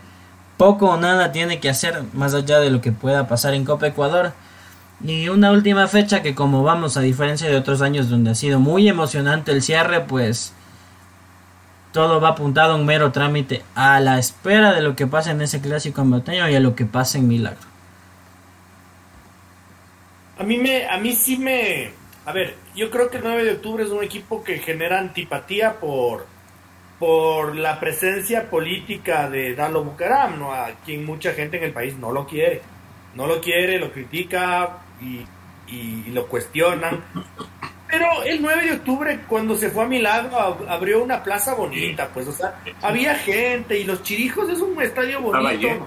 poco 0.56 0.90
o 0.90 0.96
nada 0.96 1.30
tiene 1.30 1.60
que 1.60 1.70
hacer 1.70 2.02
más 2.14 2.34
allá 2.34 2.58
de 2.58 2.70
lo 2.70 2.80
que 2.80 2.90
pueda 2.90 3.28
pasar 3.28 3.54
en 3.54 3.64
Copa 3.64 3.86
Ecuador. 3.86 4.32
Y 5.04 5.28
una 5.28 5.52
última 5.52 5.86
fecha 5.86 6.22
que 6.22 6.34
como 6.34 6.62
vamos 6.62 6.96
a 6.96 7.02
diferencia 7.02 7.46
de 7.46 7.56
otros 7.56 7.82
años 7.82 8.08
donde 8.08 8.30
ha 8.30 8.34
sido 8.34 8.58
muy 8.58 8.88
emocionante 8.88 9.52
el 9.52 9.60
cierre, 9.60 10.00
pues 10.00 10.54
todo 11.92 12.22
va 12.22 12.30
apuntado 12.30 12.72
a 12.72 12.76
un 12.76 12.86
mero 12.86 13.12
trámite 13.12 13.62
a 13.74 14.00
la 14.00 14.18
espera 14.18 14.72
de 14.72 14.80
lo 14.80 14.96
que 14.96 15.06
pase 15.06 15.32
en 15.32 15.42
ese 15.42 15.60
clásico 15.60 16.00
ambateño 16.00 16.48
y 16.48 16.54
a 16.54 16.60
lo 16.60 16.74
que 16.74 16.86
pase 16.86 17.18
en 17.18 17.28
Milagro. 17.28 17.68
A 20.38 20.42
mí 20.42 20.56
me, 20.56 20.88
a 20.88 20.96
mí 20.96 21.12
sí 21.12 21.36
me, 21.36 21.90
a 22.24 22.32
ver, 22.32 22.56
yo 22.74 22.90
creo 22.90 23.10
que 23.10 23.18
el 23.18 23.24
9 23.24 23.44
de 23.44 23.52
octubre 23.52 23.84
es 23.84 23.90
un 23.90 24.02
equipo 24.02 24.42
que 24.42 24.58
genera 24.58 24.98
antipatía 24.98 25.74
por, 25.80 26.26
por 26.98 27.54
la 27.54 27.78
presencia 27.78 28.48
política 28.48 29.28
de 29.28 29.54
Dalo 29.54 29.84
Bucaram, 29.84 30.38
¿no? 30.38 30.54
a 30.54 30.70
quien 30.82 31.04
mucha 31.04 31.34
gente 31.34 31.58
en 31.58 31.64
el 31.64 31.72
país 31.72 31.94
no 31.98 32.10
lo 32.10 32.26
quiere. 32.26 32.62
no 33.14 33.26
lo 33.26 33.42
quiere, 33.42 33.78
lo 33.78 33.92
critica 33.92 34.78
y, 35.00 35.24
y 35.68 36.10
lo 36.10 36.26
cuestionan. 36.26 37.02
Pero 37.94 38.24
el 38.24 38.42
9 38.42 38.64
de 38.64 38.72
octubre, 38.72 39.20
cuando 39.28 39.56
se 39.56 39.70
fue 39.70 39.84
a 39.84 39.86
Milagro, 39.86 40.36
abrió 40.68 41.02
una 41.02 41.22
plaza 41.22 41.54
bonita, 41.54 42.08
pues, 42.12 42.26
o 42.26 42.32
sea, 42.32 42.60
había 42.82 43.14
gente 43.14 43.78
y 43.78 43.84
los 43.84 44.02
Chirijos 44.02 44.48
es 44.48 44.58
un 44.58 44.82
estadio 44.82 45.20
bonito 45.20 45.86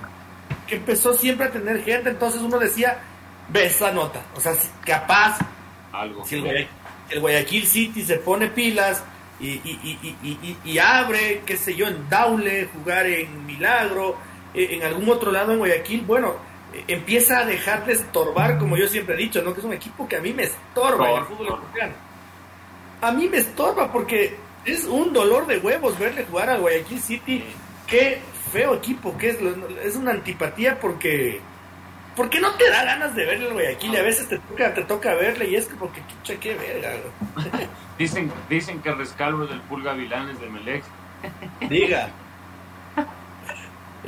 que 0.66 0.76
empezó 0.76 1.14
siempre 1.14 1.48
a 1.48 1.52
tener 1.52 1.84
gente, 1.84 2.10
entonces 2.10 2.42
uno 2.42 2.60
decía, 2.60 3.00
ve 3.50 3.66
esa 3.66 3.92
nota, 3.92 4.22
o 4.36 4.40
sea, 4.40 4.54
capaz, 4.86 5.40
Algo. 5.92 6.26
si 6.26 6.42
el 7.10 7.20
Guayaquil, 7.20 7.66
City 7.66 8.04
se 8.04 8.18
pone 8.18 8.48
pilas 8.48 9.04
y, 9.40 9.60
y, 10.64 10.78
abre, 10.78 11.42
qué 11.46 11.58
sé 11.58 11.76
yo, 11.76 11.88
en 11.88 12.08
Daule, 12.10 12.70
jugar 12.74 13.06
en 13.06 13.46
Milagro, 13.46 14.18
eh, 14.54 14.70
en 14.72 14.84
algún 14.84 15.10
otro 15.10 15.32
lado 15.32 15.52
en 15.52 15.60
Guayaquil, 15.60 16.02
bueno, 16.02 16.36
empieza 16.88 17.40
a 17.40 17.46
dejar 17.46 17.86
de 17.86 17.94
estorbar, 17.94 18.58
como 18.58 18.78
yo 18.78 18.88
siempre 18.88 19.16
he 19.16 19.18
dicho, 19.18 19.42
¿no? 19.42 19.54
Que 19.54 19.60
es 19.60 19.66
un 19.66 19.74
equipo 19.74 20.08
que 20.08 20.18
a 20.18 20.22
mí 20.22 20.34
me 20.34 20.44
estorba 20.44 21.12
en 21.12 21.18
el 21.18 21.26
fútbol 21.26 21.48
ecuatoriano. 21.48 21.94
A 23.02 23.12
mí 23.12 23.28
me 23.30 23.38
estorba 23.38 23.92
porque 23.92 24.38
es 24.66 24.86
un 24.86 25.14
dolor 25.14 25.48
de 25.48 25.60
huevos 25.60 25.98
verle 25.98 26.26
jugar 26.26 26.50
al 26.50 26.62
Guayaquil 26.62 27.00
City. 27.00 27.44
Qué 27.86 28.20
feo 28.52 28.76
equipo 28.76 29.18
que 29.18 29.30
es. 29.30 29.38
Es 29.84 29.96
una 29.96 30.12
antipatía 30.12 30.80
porque 30.80 31.40
porque 32.16 32.40
no 32.40 32.52
te 32.56 32.68
da 32.70 32.84
ganas 32.84 33.16
de 33.16 33.26
verle 33.26 33.48
al 33.48 33.54
Guayaquil 33.54 33.94
y 33.94 33.98
a 33.98 34.02
veces 34.02 34.28
te 34.28 34.40
toca, 34.40 34.74
te 34.74 34.84
toca 34.84 35.14
verle 35.14 35.50
y 35.50 35.56
es 35.56 35.68
como 35.68 35.92
que 35.94 36.02
chucha, 36.08 36.40
qué 36.40 36.56
verga. 36.56 36.96
dicen, 38.00 38.32
dicen 38.50 38.82
que 38.82 38.92
Rescalvo 38.92 39.46
del 39.46 39.62
Pulga 39.62 39.94
Vilanes 39.94 40.40
de 40.40 40.50
Melec. 40.50 40.84
Diga. 41.70 42.10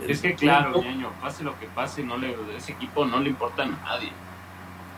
Es 0.07 0.21
que 0.21 0.35
claro, 0.35 0.81
niño, 0.81 1.11
pase 1.21 1.43
lo 1.43 1.57
que 1.59 1.67
pase, 1.67 2.03
no 2.03 2.17
le, 2.17 2.35
ese 2.55 2.73
equipo 2.73 3.05
no 3.05 3.19
le 3.19 3.29
importa 3.29 3.63
a 3.63 3.65
nadie. 3.65 4.11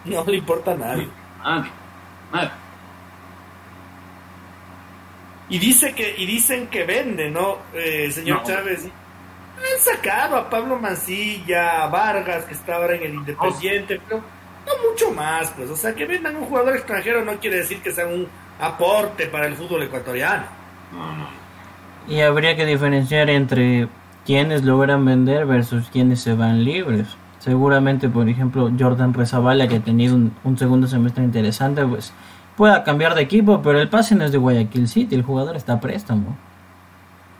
No 0.06 0.24
le 0.26 0.38
importa 0.38 0.72
a 0.72 0.76
nadie. 0.76 1.08
Nadie. 1.44 1.72
Nadie. 2.32 2.52
Y 5.50 5.60
dice 5.60 5.94
que 5.94 6.16
y 6.18 6.26
dicen 6.26 6.68
que 6.68 6.86
vende, 6.86 7.30
¿no, 7.30 7.58
eh, 7.74 8.10
señor 8.12 8.44
Chávez? 8.44 8.86
Han 8.86 9.80
sacado 9.80 10.38
a 10.38 10.50
Pablo 10.50 10.80
Mancilla, 10.80 11.84
a 11.84 11.88
Vargas, 11.88 12.46
que 12.46 12.54
está 12.54 12.76
ahora 12.76 12.96
en 12.96 13.04
el 13.04 13.14
Independiente, 13.16 14.00
pero 14.08 14.24
no 14.66 14.90
mucho 14.90 15.12
más, 15.12 15.52
pues. 15.52 15.70
O 15.70 15.76
sea, 15.76 15.94
que 15.94 16.06
vendan 16.06 16.38
un 16.38 16.46
jugador 16.46 16.76
extranjero 16.76 17.24
no 17.24 17.38
quiere 17.38 17.58
decir 17.58 17.82
que 17.82 17.92
sea 17.92 18.08
un 18.08 18.28
aporte 18.60 19.28
para 19.28 19.48
el 19.48 19.56
fútbol 19.56 19.84
ecuatoriano. 19.84 20.46
Y 22.08 22.22
habría 22.22 22.56
que 22.56 22.66
diferenciar 22.66 23.30
entre 23.30 23.88
quienes 24.26 24.64
logran 24.64 25.06
vender 25.06 25.46
versus 25.46 25.90
quienes 25.90 26.22
se 26.22 26.34
van 26.34 26.64
libres. 26.64 27.08
Seguramente, 27.40 28.08
por 28.08 28.30
ejemplo, 28.30 28.72
Jordan 28.78 29.14
Rezabala, 29.14 29.68
que 29.68 29.78
ha 29.78 29.80
tenido 29.80 30.16
un, 30.16 30.32
un 30.44 30.58
segundo 30.58 30.88
semestre 30.88 31.24
interesante, 31.24 31.86
pues 31.86 32.14
pueda 32.56 32.84
cambiar 32.84 33.16
de 33.16 33.22
equipo, 33.24 33.62
pero 33.62 33.80
el 33.80 33.90
pase 33.90 34.16
no 34.16 34.24
es 34.24 34.32
de 34.32 34.38
Guayaquil 34.38 34.88
City, 34.88 35.16
el 35.16 35.24
jugador 35.24 35.56
está 35.56 35.74
a 35.74 35.80
préstamo. 35.80 36.38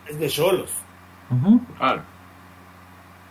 Es 0.08 0.20
de 0.20 0.28
Cholos. 0.28 0.72
Claro. 1.78 2.02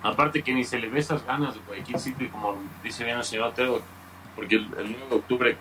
Aparte 0.02 0.42
que 0.42 0.54
ni 0.54 0.64
se 0.64 0.78
le 0.78 0.88
ve 0.88 1.00
esas 1.00 1.26
ganas 1.26 1.54
de 1.54 1.60
Guayaquil 1.66 1.98
City, 1.98 2.28
como 2.28 2.56
dice 2.82 3.04
bien 3.04 3.18
el 3.18 3.24
señor 3.24 3.48
Otero, 3.48 3.82
porque 4.34 4.56
el, 4.56 4.68
9 4.70 4.96
de 5.10 5.16
octubre, 5.16 5.56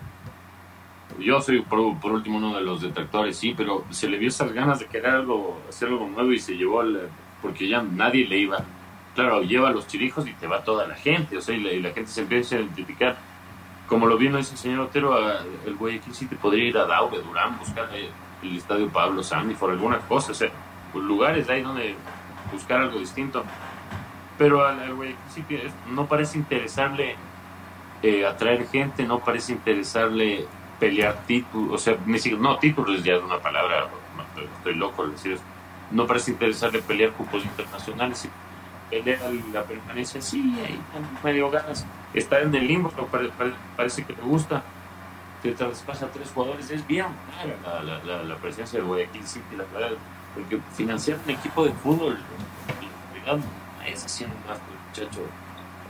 yo 1.20 1.42
soy 1.42 1.62
por, 1.62 1.80
último 1.80 2.38
uno 2.38 2.56
de 2.56 2.62
los 2.62 2.82
detractores, 2.82 3.36
sí, 3.36 3.54
pero 3.58 3.84
se 3.90 4.08
le 4.08 4.18
vio 4.18 4.30
esas 4.30 4.54
ganas 4.54 4.80
de 4.80 4.86
querer 4.86 5.12
algo, 5.12 5.60
hacer 5.68 5.90
algo 5.90 6.08
nuevo 6.08 6.32
y 6.32 6.40
se 6.40 6.56
llevó 6.56 6.82
al, 6.82 7.10
porque 7.42 7.68
ya 7.68 7.82
nadie 7.82 8.28
le 8.28 8.38
iba. 8.38 8.64
Claro, 9.16 9.42
lleva 9.42 9.70
a 9.70 9.72
los 9.72 9.88
chirijos 9.88 10.28
y 10.28 10.34
te 10.34 10.48
va 10.48 10.64
toda 10.64 10.88
la 10.88 10.96
gente, 10.96 11.38
o 11.38 11.42
sea, 11.42 11.56
y 11.56 11.82
la, 11.82 11.92
gente 11.92 12.08
se 12.08 12.22
empieza 12.22 12.56
a 12.56 12.60
identificar. 12.60 13.18
Como 13.88 14.06
lo 14.06 14.18
vino 14.18 14.38
ese 14.38 14.56
señor 14.56 14.82
Otero, 14.82 15.18
el 15.66 15.76
Guayaquil 15.76 16.14
City 16.14 16.36
podría 16.36 16.66
ir 16.66 16.78
a 16.78 16.86
Daube, 16.86 17.22
Durán, 17.22 17.58
buscar 17.58 17.90
el, 17.94 18.58
estadio 18.58 18.88
Pablo 18.90 19.24
Sandy, 19.24 19.56
por 19.56 19.72
alguna 19.72 20.00
cosa, 20.00 20.32
o 20.32 20.36
sea, 20.36 20.50
pues, 20.94 21.04
lugares 21.04 21.50
ahí 21.50 21.62
donde 21.62 21.96
buscar 22.54 22.82
algo 22.82 23.00
distinto. 23.00 23.44
Pero 24.38 24.66
al 24.66 24.94
Guayaquil 24.94 25.72
no 25.92 26.06
parece 26.06 26.38
interesarle 26.38 27.16
eh, 28.02 28.26
atraer 28.26 28.68
gente, 28.68 29.04
no 29.04 29.20
parece 29.20 29.52
interesarle 29.52 30.46
pelear 30.80 31.26
títulos, 31.26 31.74
o 31.74 31.78
sea, 31.78 31.98
ni 32.06 32.18
siquiera, 32.18 32.42
no, 32.42 32.58
títulos 32.58 33.04
ya 33.04 33.16
es 33.16 33.24
una 33.24 33.40
palabra, 33.40 33.90
estoy 34.58 34.76
loco 34.76 35.04
al 35.04 35.12
decir 35.12 35.34
eso, 35.34 35.44
no 35.92 36.08
parece 36.08 36.32
interesarle 36.32 36.82
pelear 36.82 37.12
cupos 37.12 37.44
internacionales, 37.44 38.26
y 38.26 38.30
pelear 38.90 39.22
la 39.54 39.64
permanencia, 39.64 40.22
sí, 40.22 40.58
ahí 40.66 40.80
medio 41.24 41.50
ganas, 41.50 41.86
estar 42.14 42.42
en 42.42 42.54
el 42.56 42.68
limbo, 42.68 42.92
pero 42.96 43.32
parece 43.76 44.04
que 44.04 44.14
te 44.14 44.22
gusta, 44.22 44.64
te 45.42 45.52
traspasa 45.54 46.08
tres 46.12 46.32
jugadores, 46.34 46.70
es 46.72 46.86
bien 46.86 47.08
la, 47.64 48.00
la, 48.04 48.24
la, 48.24 48.36
presencia 48.36 48.80
de 48.80 48.86
Guayaquil 48.86 49.26
City, 49.26 49.56
la 49.56 49.64
verdad 49.74 49.98
porque 50.34 50.60
financiar 50.74 51.18
un 51.26 51.32
equipo 51.32 51.66
de 51.66 51.72
fútbol, 51.72 52.18
no 53.26 53.40
es 53.86 54.06
haciendo 54.06 54.36
más 54.48 54.60
muchacho. 54.60 55.22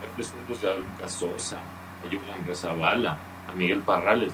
Hay 0.01 0.23
de 0.23 0.69
a 0.69 0.75
Lucas 0.75 1.11
Sosa, 1.11 1.57
a 1.57 2.03
Julián 2.03 2.45
Gazabala, 2.47 3.17
a 3.47 3.53
Miguel 3.53 3.79
Parrales, 3.79 4.31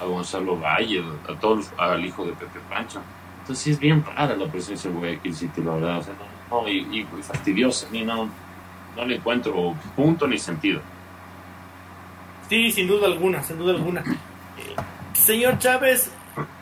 a 0.00 0.04
Gonzalo 0.04 0.56
Valle, 0.56 1.04
a 1.28 1.38
todos 1.38 1.72
al 1.76 2.04
hijo 2.04 2.24
de 2.24 2.32
Pepe 2.32 2.60
Pancho. 2.68 3.00
Entonces 3.42 3.74
es 3.74 3.78
bien 3.78 4.04
rara 4.04 4.34
la 4.36 4.46
presencia 4.46 4.90
de 4.90 4.96
Guayaquil 4.96 5.34
City, 5.34 5.62
la 5.62 5.74
verdad. 5.74 5.98
O 5.98 6.02
sea, 6.02 6.14
no, 6.50 6.68
y, 6.68 7.00
y, 7.00 7.22
fastidiosa, 7.22 7.88
ni 7.90 8.04
no, 8.04 8.28
no 8.96 9.04
le 9.04 9.16
encuentro 9.16 9.74
punto 9.96 10.26
ni 10.26 10.38
sentido. 10.38 10.80
Sí, 12.48 12.70
sin 12.70 12.86
duda 12.86 13.06
alguna, 13.06 13.42
sin 13.42 13.58
duda 13.58 13.74
alguna. 13.74 14.00
Eh, 14.00 14.76
señor 15.14 15.58
Chávez, 15.58 16.12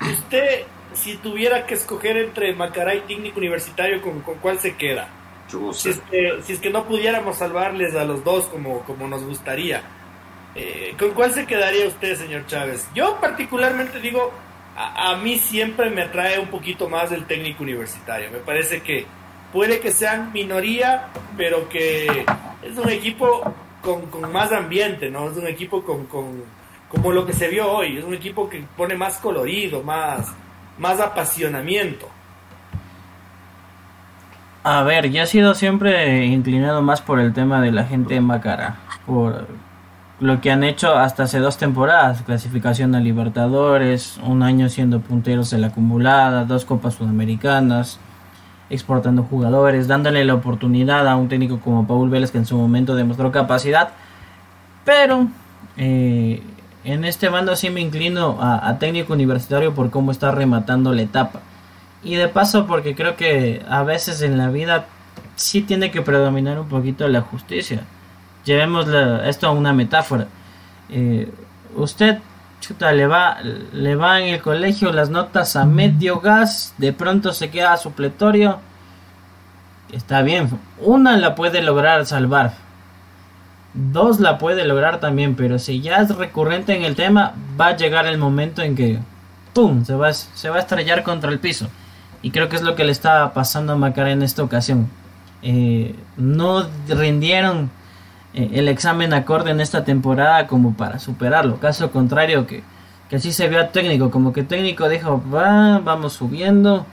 usted 0.01 0.64
si 0.95 1.16
tuviera 1.16 1.66
que 1.66 1.74
escoger 1.74 2.16
entre 2.16 2.55
Macará 2.55 2.95
y 2.95 3.01
técnico 3.01 3.39
universitario, 3.39 4.01
¿con, 4.03 4.20
cuál 4.20 4.59
se 4.59 4.76
queda? 4.76 5.09
Si 5.72 5.91
es, 5.91 6.01
que, 6.11 6.39
si 6.43 6.53
es, 6.53 6.61
que, 6.61 6.70
no 6.70 6.85
pudiéramos 6.85 7.39
salvarles 7.39 7.95
a 7.97 8.05
los 8.05 8.22
dos 8.22 8.47
como, 8.47 8.81
como 8.83 9.09
nos 9.09 9.24
gustaría, 9.24 9.83
eh, 10.55 10.95
¿con 10.99 11.11
cuál 11.11 11.33
se 11.33 11.47
quedaría 11.47 11.89
usted, 11.89 12.16
señor 12.16 12.47
Chávez? 12.47 12.89
Yo 12.95 13.18
particularmente 13.20 13.99
digo, 14.01 14.33
a, 14.77 15.16
mí 15.16 15.39
siempre 15.39 15.91
me 15.91 16.03
atrae 16.03 16.39
un 16.39 16.49
poquito 16.49 16.89
más 16.89 17.12
el 17.12 17.27
técnico 17.27 17.62
universitario. 17.62 18.31
Me 18.31 18.39
parece 18.39 18.83
que 18.83 19.07
puede 19.53 19.81
que 19.81 19.91
sean 19.93 20.33
minoría, 20.33 21.09
pero 21.37 21.68
que 21.68 22.25
es 22.62 22.79
un 22.79 22.89
equipo 22.89 23.55
con, 23.83 24.07
con 24.07 24.31
más 24.33 24.53
ambiente, 24.53 25.11
¿no? 25.11 25.31
Es 25.31 25.37
un 25.37 25.47
equipo 25.47 25.83
con, 25.83 26.07
con, 26.07 26.45
como 26.89 27.12
lo 27.12 27.27
que 27.27 27.33
se 27.33 27.49
vio 27.49 27.71
hoy, 27.71 27.99
es 27.99 28.05
un 28.05 28.14
equipo 28.14 28.49
que 28.49 28.64
pone 28.77 28.95
más 28.97 29.18
colorido, 29.18 29.83
más 29.83 30.35
más 30.81 30.99
apasionamiento. 30.99 32.09
A 34.64 34.83
ver, 34.83 35.11
ya 35.11 35.23
he 35.23 35.27
sido 35.27 35.55
siempre 35.55 36.25
inclinado 36.27 36.83
más 36.83 37.01
por 37.01 37.21
el 37.21 37.33
tema 37.33 37.61
de 37.61 37.71
la 37.71 37.85
gente 37.85 38.16
en 38.16 38.25
Macara, 38.25 38.77
por 39.07 39.47
lo 40.21 40.41
que 40.43 40.51
han 40.51 40.62
hecho 40.64 40.95
hasta 40.95 41.25
hace 41.25 41.39
dos 41.39 41.57
temporadas, 41.57 42.23
clasificación 42.23 42.95
a 42.95 43.01
Libertadores, 43.01 44.21
un 44.23 44.43
año 44.43 44.68
siendo 44.68 45.01
punteros 45.01 45.53
en 45.55 45.62
la 45.62 45.68
acumulada, 45.68 46.45
dos 46.45 46.66
copas 46.66 46.95
sudamericanas, 46.95 47.99
exportando 48.68 49.23
jugadores, 49.25 49.89
dándole 49.89 50.25
la 50.25 50.35
oportunidad 50.35 51.09
a 51.09 51.16
un 51.16 51.29
técnico 51.29 51.61
como 51.61 51.87
Paul 51.87 52.11
Vélez 52.11 52.31
que 52.31 52.39
en 52.39 52.47
su 52.47 52.57
momento 52.57 52.95
demostró 52.95 53.33
capacidad, 53.33 53.91
pero 54.85 55.27
eh, 55.79 56.43
en 56.85 57.05
este 57.05 57.31
mando 57.31 57.57
sí 57.57 57.71
me 57.71 57.81
inclino 57.81 58.39
a, 58.41 58.79
técnico 58.79 59.14
universitario 59.14 59.75
por 59.75 59.91
cómo 59.91 60.12
está 60.12 60.31
rematando 60.31 60.93
la 60.93 61.03
etapa. 61.03 61.41
Y 62.03 62.14
de 62.14 62.29
paso 62.29 62.66
porque 62.66 62.95
creo 62.95 63.16
que 63.16 63.62
a 63.68 63.83
veces 63.83 64.23
en 64.23 64.39
la 64.39 64.51
vida 64.51 64.87
sí 65.37 65.62
tiene 65.62 65.91
que 65.91 66.03
predominar 66.03 66.59
un 66.59 66.68
poquito 66.68 67.09
la 67.09 67.23
justicia. 67.23 67.85
Llevemos 68.45 68.86
esto 69.24 69.47
a 69.47 69.51
una 69.51 69.72
metáfora. 69.72 70.26
Eh, 70.88 71.32
usted 71.76 72.18
chuta, 72.61 72.93
le 72.93 73.07
va, 73.07 73.38
le 73.72 73.97
va 73.97 74.20
en 74.20 74.34
el 74.34 74.43
colegio 74.43 74.93
las 74.93 75.11
notas 75.11 75.57
a 75.57 75.64
medio 75.64 76.20
gas, 76.20 76.74
de 76.78 76.93
pronto 76.93 77.32
se 77.32 77.51
queda 77.51 77.76
supletorio. 77.76 78.59
Está 79.93 80.22
bien, 80.22 80.51
una 80.78 81.16
la 81.16 81.34
puede 81.34 81.62
lograr 81.62 82.07
salvar, 82.07 82.53
Dos 83.72 84.18
la 84.18 84.36
puede 84.38 84.64
lograr 84.64 84.99
también, 84.99 85.36
pero 85.36 85.61
si 85.61 85.80
ya 85.80 85.99
es 85.99 86.14
recurrente 86.16 86.74
en 86.74 86.82
el 86.82 86.97
tema, 86.97 87.34
va 87.61 87.68
a 87.68 87.76
llegar 87.76 88.07
el 88.07 88.18
momento 88.18 88.62
en 88.62 88.74
que 88.74 88.99
¡pum! 89.53 89.84
se 89.84 89.95
va, 89.95 90.12
se 90.12 90.51
va 90.51 90.57
a 90.57 90.61
estrellar 90.61 91.05
contra 91.05 91.30
el 91.30 91.38
piso. 91.38 91.68
Y 92.20 92.32
creo 92.32 92.49
que 92.49 92.57
es 92.57 92.62
lo 92.62 92.74
que 92.74 92.84
le 92.84 92.93
está 92.93 93.32
pasando 93.32 93.72
a 93.72 93.76
Macara 93.76 94.11
en 94.11 94.22
esta 94.22 94.43
ocasión. 94.43 94.91
Eh, 95.43 95.95
no 96.16 96.66
rindieron 96.88 97.70
eh, 98.35 98.51
el 98.55 98.68
examen 98.68 99.12
acorde 99.12 99.51
en 99.51 99.61
esta 99.61 99.85
temporada 99.85 100.47
como 100.47 100.74
para 100.74 100.99
superarlo. 100.99 101.59
Caso 101.59 101.91
contrario 101.91 102.47
que, 102.47 102.62
que 103.09 103.16
así 103.16 103.33
se 103.33 103.49
vio 103.49 103.61
a 103.61 103.68
técnico, 103.68 104.11
como 104.11 104.33
que 104.33 104.43
técnico 104.43 104.89
dijo, 104.89 105.22
va, 105.33 105.78
vamos 105.78 106.14
subiendo 106.14 106.87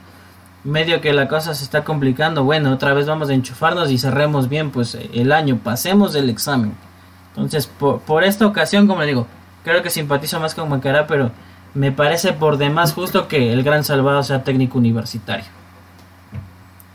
medio 0.64 1.00
que 1.00 1.12
la 1.12 1.28
cosa 1.28 1.54
se 1.54 1.64
está 1.64 1.84
complicando, 1.84 2.44
bueno, 2.44 2.72
otra 2.72 2.92
vez 2.92 3.06
vamos 3.06 3.30
a 3.30 3.34
enchufarnos 3.34 3.90
y 3.90 3.98
cerremos 3.98 4.48
bien 4.48 4.70
pues 4.70 4.98
el 5.14 5.32
año, 5.32 5.58
pasemos 5.62 6.14
el 6.14 6.28
examen. 6.28 6.74
Entonces, 7.30 7.66
por, 7.66 8.00
por 8.00 8.24
esta 8.24 8.46
ocasión, 8.46 8.86
como 8.86 9.00
le 9.00 9.06
digo, 9.06 9.26
creo 9.64 9.82
que 9.82 9.90
simpatizo 9.90 10.40
más 10.40 10.54
con 10.54 10.68
Macará, 10.68 11.06
pero 11.06 11.30
me 11.74 11.92
parece 11.92 12.32
por 12.32 12.56
demás 12.56 12.92
justo 12.92 13.28
que 13.28 13.52
el 13.52 13.62
Gran 13.62 13.84
Salvador 13.84 14.24
sea 14.24 14.42
técnico 14.42 14.78
universitario. 14.78 15.57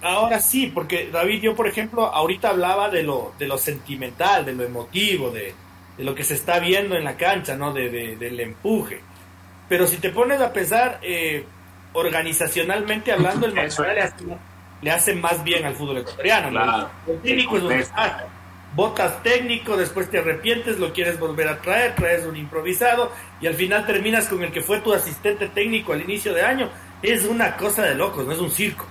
Ahora 0.03 0.39
sí, 0.41 0.67
porque 0.67 1.09
David, 1.09 1.41
yo 1.41 1.55
por 1.55 1.67
ejemplo, 1.67 2.05
ahorita 2.05 2.49
hablaba 2.49 2.89
de 2.89 3.03
lo, 3.03 3.33
de 3.39 3.47
lo 3.47 3.57
sentimental, 3.57 4.43
de 4.45 4.53
lo 4.53 4.63
emotivo, 4.63 5.31
de, 5.31 5.55
de 5.97 6.03
lo 6.03 6.13
que 6.13 6.25
se 6.25 6.33
está 6.33 6.59
viendo 6.59 6.95
en 6.95 7.05
la 7.05 7.15
cancha, 7.15 7.55
¿no? 7.55 7.71
De, 7.71 7.89
de, 7.89 8.17
del 8.17 8.39
empuje. 8.41 9.01
Pero 9.69 9.87
si 9.87 9.97
te 9.97 10.09
pones 10.09 10.41
a 10.41 10.51
pensar, 10.51 10.99
eh, 11.01 11.45
organizacionalmente 11.93 13.13
hablando, 13.13 13.45
el 13.45 13.53
Macará 13.53 13.93
le 13.93 14.01
hace, 14.01 14.25
le 14.81 14.91
hace 14.91 15.13
más 15.15 15.41
bien 15.43 15.63
al 15.65 15.73
fútbol 15.73 15.99
ecuatoriano. 15.99 16.49
Claro. 16.49 16.89
El 17.07 17.19
técnico 17.21 17.57
es 17.57 17.63
un 17.63 17.69
desastre. 17.69 18.25
Votas 18.75 19.21
técnico, 19.21 19.77
después 19.77 20.09
te 20.09 20.17
arrepientes, 20.17 20.79
lo 20.79 20.91
quieres 20.91 21.19
volver 21.19 21.47
a 21.47 21.61
traer, 21.61 21.93
traes 21.95 22.25
un 22.25 22.35
improvisado 22.35 23.11
y 23.39 23.45
al 23.45 23.53
final 23.53 23.85
terminas 23.85 24.27
con 24.27 24.43
el 24.43 24.51
que 24.51 24.61
fue 24.61 24.79
tu 24.79 24.91
asistente 24.91 25.47
técnico 25.47 25.93
al 25.93 26.01
inicio 26.01 26.33
de 26.33 26.41
año. 26.41 26.69
Es 27.01 27.23
una 27.25 27.55
cosa 27.55 27.83
de 27.83 27.93
locos, 27.93 28.25
no 28.25 28.33
es 28.33 28.39
un 28.39 28.49
circo. 28.49 28.85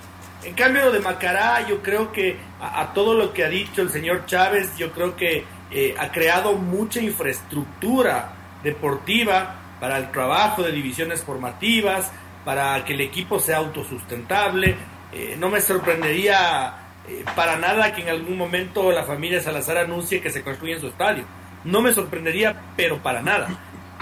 En 0.45 0.55
cambio 0.55 0.91
de 0.91 0.99
Macará, 0.99 1.67
yo 1.69 1.83
creo 1.83 2.11
que 2.11 2.37
a, 2.61 2.93
todo 2.93 3.15
lo 3.15 3.33
que 3.33 3.45
ha 3.45 3.49
dicho 3.49 3.83
el 3.83 3.91
señor 3.91 4.27
Chávez, 4.27 4.77
yo 4.77 4.93
creo 4.93 5.15
que 5.15 5.45
eh, 5.71 5.95
ha 5.99 6.11
creado 6.11 6.55
mucha 6.55 7.01
infraestructura 7.01 8.33
deportiva 8.63 9.55
para 9.81 9.99
el 9.99 10.11
trabajo 10.11 10.63
de 10.63 10.73
divisiones 10.73 11.23
formativas, 11.23 12.11
para 12.45 12.85
que 12.85 12.95
el 12.95 13.01
equipo 13.01 13.39
sea 13.39 13.59
autosustentable. 13.59 14.77
Eh, 15.13 15.37
no 15.39 15.49
me 15.49 15.61
sorprendería 15.61 16.75
eh, 17.09 17.25
para 17.37 17.57
nada 17.57 17.95
que 17.95 18.03
en 18.03 18.09
algún 18.09 18.37
momento 18.37 18.91
la 18.91 19.05
familia 19.05 19.41
Salazar 19.41 19.79
anuncie 19.79 20.21
que 20.21 20.31
se 20.31 20.43
construye 20.43 20.75
en 20.75 20.81
su 20.81 20.89
estadio. 20.89 21.25
No 21.65 21.81
me 21.81 21.93
sorprendería, 21.93 22.61
pero 22.77 23.01
para 23.01 23.23
nada. 23.23 23.49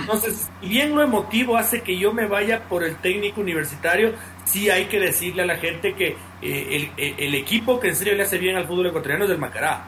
Entonces, 0.01 0.51
bien 0.61 0.94
lo 0.94 1.03
emotivo 1.03 1.57
hace 1.57 1.82
que 1.82 1.98
yo 1.98 2.12
me 2.12 2.26
vaya 2.26 2.64
por 2.68 2.84
el 2.84 2.96
técnico 2.96 3.40
universitario, 3.40 4.14
sí 4.44 4.70
hay 4.70 4.86
que 4.86 4.98
decirle 4.98 5.42
a 5.42 5.46
la 5.46 5.57
gente 5.57 5.94
que 5.94 6.16
eh, 6.42 6.90
el, 6.96 7.34
equipo 7.34 7.78
que 7.78 7.88
en 7.88 7.96
serio 7.96 8.14
le 8.14 8.22
hace 8.22 8.38
bien 8.38 8.57
al 8.57 8.66
fútbol 8.66 8.86
ecuatoriano 8.86 9.24
es 9.24 9.30
el 9.30 9.38
Macará. 9.38 9.84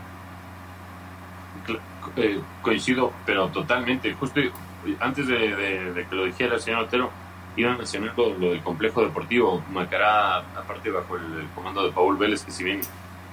Eh, 2.17 2.41
coincido, 2.61 3.13
pero 3.25 3.49
totalmente. 3.49 4.13
Justo 4.15 4.41
antes 5.01 5.27
de, 5.27 6.07
que 6.09 6.15
lo 6.15 6.25
dijera 6.25 6.57
el 6.57 6.61
señor 6.61 6.85
Otero, 6.85 7.11
iba 7.57 7.73
a 7.73 7.77
mencionar 7.77 8.13
lo, 8.17 8.31
del 8.31 8.63
complejo 8.63 9.03
deportivo. 9.03 9.63
Macará, 9.73 10.39
aparte 10.39 10.91
bajo 10.91 11.17
el, 11.17 11.49
comando 11.55 11.85
de 11.85 11.93
Paul 11.93 12.17
Vélez, 12.17 12.45
que 12.45 12.51
si 12.51 12.65
bien 12.65 12.81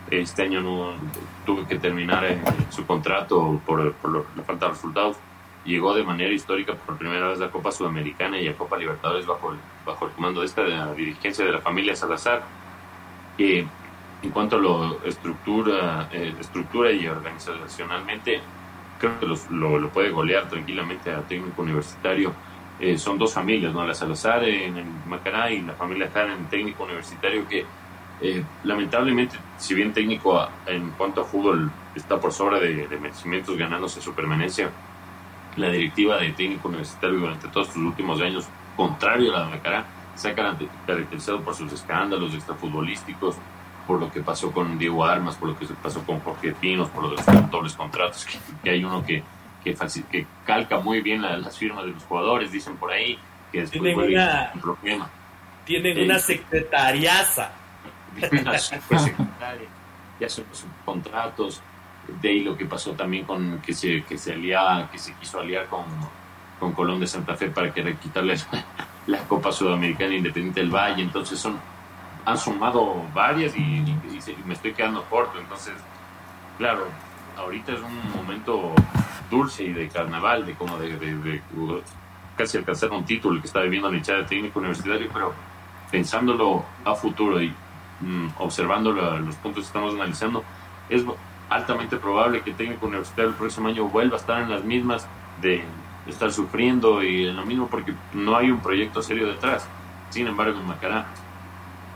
este 0.10 0.44
año 0.44 0.62
no 0.62 0.94
tuvo 1.46 1.68
que 1.68 1.78
terminar 1.78 2.26
eh, 2.26 2.40
su 2.70 2.86
contrato 2.86 3.62
por, 3.66 3.94
por 3.94 4.12
lo, 4.12 4.26
la 4.36 4.44
falta 4.44 4.68
de 4.68 4.72
resultados, 4.72 5.18
llegó 5.66 5.94
de 5.94 6.04
manera 6.04 6.34
histórica 6.34 6.74
por 6.76 6.98
primera 6.98 7.28
vez 7.30 7.40
la 7.40 7.52
Copa 7.52 7.72
Sudamericana 7.72 8.40
y 8.40 8.48
a 8.48 8.58
Copa 8.58 8.78
Libertadores 8.78 9.26
bajo 9.26 9.52
el, 9.52 9.60
bajo 9.86 10.06
el 10.06 10.12
comando 10.14 10.42
de 10.42 10.48
esta 10.48 10.64
de 10.64 10.70
la 10.70 10.94
dirigencia 10.94 11.46
de 11.46 11.52
la 11.52 11.62
familia 11.62 11.96
Salazar. 11.96 12.44
Que 13.38 13.66
en 14.22 14.32
cuanto 14.32 14.58
a 14.58 14.60
lo 14.60 15.04
estructura, 15.04 16.10
eh, 16.12 16.34
estructura 16.40 16.92
y 16.92 17.08
organizacionalmente, 17.08 18.42
creo 19.00 19.20
que 19.20 19.26
los, 19.26 19.50
lo, 19.50 19.80
lo, 19.80 19.90
puede 19.90 20.10
golear 20.10 20.50
tranquilamente 20.50 21.12
a 21.12 21.22
técnico 21.22 21.62
universitario. 21.62 22.34
Eh, 22.80 22.98
son 22.98 23.18
dos 23.18 23.34
familias, 23.34 23.74
¿no? 23.74 23.86
La 23.86 23.94
Salazar 23.94 24.44
en 24.44 24.78
el 24.78 24.86
Macará 25.06 25.52
y 25.52 25.62
la 25.62 25.74
familia 25.74 26.10
Jara 26.14 26.34
en 26.34 26.46
técnico 26.46 26.84
universitario 26.84 27.48
que 27.48 27.66
eh, 28.22 28.44
lamentablemente, 28.64 29.38
si 29.58 29.74
bien 29.74 29.94
técnico 29.94 30.38
a, 30.38 30.50
en 30.66 30.92
cuanto 30.92 31.22
a 31.22 31.26
fútbol 31.26 31.72
está 31.96 32.20
por 32.20 32.34
sobre 32.34 32.60
de, 32.60 32.88
de 32.88 32.98
merecimientos 32.98 33.58
ganándose 33.58 34.02
su 34.02 34.14
permanencia, 34.14 34.72
la 35.56 35.70
directiva 35.70 36.18
de 36.18 36.32
técnico 36.32 36.68
universitario 36.68 37.20
durante 37.20 37.48
todos 37.48 37.68
sus 37.68 37.78
últimos 37.78 38.22
años, 38.22 38.48
contrario 38.76 39.36
a 39.36 39.40
la 39.40 39.46
de 39.46 39.52
Macará, 39.52 39.86
se 40.16 40.30
ha 40.30 40.36
caracterizado 40.36 41.42
por 41.42 41.56
sus 41.56 41.72
escándalos 41.72 42.34
extrafutbolísticos, 42.34 43.36
por 43.88 44.00
lo 44.00 44.12
que 44.12 44.22
pasó 44.22 44.52
con 44.52 44.78
Diego 44.78 45.04
Armas, 45.06 45.36
por 45.36 45.50
lo 45.50 45.58
que 45.58 45.66
pasó 45.82 46.04
con 46.04 46.20
Jorge 46.20 46.54
Pinos, 46.54 46.90
por 46.90 47.04
los 47.04 47.26
dobles 47.50 47.74
contratos, 47.74 48.26
que, 48.26 48.38
que 48.64 48.70
hay 48.70 48.84
uno 48.84 49.04
que, 49.04 49.24
que, 49.64 49.76
que, 50.12 50.28
calca 50.46 50.80
muy 50.80 51.02
bien 51.02 51.22
la, 51.22 51.38
las 51.38 51.58
firmas 51.58 51.86
de 51.86 51.92
los 51.92 52.04
jugadores, 52.04 52.52
dicen 52.52 52.78
por 52.78 52.92
ahí, 52.92 53.18
que 53.52 53.62
después 53.62 53.82
tienen 53.82 54.00
una, 54.00 54.52
un 54.54 54.62
problema. 54.62 55.10
Tienen 55.66 55.98
eh, 55.98 56.06
una 56.06 56.20
secretariaza. 56.20 57.52
Una 58.16 58.58
secretaria, 58.58 59.68
ya 60.20 60.30
son 60.30 60.46
los 60.50 60.66
contratos, 60.84 61.62
de 62.22 62.30
ahí 62.30 62.44
lo 62.44 62.58
que 62.58 62.66
pasó 62.66 62.92
también 62.94 63.26
con 63.26 63.60
que 63.60 63.74
se, 63.74 64.04
que 64.04 64.18
se 64.18 64.34
alía, 64.34 64.90
que 64.92 64.98
se 64.98 65.14
quiso 65.16 65.40
aliar 65.40 65.68
con, 65.68 65.84
con 66.60 66.74
Colón 66.74 67.00
de 67.00 67.08
Santa 67.08 67.36
Fe 67.36 67.50
para 67.50 67.74
querer 67.74 67.96
quitarle 67.96 68.36
la 69.08 69.20
Copa 69.28 69.52
Sudamericana 69.52 70.16
Independiente 70.16 70.60
del 70.60 70.70
Valle, 70.70 71.04
entonces 71.04 71.40
son 71.40 71.60
han 72.26 72.38
sumado 72.38 73.04
varias 73.14 73.56
y, 73.56 73.84
me 74.46 74.54
estoy 74.54 74.74
quedando 74.74 75.04
corto. 75.04 75.40
Entonces, 75.40 75.74
claro, 76.58 76.88
ahorita 77.38 77.74
es 77.74 77.80
un 77.80 78.12
momento 78.16 78.74
dulce 79.30 79.64
y 79.64 79.74
de 79.74 79.88
carnaval, 79.90 80.46
de 80.46 80.54
como 80.54 80.78
de, 80.78 80.98
de, 80.98 81.42
casi 82.36 82.58
alcanzar 82.58 82.92
un 82.92 83.06
título 83.06 83.40
que 83.42 83.48
está 83.48 83.62
viviendo 83.62 83.90
la 83.90 83.98
hinchada 83.98 84.20
de 84.20 84.26
técnico 84.26 84.60
universitario, 84.60 85.10
pero 85.12 85.34
pensándolo 85.92 86.64
a 86.86 86.96
futuro 86.96 87.42
y 87.42 87.54
mmm, 88.02 88.28
observando 88.38 88.92
los 88.92 89.36
puntos 89.36 89.64
que 89.64 89.68
estamos 89.68 89.94
analizando, 89.94 90.44
es 90.90 91.04
altamente 91.50 91.98
probable 91.98 92.42
que 92.42 92.54
técnico 92.54 92.86
universitario 92.88 93.32
el 93.32 93.36
próximo 93.36 93.68
año 93.68 93.86
vuelva 93.86 94.18
a 94.18 94.20
estar 94.20 94.42
en 94.42 94.50
las 94.50 94.64
mismas 94.64 95.08
de 95.42 95.64
estar 96.08 96.32
sufriendo 96.32 97.04
y 97.04 97.28
en 97.28 97.36
lo 97.36 97.46
mismo 97.46 97.68
porque 97.68 97.94
no 98.14 98.36
hay 98.36 98.52
un 98.52 98.60
proyecto 98.60 99.02
serio 99.02 99.28
detrás. 99.28 99.68
Sin 100.10 100.28
embargo, 100.28 100.60
en 100.60 100.68
Macará 100.68 101.06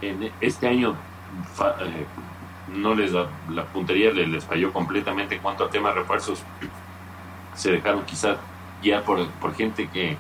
en 0.02 0.32
este 0.42 0.68
año 0.68 0.96
eh, 1.82 2.06
no 2.76 2.96
les 2.96 3.12
da, 3.12 3.28
la 3.50 3.64
puntería 3.66 4.12
les, 4.12 4.28
les, 4.28 4.44
falló 4.44 4.72
completamente 4.74 5.36
en 5.36 5.42
cuanto 5.42 5.64
al 5.64 5.70
tema 5.70 5.90
de 5.90 5.96
refuerzos. 5.96 6.44
Se 7.56 7.72
dejaron 7.72 8.04
quizás 8.06 8.38
guiar 8.82 9.04
por, 9.04 9.28
por 9.28 9.56
gente 9.56 9.88
que 9.88 10.18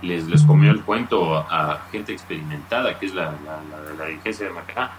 les, 0.00 0.26
les 0.26 0.42
comió 0.42 0.70
el 0.70 0.82
cuento 0.82 1.36
a, 1.36 1.72
a 1.72 1.80
gente 1.90 2.12
experimentada, 2.12 2.98
que 2.98 3.06
es 3.06 3.14
la, 3.14 3.34
la, 3.44 3.60
la, 3.70 3.94
la 3.96 4.04
dirigencia 4.06 4.46
de 4.46 4.52
Macará, 4.52 4.90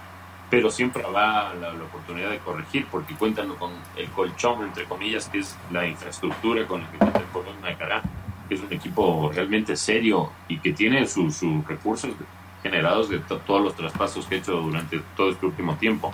pero 0.54 0.70
siempre 0.70 1.02
va 1.02 1.52
la, 1.60 1.74
la, 1.74 1.84
oportunidad 1.84 2.30
de 2.30 2.38
corregir 2.38 2.86
porque 2.92 3.16
cuentan 3.16 3.50
con 3.56 3.72
el 3.96 4.08
colchón, 4.10 4.62
entre 4.62 4.86
comillas, 4.86 5.28
que 5.28 5.40
es 5.40 5.58
la 5.72 5.88
infraestructura 5.88 6.68
con 6.68 6.82
la 6.82 6.92
que 6.92 6.98
cuenta 7.00 7.22
el 7.22 7.26
de 7.26 7.60
Macará, 7.60 8.04
que 8.48 8.54
es 8.54 8.62
un 8.62 8.72
equipo 8.72 9.32
realmente 9.34 9.76
serio 9.76 10.30
y 10.48 10.60
que 10.60 10.72
tiene 10.74 11.08
sus 11.08 11.38
su 11.38 11.64
recursos 11.68 12.12
generados 12.62 13.10
de 13.10 13.18
todos 13.18 13.64
los 13.64 13.76
traspasos 13.76 14.28
que 14.28 14.36
he 14.36 14.38
hecho 14.38 14.62
durante 14.62 15.02
todo 15.18 15.32
este 15.32 15.44
último 15.44 15.76
tiempo. 15.78 16.12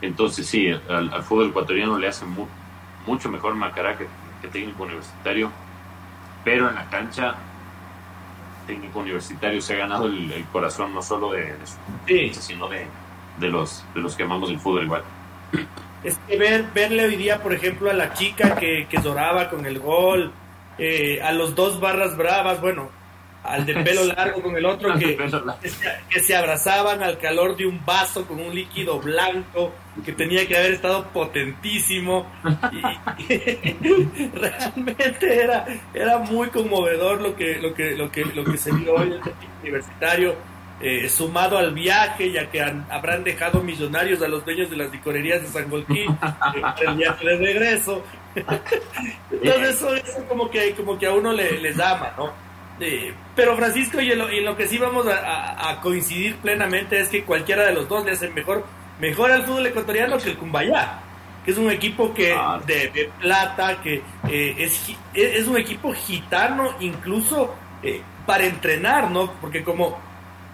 Entonces 0.00 0.46
sí, 0.46 0.70
al, 0.88 1.12
al 1.12 1.22
fútbol 1.22 1.50
ecuatoriano 1.50 1.98
le 1.98 2.08
hace 2.08 2.24
mu 2.24 2.46
mucho 3.06 3.28
mejor 3.28 3.54
Macará 3.54 3.98
que, 3.98 4.06
que, 4.40 4.48
técnico 4.48 4.84
universitario, 4.84 5.50
pero 6.42 6.70
en 6.70 6.74
la 6.74 6.88
cancha 6.88 7.34
técnico 8.66 9.00
universitario 9.00 9.60
se 9.60 9.74
ha 9.74 9.76
ganado 9.76 10.06
el, 10.06 10.32
el 10.32 10.44
corazón 10.46 10.94
no 10.94 11.02
solo 11.02 11.32
de, 11.32 11.52
de 11.52 11.66
su 11.66 11.76
sí. 12.06 12.32
sino 12.32 12.66
de, 12.66 12.86
de, 13.38 13.48
los, 13.48 13.84
de 13.94 14.00
los 14.00 14.16
que 14.16 14.22
amamos 14.22 14.50
el 14.50 14.58
fútbol 14.58 14.84
igual. 14.84 15.02
Es 16.04 16.18
que 16.28 16.36
ver, 16.36 16.66
verle 16.74 17.06
hoy 17.06 17.16
día, 17.16 17.42
por 17.42 17.54
ejemplo, 17.54 17.90
a 17.90 17.94
la 17.94 18.12
chica 18.12 18.56
que, 18.56 18.86
que 18.90 19.00
lloraba 19.00 19.48
con 19.48 19.64
el 19.64 19.78
gol, 19.78 20.32
eh, 20.76 21.22
a 21.22 21.32
los 21.32 21.54
dos 21.54 21.80
barras 21.80 22.14
bravas, 22.14 22.60
bueno, 22.60 22.90
al 23.44 23.64
de 23.64 23.74
pelo 23.74 24.04
largo 24.16 24.42
con 24.42 24.56
el 24.56 24.66
otro 24.66 24.92
que, 24.98 25.16
que, 25.16 25.30
se, 25.30 25.92
que, 26.10 26.20
se, 26.20 26.36
abrazaban 26.36 27.02
al 27.02 27.18
calor 27.18 27.56
de 27.56 27.66
un 27.66 27.84
vaso 27.84 28.26
con 28.26 28.40
un 28.40 28.54
líquido 28.54 29.00
blanco 29.00 29.72
que 30.04 30.12
tenía 30.12 30.46
que 30.48 30.56
haber 30.56 30.72
estado 30.72 31.06
potentísimo. 31.08 32.26
Y, 33.28 33.34
y 33.34 34.30
realmente 34.34 35.42
era 35.42 35.66
era 35.92 36.18
muy 36.18 36.48
conmovedor 36.48 37.20
lo 37.20 37.36
que 37.36 37.58
lo 37.58 37.74
que 37.74 37.96
lo 37.96 38.10
que 38.10 38.24
lo 38.24 38.44
que 38.44 38.56
se 38.56 38.72
vio 38.72 38.94
hoy 38.94 39.08
en 39.08 39.12
el 39.12 39.20
universitario 39.62 40.34
eh, 40.84 41.08
sumado 41.08 41.56
al 41.56 41.72
viaje 41.72 42.30
ya 42.30 42.50
que 42.50 42.60
han, 42.60 42.86
habrán 42.90 43.24
dejado 43.24 43.62
millonarios 43.62 44.20
a 44.22 44.28
los 44.28 44.44
dueños 44.44 44.68
de 44.68 44.76
las 44.76 44.92
licorerías 44.92 45.40
de 45.40 45.48
San 45.48 45.70
Golquín 45.70 46.10
eh, 46.10 46.62
el 46.86 46.94
viaje 46.96 47.26
de 47.26 47.36
regreso 47.38 48.04
entonces 48.34 49.76
eso, 49.76 49.94
eso 49.94 50.24
como 50.28 50.50
que 50.50 50.74
como 50.74 50.98
que 50.98 51.06
a 51.06 51.12
uno 51.12 51.32
le, 51.32 51.58
les 51.60 51.80
ama 51.80 52.12
no 52.18 52.44
eh, 52.80 53.14
pero 53.36 53.56
Francisco, 53.56 54.00
y 54.00 54.10
en, 54.10 54.18
lo, 54.18 54.32
y 54.32 54.38
en, 54.38 54.44
lo, 54.44 54.56
que 54.56 54.66
sí 54.66 54.78
vamos 54.78 55.06
a, 55.06 55.18
a, 55.18 55.70
a, 55.70 55.80
coincidir 55.80 56.36
plenamente 56.36 57.00
es 57.00 57.08
que 57.08 57.22
cualquiera 57.22 57.64
de 57.66 57.72
los 57.72 57.88
dos 57.88 58.04
le 58.04 58.12
hace 58.12 58.28
mejor, 58.30 58.64
mejor 58.98 59.30
al 59.30 59.44
fútbol 59.44 59.66
ecuatoriano 59.66 60.18
que 60.18 60.30
el 60.30 60.36
Cumbayá, 60.36 60.98
que 61.44 61.52
es 61.52 61.58
un 61.58 61.70
equipo 61.70 62.12
que 62.12 62.32
ah. 62.32 62.60
de, 62.66 62.88
de, 62.88 63.10
plata, 63.20 63.80
que 63.80 64.02
eh, 64.28 64.56
es, 64.58 64.90
es 65.14 65.46
un 65.46 65.56
equipo 65.56 65.92
gitano 65.92 66.74
incluso 66.80 67.54
eh, 67.82 68.02
para 68.26 68.44
entrenar, 68.44 69.10
¿no? 69.10 69.32
Porque 69.40 69.62
como 69.62 69.98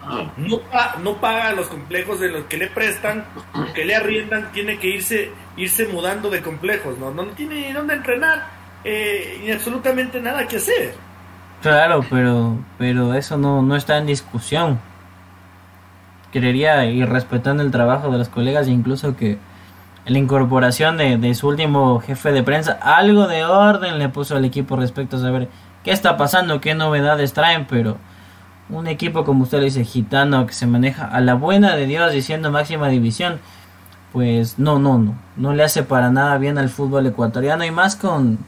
ah. 0.03 0.33
no, 0.37 0.61
no 1.03 1.21
paga 1.21 1.53
los 1.53 1.69
complejos 1.69 2.21
de 2.21 2.29
los 2.29 2.45
que 2.45 2.57
le 2.57 2.69
prestan, 2.69 3.25
que 3.75 3.85
le 3.85 3.95
arriendan, 3.95 4.53
tiene 4.53 4.79
que 4.79 4.89
irse, 4.89 5.31
irse 5.57 5.87
mudando 5.89 6.31
de 6.31 6.43
complejos, 6.43 6.99
¿no? 6.99 7.11
No 7.11 7.27
tiene 7.29 7.69
ni 7.69 7.73
dónde 7.73 7.95
entrenar 7.95 8.47
eh, 8.85 9.43
y 9.47 9.51
absolutamente 9.51 10.21
nada 10.21 10.47
que 10.47 10.57
hacer. 10.57 10.95
Claro, 11.63 12.05
pero, 12.09 12.57
pero 12.79 13.15
eso 13.15 13.37
no, 13.37 13.63
no 13.63 13.77
está 13.77 13.99
en 13.99 14.07
discusión. 14.07 14.81
Creería, 16.33 16.87
y 16.87 17.05
respetando 17.05 17.63
el 17.63 17.71
trabajo 17.71 18.11
de 18.11 18.19
los 18.19 18.29
colegas, 18.29 18.69
incluso 18.69 19.17
que 19.17 19.39
la 20.07 20.19
incorporación 20.19 20.97
de, 20.97 21.19
de, 21.19 21.35
su 21.35 21.49
último 21.49 22.01
jefe 22.01 22.33
de 22.33 22.43
prensa, 22.43 22.79
algo 22.81 23.27
de 23.27 23.45
orden 23.45 23.99
le 23.99 24.09
puso 24.09 24.37
al 24.37 24.45
equipo 24.45 24.77
respecto 24.77 25.17
a 25.17 25.21
saber 25.21 25.49
qué 25.85 25.91
está 25.91 26.17
pasando, 26.17 26.61
qué 26.61 26.75
novedades 26.75 27.33
traen, 27.33 27.67
pero 27.67 27.99
un 28.71 28.87
equipo 28.87 29.25
como 29.25 29.45
usted 29.45 29.59
le 29.59 29.65
dice, 29.67 29.85
gitano, 29.85 30.47
que 30.47 30.53
se 30.53 30.67
maneja 30.67 31.07
a 31.07 31.21
la 31.21 31.35
buena 31.35 31.77
de 31.77 31.87
Dios 31.87 32.13
diciendo 32.13 32.51
máxima 32.51 32.89
división, 32.89 33.41
pues 34.13 34.59
no, 34.59 34.79
no, 34.79 34.99
no, 34.99 35.15
no 35.37 35.55
le 35.55 35.63
hace 35.63 35.83
para 35.83 36.11
nada 36.11 36.37
bien 36.39 36.59
al 36.59 36.69
fútbol 36.69 37.07
ecuatoriano 37.07 37.65
y 37.65 37.71
más 37.71 37.97
con... 37.97 38.39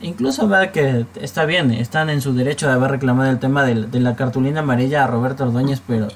Incluso 0.00 0.46
ver 0.46 0.72
que 0.72 1.06
está 1.20 1.46
bien, 1.46 1.70
están 1.70 2.10
en 2.10 2.20
su 2.20 2.34
derecho 2.34 2.66
de 2.66 2.74
haber 2.74 2.90
reclamado 2.90 3.30
el 3.30 3.38
tema 3.38 3.64
de, 3.64 4.00
la 4.00 4.14
cartulina 4.14 4.60
amarilla 4.60 5.04
a 5.04 5.06
Roberto 5.06 5.44
Ordóñez, 5.44 5.80
pero 5.86 6.08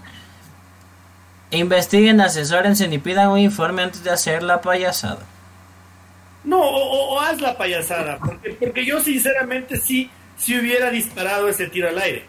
investiguen, 1.51 2.21
asesórense 2.21 2.89
ni 2.89 2.99
pidan 2.99 3.29
un 3.29 3.39
informe 3.39 3.83
antes 3.83 4.05
de 4.05 4.11
hacer 4.11 4.43
la 4.43 4.61
payasada. 4.61 5.21
No, 6.45 6.61
o, 6.61 7.21
haz 7.21 7.41
la 7.41 7.57
payasada, 7.57 8.19
porque, 8.19 8.51
porque, 8.53 8.85
yo 8.85 9.01
sinceramente 9.01 9.79
sí, 9.79 10.11
sí 10.37 10.59
hubiera 10.59 10.91
disparado 10.91 11.49
ese 11.49 11.67
tiro 11.67 11.89
al 11.89 11.99
aire, 11.99 12.27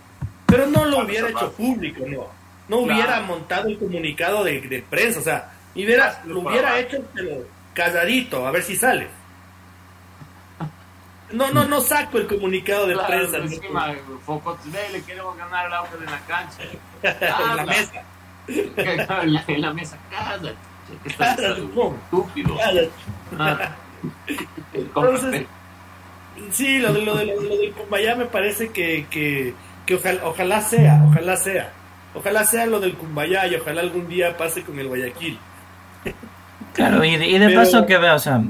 pero 0.51 0.67
no 0.67 0.85
lo 0.85 1.05
hubiera 1.05 1.29
hecho 1.29 1.51
público, 1.53 2.03
no, 2.05 2.27
no 2.67 2.83
claro. 2.83 2.83
hubiera 2.83 3.21
montado 3.21 3.69
el 3.69 3.79
comunicado 3.79 4.43
de, 4.43 4.59
de 4.59 4.81
prensa, 4.81 5.19
o 5.19 5.23
sea, 5.23 5.51
hubiera, 5.73 6.21
lo 6.25 6.41
hubiera 6.41 6.77
hecho 6.77 7.01
pero 7.13 7.45
calladito, 7.73 8.45
a 8.45 8.51
ver 8.51 8.63
si 8.63 8.75
sale. 8.75 9.07
No, 11.31 11.49
no, 11.51 11.63
no 11.63 11.79
saco 11.79 12.17
el 12.17 12.27
comunicado 12.27 12.87
de 12.87 12.93
claro, 12.93 13.07
prensa. 13.07 13.37
Encima, 13.37 13.95
Foco 14.25 14.59
le 14.91 15.01
queremos 15.03 15.37
ganar 15.37 15.67
el 15.67 15.73
auge 15.73 15.97
de 15.97 16.05
la 16.05 16.19
cancha. 16.27 16.63
en 17.49 17.55
la 17.55 17.65
mesa. 17.65 18.03
en, 18.47 19.33
la, 19.33 19.43
en 19.47 19.61
la 19.61 19.73
mesa, 19.73 19.97
cállate. 20.09 20.53
Estás 21.05 21.39
estúpido. 21.39 22.57
Ah. 23.39 23.75
Entonces, 24.73 25.45
sí, 26.51 26.79
lo, 26.79 26.91
de, 26.91 27.01
lo, 27.03 27.15
de, 27.15 27.25
lo, 27.27 27.41
del 27.41 27.71
Cumbayá 27.71 28.15
me 28.15 28.25
parece 28.25 28.69
que, 28.71 29.05
que, 29.09 29.53
que 29.91 30.09
ojalá, 30.09 30.21
ojalá 30.25 30.61
sea, 30.61 31.03
ojalá 31.07 31.35
sea. 31.35 31.71
Ojalá 32.13 32.43
sea 32.43 32.65
lo 32.65 32.79
del 32.79 32.95
Cumbayá 32.95 33.47
y 33.47 33.55
ojalá 33.55 33.81
algún 33.81 34.07
día 34.07 34.35
pase 34.35 34.63
con 34.63 34.77
el 34.79 34.87
Guayaquil. 34.87 35.37
Claro, 36.73 37.03
y 37.03 37.17
de, 37.17 37.27
y 37.27 37.37
de 37.37 37.47
Pero, 37.47 37.59
paso 37.59 37.85
que 37.85 37.97
vea, 37.97 38.15
o 38.15 38.19
sea, 38.19 38.41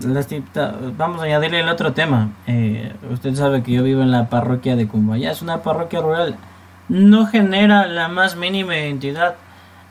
vamos 0.98 1.22
a 1.22 1.26
añadirle 1.26 1.62
el 1.62 1.70
otro 1.70 1.94
tema. 1.94 2.30
Eh, 2.46 2.94
usted 3.12 3.34
sabe 3.34 3.64
que 3.64 3.72
yo 3.72 3.84
vivo 3.84 4.02
en 4.02 4.12
la 4.12 4.30
parroquia 4.30 4.76
de 4.76 4.88
Cumbayá, 4.88 5.32
es 5.32 5.42
una 5.42 5.64
parroquia 5.64 6.02
rural. 6.02 6.38
No 6.88 7.26
genera 7.26 7.88
la 7.88 8.10
más 8.10 8.36
mínima 8.36 8.78
identidad 8.78 9.36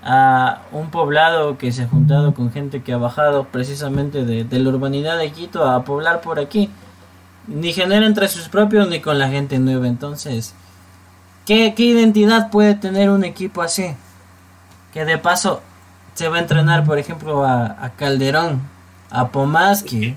a 0.03 0.63
un 0.73 0.91
poblado 0.91 1.59
que 1.59 1.73
se 1.73 1.83
ha 1.83 1.89
juntado 1.89 2.35
con 2.35 2.53
gente 2.53 2.83
que 2.83 2.93
ha 2.93 2.99
bajado 2.99 3.45
precisamente 3.45 4.25
de, 4.25 4.45
de, 4.45 4.59
la 4.59 4.71
urbanidad 4.71 5.19
de 5.19 5.31
Quito 5.31 5.69
a 5.69 5.85
poblar 5.85 6.21
por 6.21 6.39
aquí. 6.39 6.71
Ni 7.47 7.73
genera 7.73 8.07
entre 8.07 8.29
sus 8.29 8.49
propios 8.49 8.89
ni 8.89 9.01
con 9.01 9.19
la 9.19 9.29
gente 9.29 9.59
nueva. 9.59 9.89
Entonces, 9.89 10.55
¿qué, 11.51 11.75
qué 11.75 11.83
identidad 11.83 12.49
puede 12.49 12.77
tener 12.77 13.11
un 13.11 13.25
equipo 13.25 13.61
así? 13.61 13.97
Que 14.93 15.05
de 15.05 15.19
paso 15.19 15.61
se 16.15 16.29
va 16.29 16.37
a 16.37 16.41
entrenar, 16.41 16.85
por 16.85 16.97
ejemplo, 16.97 17.43
a, 17.45 17.77
a 17.85 17.91
Calderón, 17.97 18.63
a 19.11 19.31
Pomaski. 19.31 20.17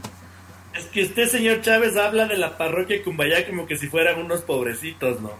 Es 0.76 0.86
que 0.86 1.06
usted, 1.06 1.28
señor 1.28 1.62
Chávez, 1.62 1.98
habla 1.98 2.28
de 2.28 2.38
la 2.38 2.56
parroquia 2.56 3.04
Cumbayá 3.04 3.48
como 3.48 3.66
que 3.66 3.78
si 3.78 3.88
fueran 3.88 4.20
unos 4.20 4.42
pobrecitos, 4.42 5.22
¿no? 5.22 5.32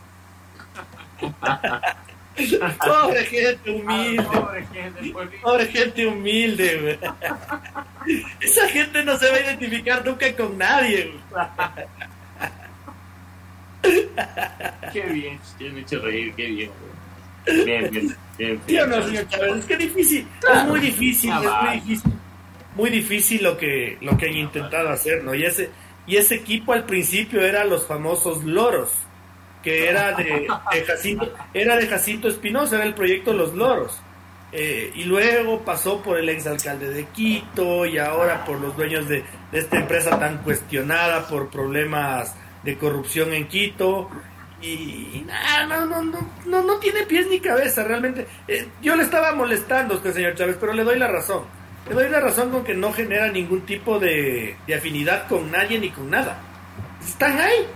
Pobre 2.84 3.26
gente 3.26 3.70
humilde. 3.70 4.26
Ah, 4.28 4.32
pobre, 4.34 4.66
gente, 4.74 5.14
pobre 5.44 5.68
gente 5.68 6.08
humilde, 6.08 6.80
güey. 6.82 7.00
Esa 8.40 8.68
gente 8.68 9.04
no 9.04 9.16
se 9.20 9.30
va 9.30 9.38
a 9.38 9.42
identificar 9.42 10.04
nunca 10.04 10.36
con 10.36 10.58
nadie, 10.58 11.14
Qué 14.94 15.02
bien, 15.02 15.40
te 15.58 15.70
han 15.70 15.78
hecho 15.78 16.00
reír, 16.00 16.34
qué 16.36 16.48
bien, 16.48 16.72
güey. 16.80 17.66
Bien, 17.66 17.92
bien, 17.92 18.18
bien. 18.38 18.62
¿Sí 18.66 18.78
o 18.78 18.88
no, 18.88 19.06
señor 19.06 19.28
Chávez? 19.28 19.56
Es 19.58 19.66
que 19.66 19.78
difícil, 19.78 20.28
claro. 20.40 20.60
es 20.60 20.68
muy 20.68 20.80
difícil, 20.80 21.32
ah, 21.34 21.42
es 21.42 21.64
muy 21.64 21.80
difícil. 21.80 22.14
Muy 22.76 22.90
difícil 22.90 23.44
lo 23.44 23.58
que, 23.58 23.98
lo 24.02 24.18
que 24.18 24.28
han 24.28 24.38
intentado 24.38 24.90
hacer, 24.90 25.24
¿no? 25.24 25.36
Y 25.36 25.44
ese, 25.46 25.70
y 26.08 26.16
ese 26.16 26.36
equipo 26.36 26.74
al 26.74 26.86
principio 26.86 27.42
era 27.42 27.66
los 27.66 27.86
famosos 27.86 28.44
loros 28.44 28.90
que 29.64 29.90
era 29.90 30.12
de, 30.12 30.46
de, 30.72 30.86
Jacinto, 30.86 31.34
era 31.54 31.78
de 31.78 31.88
Jacinto 31.88 32.28
Espinosa, 32.28 32.76
era 32.76 32.86
el 32.86 32.94
proyecto 32.94 33.34
Los 33.34 33.54
Loros. 33.54 34.00
Eh, 34.52 34.92
y 34.94 35.06
luego 35.06 35.62
pasó 35.62 36.04
por 36.04 36.20
el 36.20 36.30
exalcalde 36.30 36.90
de 36.90 37.06
Quito 37.06 37.88
y 37.88 37.98
ahora 37.98 38.46
por 38.46 38.60
los 38.60 38.78
dueños 38.78 39.08
de, 39.10 39.24
de, 39.52 39.60
esta 39.60 39.80
empresa 39.80 40.20
tan 40.20 40.44
cuestionada 40.44 41.28
por 41.28 41.50
problemas 41.50 42.36
de 42.64 42.78
corrupción 42.78 43.34
en 43.34 43.48
Quito. 43.48 44.10
Y, 44.62 45.26
no, 45.68 45.86
no, 45.86 46.04
no, 46.04 46.28
no, 46.46 46.64
no 46.64 46.78
tiene 46.78 47.04
pies 47.04 47.28
ni 47.30 47.40
cabeza 47.40 47.84
realmente. 47.84 48.28
Eh, 48.48 48.68
yo 48.82 48.96
le 48.96 49.04
estaba 49.04 49.34
molestando 49.36 49.94
a 49.94 49.98
usted, 49.98 50.14
señor 50.14 50.36
Chávez, 50.36 50.58
pero 50.60 50.74
le 50.74 50.84
doy 50.84 50.98
la 50.98 51.08
razón. 51.08 51.44
Le 51.90 51.96
doy 51.96 52.10
la 52.10 52.22
razón 52.22 52.50
con 52.50 52.64
que 52.64 52.74
no 52.74 52.94
genera 52.94 53.30
ningún 53.30 53.62
tipo 53.62 54.00
de, 54.00 54.56
de 54.66 54.76
afinidad 54.76 55.28
con 55.28 55.52
nadie 55.52 55.80
ni 55.80 55.90
con 55.90 56.10
nada. 56.10 56.40
Están 57.06 57.40
ahí, 57.40 57.68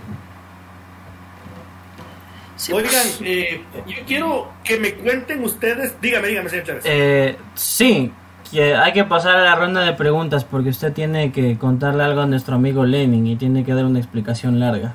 Sí. 2.58 2.72
Oigan, 2.72 3.06
eh, 3.20 3.60
yo 3.86 3.96
quiero 4.04 4.52
que 4.64 4.78
me 4.78 4.94
cuenten 4.94 5.44
ustedes. 5.44 5.98
Dígame, 6.00 6.26
dígame, 6.26 6.50
señor 6.50 6.66
Chávez. 6.66 6.82
Eh, 6.86 7.36
sí, 7.54 8.12
que 8.50 8.74
hay 8.74 8.92
que 8.92 9.04
pasar 9.04 9.36
a 9.36 9.42
la 9.42 9.54
ronda 9.54 9.82
de 9.82 9.92
preguntas 9.92 10.44
porque 10.44 10.70
usted 10.70 10.92
tiene 10.92 11.32
que 11.32 11.58
contarle 11.58 12.04
algo 12.04 12.22
a 12.22 12.26
nuestro 12.26 12.56
amigo 12.56 12.84
Lenin 12.84 13.26
y 13.26 13.36
tiene 13.36 13.64
que 13.64 13.74
dar 13.74 13.84
una 13.84 13.98
explicación 13.98 14.60
larga. 14.60 14.94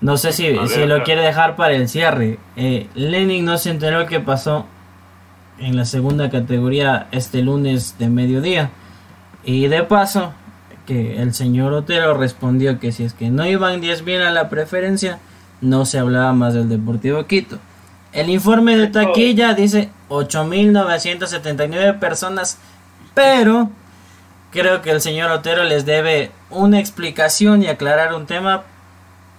No 0.00 0.16
sé 0.16 0.32
si, 0.32 0.52
ver, 0.52 0.68
si 0.68 0.86
lo 0.86 1.02
quiere 1.02 1.22
dejar 1.22 1.56
para 1.56 1.74
el 1.74 1.88
cierre. 1.88 2.38
Eh, 2.56 2.88
Lenin 2.94 3.44
no 3.44 3.58
se 3.58 3.70
enteró 3.70 4.06
qué 4.06 4.20
pasó 4.20 4.66
en 5.58 5.76
la 5.76 5.84
segunda 5.84 6.30
categoría 6.30 7.08
este 7.10 7.42
lunes 7.42 7.96
de 7.98 8.08
mediodía. 8.08 8.70
Y 9.44 9.66
de 9.66 9.82
paso, 9.82 10.32
que 10.86 11.20
el 11.20 11.34
señor 11.34 11.72
Otero 11.72 12.14
respondió 12.16 12.78
que 12.78 12.92
si 12.92 13.04
es 13.04 13.12
que 13.12 13.30
no 13.30 13.46
iban 13.46 13.82
10.000 13.82 14.26
a 14.26 14.30
la 14.30 14.48
preferencia 14.48 15.18
no 15.60 15.84
se 15.84 15.98
hablaba 15.98 16.32
más 16.32 16.54
del 16.54 16.68
Deportivo 16.68 17.26
Quito. 17.26 17.58
El 18.18 18.30
informe 18.30 18.76
de 18.76 18.88
taquilla 18.88 19.54
dice 19.54 19.90
8.979 20.08 22.00
personas, 22.00 22.58
pero 23.14 23.70
creo 24.50 24.82
que 24.82 24.90
el 24.90 25.00
señor 25.00 25.30
Otero 25.30 25.62
les 25.62 25.86
debe 25.86 26.32
una 26.50 26.80
explicación 26.80 27.62
y 27.62 27.68
aclarar 27.68 28.14
un 28.14 28.26
tema 28.26 28.64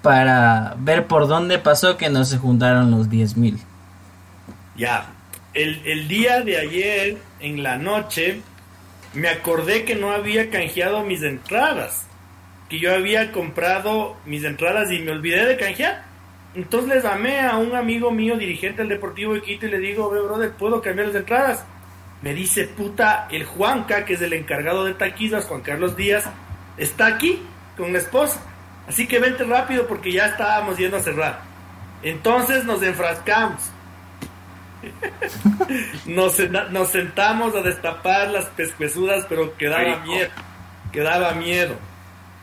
para 0.02 0.76
ver 0.78 1.08
por 1.08 1.28
dónde 1.28 1.60
pasó 1.60 1.98
que 1.98 2.10
no 2.10 2.24
se 2.24 2.38
juntaron 2.38 2.90
los 2.90 3.10
10.000. 3.10 3.58
Ya, 4.78 5.08
el, 5.54 5.82
el 5.86 6.08
día 6.08 6.40
de 6.40 6.58
ayer 6.60 7.18
en 7.42 7.64
la 7.64 7.78
noche 7.78 8.40
me 9.14 9.28
acordé 9.28 9.84
que 9.84 9.96
no 9.96 10.14
había 10.14 10.50
canjeado 10.50 11.04
mis 11.04 11.22
entradas, 11.22 12.08
que 12.70 12.80
yo 12.80 12.96
había 12.96 13.34
comprado 13.34 14.16
mis 14.26 14.46
entradas 14.46 14.90
y 14.90 15.00
me 15.00 15.12
olvidé 15.12 15.46
de 15.46 15.58
canjear. 15.58 16.09
Entonces 16.56 16.89
les 16.89 17.04
llamé 17.04 17.41
a 17.41 17.58
un 17.58 17.76
amigo 17.76 18.12
mío, 18.12 18.38
dirigente 18.38 18.82
del 18.82 18.89
Deportivo 18.89 19.34
de 19.34 19.41
Quito, 19.41 19.68
y 19.68 19.70
le 19.70 19.80
digo, 19.80 20.10
ve, 20.10 20.22
brother, 20.22 20.52
¿puedo 20.52 20.82
cambiar 20.82 21.08
las 21.08 21.16
entradas? 21.16 21.66
Me 22.22 22.34
dice, 22.34 22.66
puta, 22.66 23.28
el 23.32 23.45
Juanca, 23.45 24.04
que 24.04 24.14
es 24.14 24.22
el 24.22 24.34
encargado 24.34 24.84
de 24.84 24.93
taquillas, 24.93 25.45
Juan 25.45 25.62
Carlos 25.62 25.95
Díaz, 25.95 26.26
está 26.78 27.08
aquí 27.08 27.41
con 27.78 27.93
la 27.93 28.00
esposa. 28.00 28.41
Así 28.88 29.08
que 29.08 29.20
vente 29.20 29.43
rápido 29.43 29.88
porque 29.88 30.12
ya 30.12 30.26
estábamos 30.26 30.78
yendo 30.78 30.97
a 30.97 31.02
cerrar. 31.02 31.41
Entonces 32.02 32.66
nos 32.66 32.82
enfrascamos. 32.82 33.62
nos, 36.06 36.39
nos, 36.72 36.89
sentamos 36.89 37.56
a 37.56 37.62
destapar 37.62 38.30
las 38.30 38.45
pescuezudas, 38.47 39.26
pero 39.30 39.56
quedaba 39.58 39.97
miedo. 40.00 40.30
Quedaba 40.91 41.34
miedo. 41.34 41.76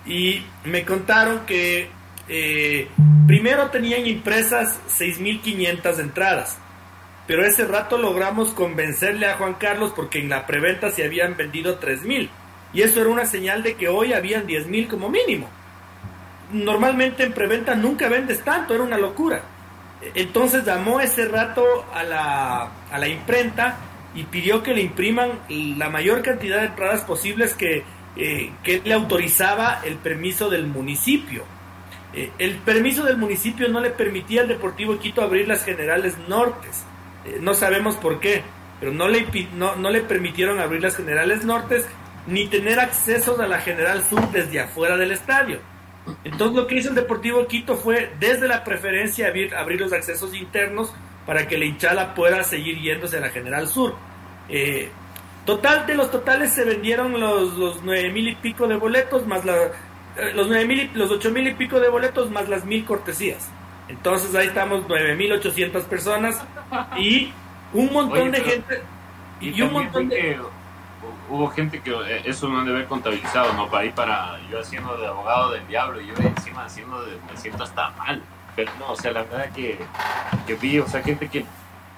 Y 0.07 0.47
me 0.65 0.85
contaron 0.85 1.41
que 1.47 1.91
eh, 2.29 2.89
primero 3.27 3.71
tenían 3.71 4.07
impresas 4.07 4.81
6.500 4.99 6.01
entradas, 6.01 6.59
pero 7.27 7.45
ese 7.45 7.65
rato 7.65 7.99
logramos 7.99 8.51
convencerle 8.51 9.27
a 9.27 9.37
Juan 9.37 9.55
Carlos 9.55 9.93
porque 9.95 10.21
en 10.21 10.29
la 10.29 10.47
preventa 10.47 10.91
se 10.91 11.05
habían 11.05 11.37
vendido 11.37 11.81
3.000 11.81 12.29
y 12.73 12.83
eso 12.83 13.01
era 13.01 13.11
una 13.11 13.27
señal 13.27 13.63
de 13.63 13.75
que 13.75 13.89
hoy 13.89 14.13
habían 14.13 14.47
10.000 14.47 14.89
como 14.89 15.09
mínimo. 15.09 15.49
Normalmente 16.53 17.25
en 17.25 17.33
preventa 17.33 17.75
nunca 17.75 18.09
vendes 18.09 18.43
tanto, 18.43 18.75
era 18.75 18.85
una 18.85 18.99
locura. 18.99 19.43
Entonces 20.15 20.65
llamó 20.65 21.01
ese 21.01 21.27
rato 21.27 21.85
a 21.93 22.03
la, 22.03 22.71
a 22.91 22.99
la 22.99 23.09
imprenta 23.09 23.79
y 24.15 24.25
pidió 24.25 24.63
que 24.63 24.75
le 24.75 24.83
impriman 24.83 25.41
la 25.49 25.91
mayor 25.91 26.23
cantidad 26.23 26.61
de 26.61 26.67
entradas 26.67 27.03
posibles 27.03 27.55
que 27.55 27.85
eh, 28.19 28.51
que 28.63 28.81
le 28.83 28.95
autorizaba 28.95 29.83
el 29.85 29.97
permiso 29.97 30.49
del 30.49 30.67
municipio. 30.67 31.45
Eh, 32.17 32.33
el 32.39 32.55
permiso 32.57 33.05
del 33.05 33.19
municipio 33.19 33.69
no 33.69 33.79
le 33.79 33.91
permitía 33.91 34.41
al 34.41 34.49
Deportivo 34.49 34.99
Quito 34.99 35.21
abrir 35.21 35.47
las 35.47 35.63
generales 35.65 36.17
nortes. 36.29 36.83
Eh, 37.27 37.39
no 37.43 37.53
sabemos 37.53 37.97
por 37.97 38.21
qué, 38.21 38.43
pero 38.81 38.91
no 38.91 39.07
le, 39.07 39.27
no, 39.55 39.91
le 39.91 40.01
permitieron 40.01 40.59
abrir 40.59 40.83
las 40.83 40.97
generales 40.97 41.45
nortes 41.45 41.87
ni 42.27 42.49
tener 42.49 42.81
acceso 42.81 43.39
a 43.41 43.47
la 43.47 43.59
general 43.59 44.03
sur 44.03 44.31
desde 44.33 44.61
afuera 44.61 44.97
del 44.97 45.13
estadio. 45.13 45.61
Entonces 46.25 46.57
lo 46.57 46.67
que 46.67 46.77
hizo 46.77 46.89
el 46.89 46.95
Deportivo 46.95 47.47
Quito 47.47 47.77
fue 47.77 48.13
desde 48.19 48.49
la 48.49 48.65
preferencia 48.65 49.29
abrir, 49.29 49.55
abrir 49.55 49.81
los 49.81 49.93
accesos 49.93 50.35
internos 50.35 50.95
para 51.27 51.47
que 51.47 51.59
la 51.59 51.67
hinchada 51.67 52.15
pueda 52.15 52.43
seguir 52.45 52.81
yéndose 52.81 53.19
a 53.19 53.21
la 53.21 53.29
General 53.29 53.69
Sur. 53.69 53.95
Eh, 54.49 54.89
total, 55.45 55.87
de 55.87 55.97
los 55.97 56.11
totales 56.11 56.51
se 56.53 56.65
vendieron 56.65 57.21
los, 57.21 57.59
los 57.59 57.83
nueve 57.83 58.11
mil 58.11 58.29
y 58.29 58.37
pico 58.37 58.67
de 58.67 58.77
boletos, 58.77 59.27
más 59.27 59.45
la, 59.45 59.55
los 60.35 60.49
nueve 60.49 60.67
mil 60.67 60.91
los 60.95 61.11
ocho 61.11 61.31
mil 61.31 61.47
y 61.47 61.55
pico 61.55 61.81
de 61.81 61.89
boletos, 61.89 62.31
más 62.31 62.49
las 62.49 62.65
mil 62.65 62.85
cortesías. 62.85 63.49
Entonces 63.89 64.35
ahí 64.35 64.49
estamos 64.49 64.85
nueve 64.89 65.15
mil 65.15 65.33
ochocientas 65.33 65.85
personas 65.85 66.43
y 66.97 67.33
un 67.73 67.93
montón 67.93 68.31
de 68.31 68.41
gente 68.41 68.83
y, 69.41 69.61
un 69.61 69.73
montón 69.73 70.09
de 70.09 70.39
hubo 71.29 71.49
gente 71.51 71.81
que 71.81 71.91
eh, 71.91 72.23
eso 72.25 72.49
no 72.49 72.61
debe 72.61 72.79
haber 72.79 72.87
contabilizado, 72.87 73.53
¿no? 73.53 73.69
Para 73.69 73.85
ir 73.85 73.93
para 73.93 74.39
yo 74.51 74.61
haciendo 74.61 74.97
de 74.97 75.07
abogado 75.07 75.53
del 75.53 75.67
diablo 75.67 76.01
y 76.01 76.07
yo 76.07 76.15
encima 76.19 76.65
haciendo 76.65 77.05
de, 77.05 77.19
me 77.31 77.37
siento 77.37 77.65
hasta 77.65 77.91
mal. 77.91 78.23
Pero 78.55 78.73
no, 78.79 78.93
o 78.93 78.97
sea, 78.97 79.13
la 79.13 79.23
verdad 79.25 79.51
que, 79.53 79.79
que 80.47 80.55
vi, 80.55 80.79
o 80.79 80.89
sea, 80.89 81.03
gente 81.03 81.29
que 81.29 81.45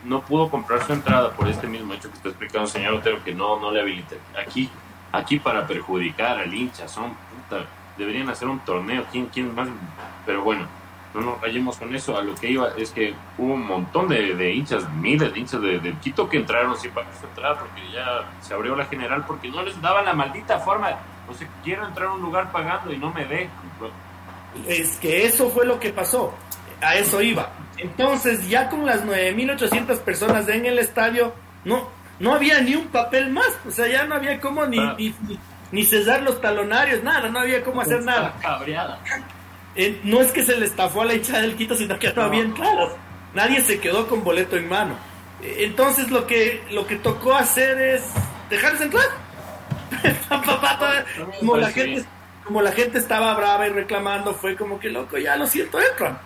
no 0.05 0.23
pudo 0.23 0.51
comprar 0.51 0.85
su 0.85 0.93
entrada 0.93 1.31
por 1.33 1.49
este 1.49 1.67
mismo 1.67 1.95
hecho 1.95 2.11
que 2.11 2.17
está 2.17 2.29
explicando 2.31 2.67
el 2.67 2.73
señor 2.73 2.95
Otero, 2.95 3.23
que 3.23 3.35
no, 3.35 3.61
no 3.61 3.71
le 3.71 3.81
habilita. 3.81 4.17
Aquí, 4.41 4.69
aquí 5.13 5.39
para 5.39 5.67
perjudicar 5.67 6.39
al 6.39 6.53
hincha, 6.53 6.89
son 6.89 7.11
puta, 7.11 7.65
deberían 7.99 8.31
hacer 8.31 8.49
un 8.49 8.61
torneo, 8.61 9.05
¿quién, 9.11 9.27
quién 9.27 9.55
más? 9.55 9.69
Pero 10.25 10.43
bueno, 10.43 10.67
no 11.15 11.21
nos 11.21 11.41
rayemos 11.41 11.77
con 11.77 11.95
eso. 11.95 12.17
A 12.17 12.23
lo 12.23 12.35
que 12.35 12.51
iba 12.51 12.69
es 12.77 12.91
que 12.91 13.15
hubo 13.37 13.55
un 13.55 13.67
montón 13.67 14.09
de, 14.09 14.53
hinchas, 14.53 14.89
miles 14.95 15.33
de 15.33 15.41
hinchas 15.41 15.61
de, 15.61 15.95
Quito 16.01 16.29
que 16.29 16.39
entraron 16.39 16.77
sin 16.77 16.91
pagar 16.93 17.13
su 17.21 17.27
entrada 17.27 17.59
porque 17.59 17.83
ya 17.93 18.31
se 18.41 18.55
abrió 18.55 18.77
la 18.77 18.87
general 18.87 19.25
porque 19.27 19.49
no 19.49 19.63
les 19.63 19.81
daban 19.81 20.05
la 20.05 20.15
maldita 20.15 20.59
forma. 20.61 20.97
O 21.29 21.35
sea, 21.35 21.49
quiero 21.63 21.87
entrar 21.87 22.09
a 22.09 22.13
un 22.13 22.23
lugar 22.23 22.51
pagando 22.53 22.93
y 22.93 22.99
no 22.99 23.13
me 23.13 23.25
dejan. 23.25 23.51
Es 24.67 24.97
que 24.97 25.27
eso 25.27 25.51
fue 25.51 25.67
lo 25.67 25.79
que 25.79 25.91
pasó. 25.91 26.35
A 26.81 26.95
eso 26.95 27.21
iba. 27.21 27.51
Entonces, 27.77 28.49
ya 28.49 28.69
con 28.69 28.87
las 28.87 29.05
9.800 29.05 29.99
personas 30.01 30.49
en 30.49 30.67
el 30.67 30.79
estadio, 30.79 31.33
no, 31.65 31.89
no 32.19 32.35
había 32.35 32.61
ni 32.61 32.75
un 32.75 32.87
papel 32.89 33.31
más. 33.31 33.59
O 33.67 33.71
sea, 33.71 33.89
ya 33.89 34.05
no 34.05 34.15
había 34.15 34.41
cómo 34.41 34.65
ni, 34.67 34.79
ni, 34.79 35.15
ni, 35.27 35.39
cesar 35.85 36.23
los 36.23 36.41
talonarios, 36.41 37.03
nada, 37.03 37.29
no 37.29 37.41
había 37.41 37.63
cómo 37.63 37.81
hacer 37.81 38.03
nada. 38.03 38.35
Cabreada. 38.41 39.01
Eh, 39.77 40.01
no 40.03 40.21
es 40.21 40.33
que 40.33 40.45
se 40.45 40.57
le 40.57 40.67
estafó 40.67 41.03
a 41.03 41.05
la 41.05 41.15
hinchada 41.15 41.43
del 41.43 41.57
Quito, 41.57 41.75
sino 41.75 41.99
que 41.99 42.13
no 42.13 42.31
bien 42.31 42.53
claro. 42.53 42.97
Nadie 43.35 43.61
se 43.61 43.79
quedó 43.79 44.09
con 44.09 44.25
boleto 44.25 44.57
en 44.57 44.69
mano. 44.69 44.95
Eh, 45.43 45.59
entonces 45.61 46.11
lo 46.11 46.27
que, 46.27 46.65
lo 46.71 46.87
que 46.87 46.97
tocó 46.97 47.35
hacer 47.35 47.81
es 47.81 48.03
dejarles 48.51 48.81
entrar. 48.81 49.07
como, 51.41 51.57
la 51.57 51.71
gente, 51.71 52.05
como 52.45 52.63
la 52.63 52.73
gente 52.73 52.99
estaba 52.99 53.35
brava 53.35 53.67
y 53.67 53.71
reclamando, 53.71 54.35
fue 54.35 54.57
como 54.57 54.81
que 54.81 54.89
loco, 54.89 55.19
ya 55.19 55.37
lo 55.37 55.47
siento, 55.47 55.79
entran. 55.81 56.19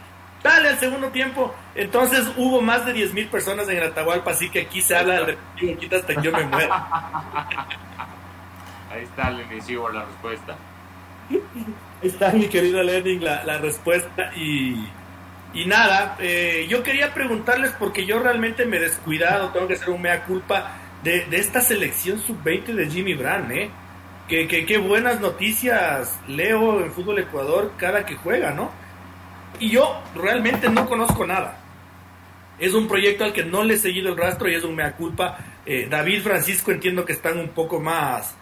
Dale 0.43 0.71
al 0.71 0.79
segundo 0.79 1.09
tiempo. 1.09 1.55
Entonces 1.75 2.27
hubo 2.37 2.61
más 2.61 2.85
de 2.87 2.95
10.000 2.95 3.29
personas 3.29 3.69
en 3.69 3.79
el 3.79 3.85
Atahualpa, 3.85 4.33
así 4.33 4.51
que 4.51 4.63
aquí 4.63 4.81
se 4.81 4.97
habla 4.97 5.25
del 5.25 5.79
Quito 5.79 5.97
hasta 5.97 6.15
que 6.15 6.23
yo 6.23 6.33
me 6.33 6.45
muera. 6.45 6.87
Ahí 8.93 9.05
está, 9.05 9.31
le 9.31 9.45
inicio 9.45 9.89
la 9.89 10.05
respuesta 10.05 10.57
está 12.03 12.33
mi 12.33 12.49
querido 12.49 12.83
Lenin 12.83 13.25
la, 13.25 13.45
la 13.45 13.59
respuesta 13.59 14.33
y, 14.37 14.87
y 15.55 15.67
nada, 15.67 16.17
eh, 16.19 16.67
yo 16.69 16.83
quería 16.83 17.15
preguntarles 17.15 17.73
porque 17.79 18.05
yo 18.05 18.19
realmente 18.19 18.67
me 18.67 18.79
he 18.79 18.81
descuidado, 18.81 19.51
tengo 19.51 19.69
que 19.69 19.75
hacer 19.75 19.91
un 19.91 20.03
mea 20.03 20.25
culpa 20.25 20.73
de, 21.03 21.25
de 21.27 21.39
esta 21.39 21.61
selección 21.61 22.19
sub-20 22.19 22.75
de 22.75 22.91
Jimmy 22.91 23.15
Brand, 23.15 23.51
¿eh? 23.53 23.71
Que, 24.29 24.47
que, 24.47 24.79
buenas 24.79 25.21
noticias 25.21 26.19
leo 26.27 26.83
en 26.83 26.91
Fútbol 26.93 27.19
Ecuador 27.19 27.73
cada 27.77 28.07
que 28.07 28.17
juega, 28.17 28.53
¿no? 28.53 28.71
Y 29.59 29.71
yo 29.71 30.01
realmente 30.15 30.71
no 30.71 30.89
conozco 30.89 31.27
nada. 31.27 31.59
Es 32.59 32.73
un 32.73 32.89
proyecto 32.89 33.25
al 33.25 33.35
que 33.35 33.45
no 33.45 33.63
le 33.63 33.75
he 33.75 33.79
seguido 33.79 34.09
el 34.09 34.17
rastro 34.17 34.49
y 34.49 34.55
es 34.55 34.65
un 34.65 34.75
mea 34.75 34.93
culpa. 34.93 35.37
Eh, 35.67 35.87
David 35.91 36.23
Francisco 36.23 36.71
entiendo 36.71 37.05
que 37.05 37.13
están 37.13 37.39
un 37.39 37.49
poco 37.49 37.79
más 37.79 38.35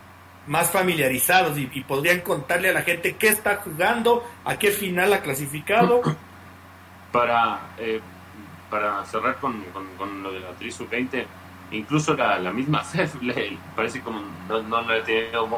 más 0.47 0.71
familiarizados 0.71 1.59
y, 1.59 1.67
podrían 1.83 2.21
contarle 2.21 2.71
a 2.71 2.73
la 2.73 2.83
gente 2.83 3.17
qué 3.17 3.29
está 3.29 3.57
jugando, 3.57 4.27
a 4.45 4.59
qué 4.59 4.71
final 4.71 5.13
ha 5.13 5.21
clasificado. 5.21 6.03
Para, 7.13 7.73
eh, 7.79 8.01
para 8.71 9.05
cerrar 9.05 9.41
con, 9.41 9.65
con, 9.99 10.23
lo 10.23 10.31
de 10.31 10.39
la 10.39 10.51
Tri 10.51 10.73
20 10.89 11.27
incluso 11.73 12.15
la, 12.15 12.39
la 12.39 12.53
misma 12.53 12.85
FEF 12.85 13.21
le 13.21 13.59
parece 13.75 14.01
como 14.01 14.21
no, 14.49 14.63
no 14.63 14.83
le 14.83 14.99
he 14.99 15.03
tenido 15.03 15.49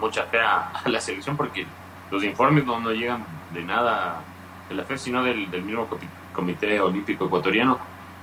mucha 0.00 0.24
fe 0.24 0.38
a, 0.40 0.72
la 0.86 1.00
selección 1.00 1.36
porque 1.36 1.66
los 2.10 2.24
informes 2.24 2.64
no, 2.64 2.80
no 2.80 2.92
llegan 2.92 3.24
de 3.52 3.62
nada 3.62 4.22
de 4.68 4.74
la 4.74 4.84
FEF, 4.84 5.00
sino 5.00 5.22
del, 5.22 5.50
del 5.50 5.62
mismo 5.62 5.88
Comité 6.32 6.80
Olímpico 6.80 7.26
Ecuatoriano. 7.26 7.78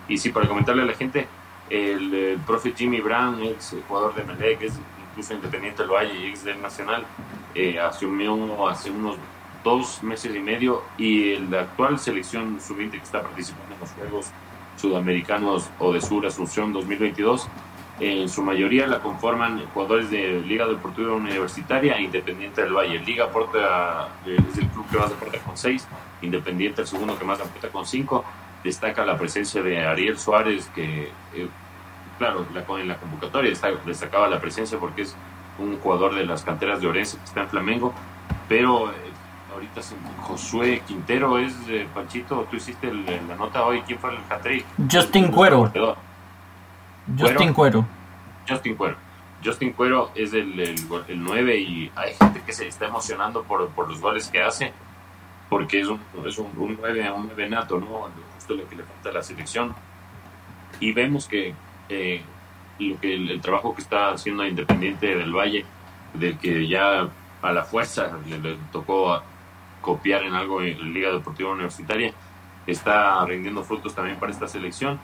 Y 0.07 0.17
sí, 0.17 0.29
para 0.29 0.47
comentarle 0.47 0.83
a 0.83 0.85
la 0.85 0.93
gente, 0.93 1.27
el, 1.69 2.13
el 2.13 2.37
profe 2.39 2.73
Jimmy 2.75 3.01
Brown, 3.01 3.41
ex 3.43 3.75
jugador 3.87 4.15
de 4.15 4.23
Melec, 4.23 4.61
es 4.61 4.73
incluso 5.13 5.33
Independiente 5.35 5.83
del 5.83 5.91
Valle 5.91 6.13
y 6.19 6.25
ex 6.25 6.43
del 6.43 6.61
Nacional, 6.61 7.05
eh, 7.53 7.79
asumió 7.79 8.67
hace 8.67 8.89
unos 8.89 9.17
dos 9.63 10.01
meses 10.01 10.35
y 10.35 10.39
medio 10.39 10.81
y 10.97 11.37
la 11.37 11.61
actual 11.61 11.99
selección 11.99 12.59
sub-20 12.59 12.91
que 12.91 12.97
está 12.97 13.21
participando 13.21 13.75
en 13.75 13.79
los 13.79 13.91
Juegos 13.91 14.31
Sudamericanos 14.75 15.69
o 15.79 15.93
de 15.93 16.01
Sur 16.01 16.25
Asunción 16.25 16.73
2022, 16.73 17.47
en 17.99 18.27
su 18.27 18.41
mayoría 18.41 18.87
la 18.87 18.99
conforman 18.99 19.63
jugadores 19.67 20.09
de 20.09 20.41
Liga 20.41 20.67
Deportiva 20.67 21.13
Universitaria 21.13 21.95
e 21.95 22.01
Independiente 22.01 22.63
del 22.63 22.73
Valle. 22.73 22.99
Liga 22.99 23.25
aporta, 23.25 24.09
eh, 24.25 24.35
es 24.51 24.57
el 24.57 24.67
club 24.69 24.85
que 24.89 24.97
más 24.97 25.11
aporta 25.11 25.37
con 25.39 25.55
seis, 25.55 25.87
Independiente 26.21 26.81
el 26.81 26.87
segundo 26.87 27.17
que 27.19 27.23
más 27.23 27.39
aporta 27.39 27.69
con 27.69 27.85
cinco. 27.85 28.25
Destaca 28.63 29.05
la 29.05 29.17
presencia 29.17 29.61
de 29.61 29.85
Ariel 29.85 30.17
Suárez, 30.17 30.71
que 30.73 31.11
eh, 31.35 31.47
claro, 32.17 32.45
la, 32.53 32.65
en 32.79 32.87
la 32.87 32.97
convocatoria 32.97 33.51
destacaba 33.85 34.27
la 34.27 34.39
presencia 34.39 34.77
porque 34.79 35.03
es 35.03 35.15
un 35.59 35.77
jugador 35.79 36.15
de 36.15 36.25
las 36.25 36.43
canteras 36.43 36.81
de 36.81 36.87
Orense 36.87 37.17
que 37.17 37.25
está 37.25 37.41
en 37.41 37.49
Flamengo, 37.49 37.93
pero 38.49 38.91
eh, 38.91 38.95
ahorita 39.53 39.81
Josué 40.21 40.81
Quintero 40.85 41.37
es, 41.37 41.53
eh, 41.67 41.87
Panchito, 41.93 42.47
tú 42.49 42.57
hiciste 42.57 42.91
la 42.93 43.35
nota 43.35 43.63
hoy, 43.63 43.81
¿quién 43.81 43.99
fue 43.99 44.11
el 44.11 44.17
hat 44.29 44.45
Justin 44.91 45.31
Cuero. 45.31 45.71
Justin 47.17 47.53
Cuero. 47.53 47.85
Justin 48.47 48.75
Cuero. 48.75 48.95
Justin 49.43 49.73
Cuero 49.73 50.11
es 50.15 50.33
el, 50.33 50.59
el, 50.59 51.23
9 51.23 51.57
y 51.57 51.91
hay 51.95 52.13
gente 52.13 52.41
que 52.45 52.53
se 52.53 52.67
está 52.67 52.85
emocionando 52.85 53.43
por, 53.43 53.67
por 53.69 53.89
los 53.89 53.99
goles 53.99 54.29
que 54.29 54.41
hace, 54.41 54.71
porque 55.49 55.81
es 55.81 55.87
un, 55.87 55.99
es 56.25 56.37
un, 56.37 56.49
un 56.57 56.77
9, 56.79 57.11
un 57.11 57.25
9 57.27 57.49
nato, 57.49 57.77
¿no? 57.77 58.07
Justo 58.35 58.53
lo 58.53 58.67
que 58.69 58.77
le 58.77 58.83
falta 58.83 59.09
a 59.09 59.13
la 59.13 59.23
selección. 59.23 59.75
Y 60.79 60.93
vemos 60.93 61.27
que, 61.27 61.53
eh, 61.89 62.21
lo 62.79 62.99
que 62.99 63.13
el, 63.13 63.41
trabajo 63.41 63.75
que 63.75 63.81
está 63.81 64.11
haciendo 64.11 64.45
Independiente 64.45 65.15
del 65.15 65.33
Valle, 65.33 65.65
del 66.13 66.37
que 66.37 66.67
ya 66.67 67.07
a 67.41 67.51
la 67.51 67.63
fuerza 67.63 68.17
le, 68.27 68.57
tocó 68.71 69.21
copiar 69.81 70.23
en 70.23 70.33
algo 70.33 70.61
en 70.61 70.93
Liga 70.93 71.11
Deportiva 71.11 71.51
Universitaria, 71.51 72.13
está 72.65 73.25
rindiendo 73.25 73.63
frutos 73.63 73.93
también 73.93 74.17
para 74.17 74.31
esta 74.31 74.47
selección, 74.47 74.99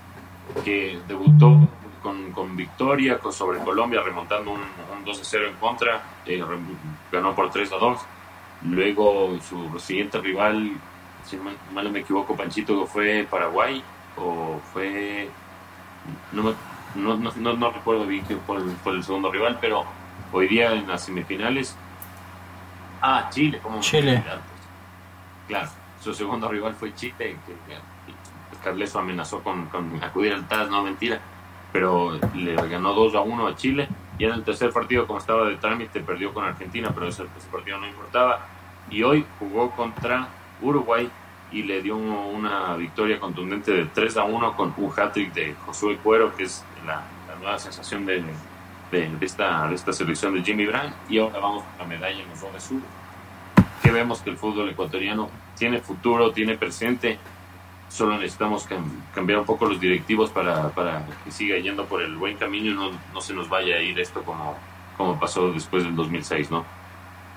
que 0.63 0.99
debutó 1.07 1.67
con, 2.01 2.31
con 2.31 2.55
victoria 2.55 3.19
sobre 3.31 3.59
Colombia, 3.59 4.01
remontando 4.01 4.51
un, 4.51 4.61
2-0 5.05 5.49
en 5.49 5.55
contra, 5.55 6.01
eh, 6.25 6.43
ganó 7.11 7.35
por 7.35 7.49
3-2. 7.49 7.97
Luego 8.63 9.37
su 9.41 9.79
siguiente 9.79 10.19
rival, 10.19 10.71
si 11.23 11.37
mal, 11.37 11.55
no 11.73 11.89
me 11.89 11.99
equivoco, 11.99 12.35
Panchito, 12.35 12.85
fue 12.85 13.25
Paraguay 13.29 13.81
o 14.17 14.59
fue 14.73 15.29
no, 16.31 16.53
no, 16.95 17.31
no, 17.35 17.53
no, 17.53 17.71
recuerdo 17.71 18.05
bien 18.05 18.23
quién 18.25 18.39
fue 18.41 18.57
el, 18.93 19.03
segundo 19.03 19.31
rival, 19.31 19.57
pero 19.61 19.85
hoy 20.31 20.47
día 20.47 20.73
en 20.73 20.87
las 20.87 21.05
semifinales. 21.05 21.75
Ah, 23.01 23.29
Chile, 23.29 23.59
como 23.61 23.79
Chile. 23.79 24.23
Claro, 25.47 25.69
su 26.01 26.13
segundo 26.13 26.47
rival 26.47 26.75
fue 26.75 26.93
Chile, 26.93 27.13
que, 27.15 27.37
Carleso 28.63 28.99
amenazó 28.99 29.41
con, 29.41 29.69
acudir 30.01 30.33
al 30.33 30.47
TAS, 30.47 30.69
no 30.69 30.83
mentira, 30.83 31.19
pero 31.71 32.19
le 32.35 32.55
ganó 32.55 32.93
2 32.93 33.15
a 33.15 33.21
1 33.21 33.47
a 33.47 33.55
Chile. 33.55 33.87
Y 34.17 34.25
en 34.25 34.31
el 34.31 34.43
tercer 34.43 34.71
partido, 34.71 35.07
como 35.07 35.19
estaba 35.19 35.47
de 35.47 35.55
trámite, 35.55 36.01
perdió 36.01 36.33
con 36.33 36.43
Argentina, 36.43 36.91
pero 36.93 37.07
ese, 37.07 37.23
ese 37.37 37.47
partido 37.49 37.77
no 37.77 37.87
importaba. 37.87 38.47
Y 38.89 39.01
hoy 39.03 39.25
jugó 39.39 39.71
contra 39.71 40.27
Uruguay 40.61 41.09
y 41.51 41.63
le 41.63 41.81
dio 41.81 41.97
una 41.97 42.75
victoria 42.75 43.19
contundente 43.19 43.71
de 43.71 43.85
3 43.85 44.17
a 44.17 44.23
1 44.23 44.55
con 44.55 44.73
un 44.77 44.91
hat-trick 44.95 45.33
de 45.33 45.55
Josué 45.65 45.97
Cuero, 45.97 46.35
que 46.35 46.43
es 46.43 46.63
la, 46.85 47.03
nueva 47.39 47.57
sensación 47.57 48.05
de, 48.05 48.21
de, 48.91 49.09
esta, 49.21 49.69
de 49.69 49.75
esta 49.75 49.93
selección 49.93 50.33
de 50.33 50.43
Jimmy 50.43 50.65
Brand 50.65 50.93
y 51.07 51.19
ahora 51.19 51.39
vamos 51.39 51.63
con 51.63 51.77
la 51.79 51.85
medalla 51.85 52.21
en 52.21 52.29
los 52.29 52.41
Roles 52.41 52.63
Sur. 52.63 52.81
Que 53.81 53.91
vemos 53.91 54.21
que 54.21 54.29
el 54.29 54.37
fútbol 54.37 54.69
ecuatoriano 54.69 55.29
tiene 55.57 55.79
futuro, 55.79 56.33
tiene 56.33 56.57
presente, 56.57 57.17
solo 57.87 58.17
necesitamos 58.17 58.67
cambiar 59.13 59.39
un 59.39 59.45
poco 59.45 59.67
los 59.67 59.79
directivos 59.79 60.31
para, 60.31 60.69
para, 60.69 61.05
que 61.23 61.31
siga 61.31 61.57
yendo 61.57 61.85
por 61.85 62.01
el 62.01 62.15
buen 62.17 62.35
camino 62.35 62.71
y 62.71 62.73
no, 62.73 62.91
no 63.13 63.21
se 63.21 63.33
nos 63.33 63.47
vaya 63.47 63.75
a 63.75 63.81
ir 63.81 63.97
esto 63.99 64.21
como, 64.23 64.57
como 64.97 65.17
pasó 65.17 65.51
después 65.53 65.83
del 65.83 65.95
2006, 65.95 66.51
¿no? 66.51 66.65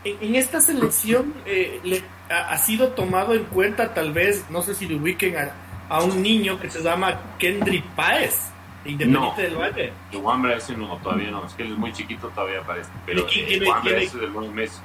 En, 0.04 0.34
esta 0.34 0.60
selección 0.60 1.34
eh, 1.46 1.80
le, 1.84 2.02
ha, 2.28 2.56
sido 2.58 2.88
tomado 2.88 3.34
en 3.34 3.44
cuenta 3.44 3.94
tal 3.94 4.12
vez, 4.12 4.44
no 4.50 4.62
sé 4.62 4.74
si 4.74 4.86
le 4.86 4.96
ubiquen 4.96 5.36
a, 5.36 5.52
a 5.88 6.02
un 6.02 6.22
niño 6.22 6.58
que 6.58 6.70
se 6.70 6.82
llama 6.82 7.36
Kendry 7.38 7.82
Páez 7.94 8.52
Independiente 8.84 9.42
del 9.42 9.56
Valle. 9.56 9.92
Wambra 10.14 10.56
ese 10.56 10.76
no, 10.76 10.96
todavía 10.98 11.30
no, 11.30 11.46
es 11.46 11.54
que 11.54 11.62
él 11.62 11.72
es 11.72 11.78
muy 11.78 11.92
chiquito 11.92 12.28
todavía 12.28 12.62
parece. 12.62 12.90
Pero 13.06 13.26
eh, 13.28 13.60
ese 13.60 14.02
es 14.02 14.14
el 14.14 14.32
nuevo 14.32 14.52
mes. 14.52 14.82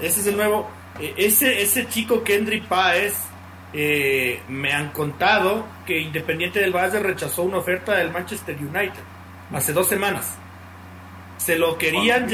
Ese 0.00 0.20
es 0.20 0.26
el 0.26 0.36
nuevo. 0.36 0.68
Eh, 1.00 1.14
ese, 1.16 1.62
ese 1.62 1.88
chico 1.88 2.22
Kendry 2.22 2.60
Páez 2.60 3.14
eh, 3.72 4.42
me 4.48 4.72
han 4.72 4.90
contado 4.90 5.64
que 5.86 5.98
Independiente 5.98 6.60
del 6.60 6.74
Valle 6.74 6.98
rechazó 7.00 7.44
una 7.44 7.58
oferta 7.58 7.94
del 7.94 8.10
Manchester 8.10 8.56
United 8.56 9.02
hace 9.52 9.72
dos 9.72 9.88
semanas. 9.88 10.36
Se 11.50 11.58
lo 11.58 11.76
querían, 11.78 12.28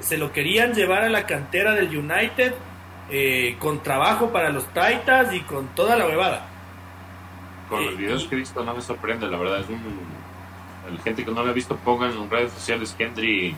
se 0.00 0.16
lo, 0.16 0.32
querían 0.32 0.74
llevar 0.74 1.04
a 1.04 1.08
la 1.08 1.26
cantera 1.26 1.72
del 1.72 1.96
United 1.96 2.54
con 3.58 3.82
trabajo 3.82 4.30
para 4.30 4.50
los 4.50 4.66
Titans 4.68 5.32
y 5.32 5.40
con 5.40 5.68
toda 5.68 5.96
la 5.96 6.06
huevada 6.06 6.54
con 7.68 7.84
los 7.84 7.96
videos 7.96 8.24
que 8.24 8.34
he 8.34 8.38
visto 8.38 8.64
no 8.64 8.74
me 8.74 8.80
sorprende, 8.80 9.26
la 9.26 9.36
verdad. 9.36 9.60
Es 9.60 9.68
un. 9.68 9.80
La 10.94 11.02
gente 11.02 11.24
que 11.24 11.30
no 11.30 11.42
lo 11.42 11.50
ha 11.50 11.54
visto, 11.54 11.76
pongan 11.76 12.12
en 12.12 12.30
redes 12.30 12.52
sociales 12.52 12.94
Kendry. 12.96 13.54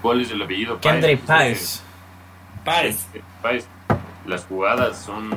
¿Cuál 0.00 0.22
es 0.22 0.30
el 0.30 0.40
apellido? 0.40 0.80
Kendry 0.80 1.16
Páez. 1.16 1.82
Páez. 2.64 3.06
Páez. 3.42 3.68
Las 4.24 4.46
jugadas 4.46 5.04
son. 5.04 5.30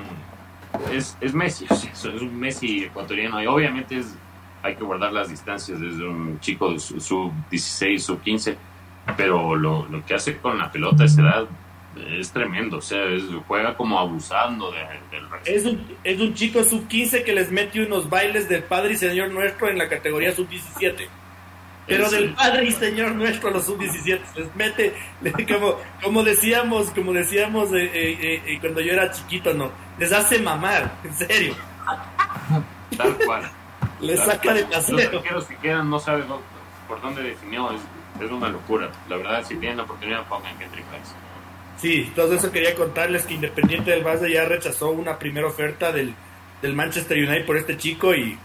Es, 0.91 1.17
es 1.19 1.33
Messi, 1.33 1.65
es 1.69 2.05
un 2.05 2.39
Messi 2.39 2.85
ecuatoriano. 2.85 3.41
Y 3.41 3.47
obviamente 3.47 3.97
es, 3.97 4.15
hay 4.61 4.75
que 4.75 4.83
guardar 4.83 5.13
las 5.13 5.29
distancias 5.29 5.79
desde 5.79 6.07
un 6.07 6.39
chico 6.39 6.71
de 6.71 6.79
sub 6.79 7.31
16, 7.49 8.03
sub 8.03 8.21
15. 8.21 8.57
Pero 9.17 9.55
lo, 9.55 9.87
lo 9.87 10.05
que 10.05 10.13
hace 10.13 10.37
con 10.37 10.57
la 10.57 10.71
pelota 10.71 11.03
a 11.03 11.05
esa 11.05 11.21
edad 11.21 11.47
es 12.07 12.31
tremendo, 12.31 12.77
o 12.77 12.81
sea, 12.81 13.03
juega 13.47 13.75
como 13.75 13.99
abusando 13.99 14.71
del 14.71 15.29
resto. 15.29 15.51
Es 15.51 15.65
un, 15.65 15.97
es 16.03 16.19
un 16.19 16.33
chico 16.33 16.63
sub-15 16.63 17.23
que 17.23 17.33
les 17.33 17.51
mete 17.51 17.83
unos 17.83 18.09
bailes 18.09 18.47
del 18.47 18.63
Padre 18.63 18.93
y 18.93 18.97
Señor 18.97 19.31
Nuestro 19.31 19.69
en 19.69 19.77
la 19.77 19.89
categoría 19.89 20.33
sub-17. 20.33 21.07
Pero 21.87 22.09
del 22.09 22.33
Padre 22.35 22.67
y 22.67 22.71
Señor 22.71 23.15
Nuestro 23.15 23.49
a 23.49 23.53
los 23.53 23.65
sub-17 23.65 24.19
les 24.35 24.55
mete, 24.55 24.93
como, 25.51 25.77
como 26.01 26.23
decíamos, 26.23 26.91
como 26.91 27.11
decíamos 27.11 27.73
eh, 27.73 27.89
eh, 27.91 28.43
eh, 28.45 28.57
cuando 28.61 28.81
yo 28.81 28.93
era 28.93 29.11
chiquito, 29.11 29.53
no, 29.53 29.71
les 29.97 30.11
hace 30.11 30.39
mamar, 30.39 30.91
en 31.03 31.13
serio. 31.15 31.55
Tal 32.95 33.17
cual. 33.25 33.51
Les 34.01 34.19
saca 34.19 34.53
de 34.53 34.65
paseo. 34.65 35.21
Los 35.31 35.45
que 35.45 35.55
quieran 35.57 35.89
no 35.89 35.99
saben 35.99 36.25
por 36.87 37.01
dónde 37.01 37.23
definió, 37.23 37.71
es, 37.71 37.81
es, 38.21 38.31
una 38.31 38.49
locura. 38.49 38.89
La 39.07 39.17
verdad, 39.17 39.43
si 39.45 39.55
tienen 39.57 39.77
la 39.77 39.83
oportunidad, 39.83 40.27
pongan 40.27 40.57
que 40.57 40.65
Price. 40.65 41.13
Sí, 41.77 42.11
todo 42.15 42.33
eso 42.33 42.51
quería 42.51 42.75
contarles 42.75 43.25
que 43.25 43.35
Independiente 43.35 43.91
del 43.91 44.03
Valle 44.03 44.31
ya 44.31 44.45
rechazó 44.45 44.89
una 44.89 45.17
primera 45.17 45.47
oferta 45.47 45.91
del, 45.91 46.13
Manchester 46.61 47.17
United 47.17 47.45
por 47.45 47.55
este 47.55 47.77
chico 47.77 48.13
y 48.13 48.37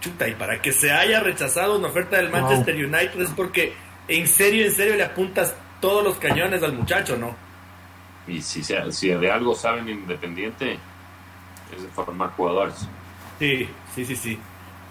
chuta, 0.00 0.28
y 0.28 0.34
para 0.34 0.62
que 0.62 0.72
se 0.72 0.92
haya 0.92 1.18
rechazado 1.20 1.76
una 1.78 1.88
oferta 1.88 2.16
del 2.16 2.30
Manchester 2.30 2.76
United 2.76 3.20
es 3.20 3.30
porque 3.30 3.74
en 4.06 4.28
serio, 4.28 4.66
en 4.66 4.72
serio 4.72 4.94
le 4.94 5.02
apuntas 5.02 5.52
todos 5.80 6.04
los 6.04 6.16
cañones 6.18 6.62
al 6.62 6.74
muchacho, 6.74 7.16
¿no? 7.16 7.34
Y 8.28 8.40
si, 8.40 8.62
si 8.62 9.08
de 9.08 9.30
algo 9.30 9.54
saben 9.54 9.88
Independiente 9.88 10.78
es 11.74 11.82
de 11.82 11.88
formar 11.88 12.30
jugadores. 12.30 12.86
Sí, 13.38 13.68
sí, 13.94 14.04
sí, 14.04 14.16
sí. 14.16 14.38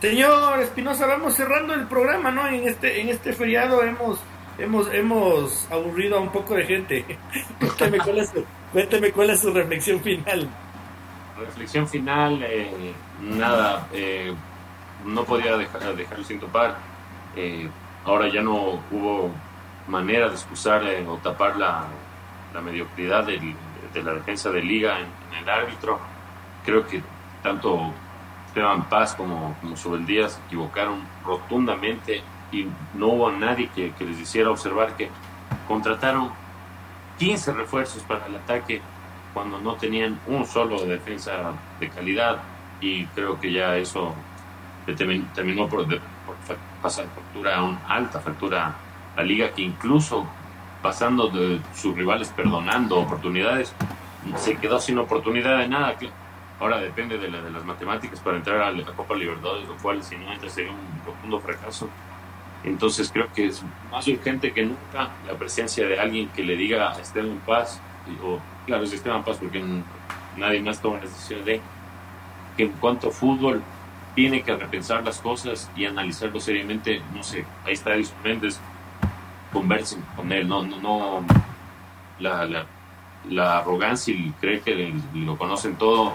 Señor 0.01 0.59
Espinosa, 0.59 1.07
vamos 1.07 1.33
cerrando 1.35 1.73
el 1.73 1.87
programa, 1.87 2.31
¿no? 2.31 2.47
En 2.47 2.67
este, 2.67 3.01
en 3.01 3.09
este 3.09 3.33
feriado 3.33 3.81
hemos 3.81 4.19
hemos, 4.57 4.93
hemos 4.93 5.71
aburrido 5.71 6.17
a 6.17 6.21
un 6.21 6.29
poco 6.29 6.55
de 6.55 6.65
gente. 6.65 7.05
cuénteme, 7.59 7.97
cuál 7.99 8.17
es 8.19 8.29
su, 8.29 8.45
cuénteme 8.71 9.11
cuál 9.11 9.29
es 9.31 9.39
su 9.39 9.51
reflexión 9.51 9.99
final. 10.01 10.49
Reflexión 11.37 11.87
final, 11.87 12.41
eh, 12.43 12.93
nada, 13.21 13.87
eh, 13.91 14.33
no 15.05 15.23
podía 15.25 15.57
dejar, 15.57 15.95
dejarlo 15.95 16.23
sin 16.23 16.39
topar. 16.39 16.77
Eh, 17.35 17.69
ahora 18.05 18.29
ya 18.29 18.41
no 18.41 18.81
hubo 18.91 19.31
manera 19.87 20.29
de 20.29 20.35
excusar 20.35 20.83
o 21.07 21.17
tapar 21.17 21.57
la 21.57 21.87
mediocridad 22.63 23.25
de 23.25 24.03
la 24.03 24.13
defensa 24.13 24.49
de 24.49 24.61
liga 24.61 24.99
en, 24.99 25.07
el 25.41 25.49
árbitro. 25.49 25.99
Creo 26.63 26.87
que 26.87 27.01
tanto 27.43 27.93
Esteban 28.55 28.87
Paz 28.87 29.15
como, 29.15 29.53
como 29.59 29.75
Subeldía 29.75 30.29
se 30.29 30.39
equivocaron 30.45 31.01
rotundamente 31.25 32.23
y 32.53 32.65
no 32.93 33.07
hubo 33.07 33.29
nadie 33.29 33.69
que, 33.75 33.91
les 33.99 34.17
hiciera 34.17 34.49
observar 34.49 34.95
que 34.95 35.09
contrataron 35.67 36.31
15 37.19 37.51
refuerzos 37.51 38.01
para 38.03 38.25
el 38.27 38.35
ataque 38.37 38.81
cuando 39.33 39.59
no 39.59 39.75
tenían 39.75 40.17
un 40.27 40.45
solo 40.45 40.79
de 40.79 40.87
defensa 40.87 41.51
de 41.81 41.89
calidad. 41.89 42.37
Y 42.79 43.07
creo 43.07 43.37
que 43.41 43.51
ya 43.51 43.75
eso 43.75 44.15
terminó 44.85 45.67
por, 45.67 45.85
pasar 46.81 47.07
factura 47.07 47.57
a 47.57 47.63
una 47.63 47.81
alta 47.89 48.21
factura 48.21 48.73
la 49.17 49.23
liga 49.23 49.51
que 49.51 49.63
incluso 49.63 50.25
pasando 50.81 51.27
de 51.27 51.59
sus 51.73 51.93
rivales 51.93 52.29
perdonando 52.29 52.99
oportunidades 52.99 53.73
se 54.37 54.55
quedó 54.55 54.79
sin 54.79 54.97
oportunidad 54.97 55.57
de 55.57 55.67
nada 55.67 55.97
ahora 56.59 56.79
depende 56.79 57.17
de, 57.17 57.29
de 57.29 57.51
las 57.51 57.65
matemáticas 57.65 58.19
para 58.19 58.37
entrar 58.37 58.61
a 58.61 58.71
la 58.71 58.85
Copa 58.93 59.15
Libertadores 59.15 59.67
lo 59.67 59.75
cual 59.77 60.03
si 60.03 60.15
no 60.15 60.31
entra 60.31 60.49
sería 60.49 60.71
un 60.71 60.99
profundo 61.03 61.39
fracaso 61.39 61.89
entonces 62.65 63.11
creo 63.13 63.31
que 63.31 63.45
es 63.45 63.63
más 63.91 64.07
urgente 64.07 64.51
que 64.51 64.65
nunca 64.65 65.11
la 65.27 65.33
presencia 65.37 65.87
de 65.87 65.99
alguien 65.99 66.29
que 66.29 66.43
le 66.43 66.57
diga 66.57 66.91
a 66.91 66.99
Esteban 66.99 67.39
Paz, 67.45 67.79
o 68.23 68.39
claro, 68.65 68.83
es 68.83 68.91
Esteban 68.91 69.23
Paz 69.23 69.37
porque 69.39 69.63
nadie 70.35 70.61
más 70.61 70.81
toma 70.81 70.97
la 70.97 71.03
decisión 71.03 71.45
de 71.45 71.61
que 72.57 72.63
en 72.63 72.71
cuanto 72.71 73.09
a 73.09 73.11
fútbol 73.11 73.61
tiene 74.15 74.41
que 74.41 74.55
repensar 74.55 75.03
las 75.03 75.19
cosas 75.19 75.69
y 75.75 75.85
analizarlo 75.85 76.39
seriamente. 76.39 77.01
No 77.13 77.21
sé, 77.21 77.45
ahí 77.65 77.73
está 77.73 77.93
Edison 77.93 78.17
Méndez, 78.23 78.59
conversen 79.53 80.03
con 80.15 80.31
él, 80.31 80.47
no, 80.47 80.63
no, 80.63 80.79
no 80.79 81.25
la, 82.17 82.45
la, 82.45 82.65
la 83.29 83.59
arrogancia 83.59 84.11
y 84.11 84.33
cree 84.41 84.61
que 84.61 84.91
lo 85.13 85.37
conocen 85.37 85.75
todo 85.75 86.13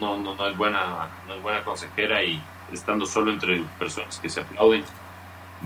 no, 0.00 0.48
es 0.48 0.56
buena, 0.56 1.08
no 1.26 1.34
es 1.34 1.42
buena 1.42 1.62
consejera 1.62 2.22
y 2.22 2.40
estando 2.72 3.06
solo 3.06 3.32
entre 3.32 3.62
personas 3.78 4.18
que 4.18 4.28
se 4.28 4.40
aplauden 4.40 4.84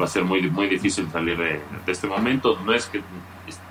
va 0.01 0.05
a 0.05 0.09
ser 0.09 0.25
muy, 0.25 0.43
muy 0.51 0.69
difícil 0.69 1.09
salir 1.11 1.39
de, 1.39 1.61
este 1.87 2.07
momento. 2.07 2.59
No 2.65 2.73
es 2.73 2.87
que 2.87 3.03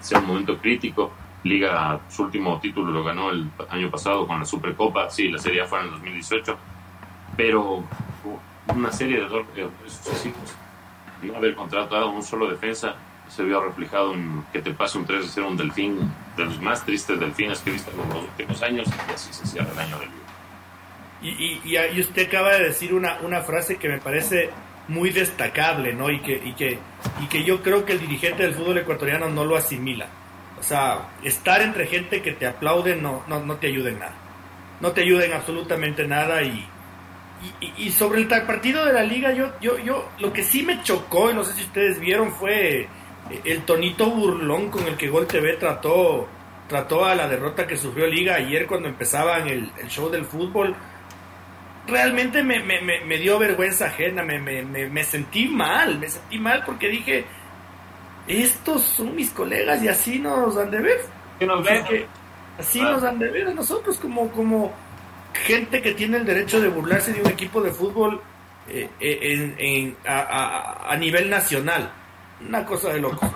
sea 0.02 0.20
un 0.20 0.28
momento 0.28 0.58
crítico. 0.58 1.12
Liga, 1.44 2.00
su 2.10 2.24
último 2.24 2.60
título 2.60 2.92
lo 2.92 3.04
ganó 3.04 3.30
el 3.30 3.48
año 3.70 3.92
pasado 3.92 4.26
con 4.26 4.40
la 4.40 4.46
Supercopa. 4.46 5.10
Sí, 5.12 5.30
la 5.30 5.38
serie 5.38 5.66
fue 5.66 5.80
en 5.80 5.86
el 5.86 5.92
2018. 5.92 6.58
Pero 7.38 7.84
una 8.76 8.92
serie 8.92 9.20
de 9.20 9.26
errores 9.26 9.48
sucesivos. 9.88 10.56
No 11.22 11.38
haber 11.38 11.56
contratado 11.56 12.10
un 12.10 12.24
solo 12.24 12.48
defensa 12.50 12.96
se 13.28 13.44
vio 13.44 13.62
reflejado 13.62 14.14
en 14.14 14.46
que 14.54 14.62
te 14.62 14.72
pase 14.72 14.98
un 14.98 15.06
3 15.06 15.24
de 15.24 15.28
0 15.28 15.48
un 15.50 15.58
delfín 15.58 16.12
de 16.38 16.46
los 16.46 16.62
más 16.62 16.86
tristes 16.86 17.20
delfines 17.20 17.60
que 17.60 17.72
he 17.72 17.74
visto 17.74 17.90
en 17.90 17.98
los 17.98 18.24
últimos 18.24 18.62
años 18.62 18.88
y 18.88 19.12
así 19.12 19.34
se 19.34 19.48
cierra 19.48 19.72
el 19.72 19.80
año 19.80 19.98
del 19.98 20.10
y, 21.26 21.62
y, 21.64 21.78
y, 21.78 22.00
usted 22.00 22.28
acaba 22.28 22.54
de 22.54 22.66
decir 22.66 22.94
una, 22.94 23.20
una 23.22 23.42
frase 23.42 23.78
que 23.78 23.90
me 23.90 24.00
parece 24.00 24.52
muy 24.88 25.10
destacable, 25.10 25.94
¿no? 25.94 26.12
Y 26.12 26.20
que, 26.20 26.34
y 26.34 26.54
que, 26.54 26.78
y 27.22 27.26
que 27.28 27.44
yo 27.44 27.64
creo 27.64 27.84
que 27.84 27.94
el 27.94 28.00
dirigente 28.00 28.44
del 28.44 28.54
fútbol 28.54 28.78
ecuatoriano 28.78 29.30
no 29.30 29.44
lo 29.44 29.56
asimila. 29.56 30.08
O 30.60 30.64
sea, 30.64 31.10
estar 31.24 31.62
entre 31.62 31.88
gente 31.88 32.22
que 32.22 32.34
te 32.34 32.46
aplaude 32.46 32.96
no, 32.96 33.24
no, 33.28 33.44
no 33.44 33.56
te 33.56 33.68
ayuda 33.68 33.90
en 33.90 34.00
nada. 34.00 34.16
No 34.82 34.92
te 34.92 35.02
ayuda 35.02 35.26
en 35.26 35.34
absolutamente 35.34 36.08
nada 36.08 36.44
y, 36.44 36.68
y, 37.78 37.90
sobre 37.92 38.22
el 38.22 38.28
partido 38.28 38.86
de 38.86 38.94
la 38.94 39.04
liga, 39.04 39.34
yo, 39.34 39.52
yo, 39.60 39.80
yo, 39.80 40.10
lo 40.20 40.32
que 40.32 40.44
sí 40.44 40.62
me 40.62 40.84
chocó, 40.84 41.32
y 41.32 41.34
no 41.34 41.44
sé 41.44 41.54
si 41.54 41.64
ustedes 41.64 42.00
vieron, 42.00 42.32
fue 42.32 42.88
el 43.44 43.64
tonito 43.64 44.12
burlón 44.12 44.70
con 44.70 44.86
el 44.86 44.96
que 44.96 45.10
Gol 45.10 45.26
TV 45.26 45.54
trató, 45.54 46.28
trató 46.68 47.06
a 47.06 47.16
la 47.16 47.28
derrota 47.28 47.66
que 47.66 47.78
sufrió 47.78 48.06
Liga 48.06 48.36
ayer 48.36 48.68
cuando 48.68 48.88
empezaban 48.88 49.48
el 49.48 49.72
show 49.88 50.10
del 50.10 50.26
fútbol 50.26 50.76
realmente 51.88 52.44
me, 52.44 52.60
me, 52.62 52.82
me, 52.82 53.18
dio 53.18 53.38
vergüenza 53.40 53.86
ajena, 53.88 54.24
me, 54.24 54.40
me, 54.40 55.04
sentí 55.04 55.48
mal, 55.48 56.00
me 56.00 56.10
sentí 56.10 56.40
mal 56.40 56.64
porque 56.66 56.90
dije, 56.90 57.26
estos 58.28 58.84
son 58.84 59.16
mis 59.16 59.32
colegas 59.32 59.82
y 59.84 59.88
así 59.88 60.20
nos 60.20 60.58
han 60.58 60.72
de 60.72 60.82
ver. 60.82 61.02
así 62.58 62.82
nos 62.82 63.04
han 63.04 63.20
de 63.20 63.30
ver 63.30 63.48
a 63.48 63.54
nosotros 63.54 63.98
como, 63.98 64.30
como 64.32 64.74
gente 65.34 65.82
que 65.82 65.94
tiene 65.94 66.18
el 66.18 66.26
derecho 66.26 66.60
de 66.60 66.70
burlarse 66.70 67.14
de 67.14 67.22
un 67.22 67.28
equipo 67.28 67.62
de 67.62 67.72
fútbol 67.72 68.22
eh, 68.68 68.90
eh, 69.00 69.56
en, 69.58 69.96
a, 70.06 70.90
a, 70.90 70.96
nivel 70.98 71.30
nacional. 71.30 71.92
Una 72.48 72.66
cosa 72.66 72.92
de 72.94 73.00
loco, 73.00 73.32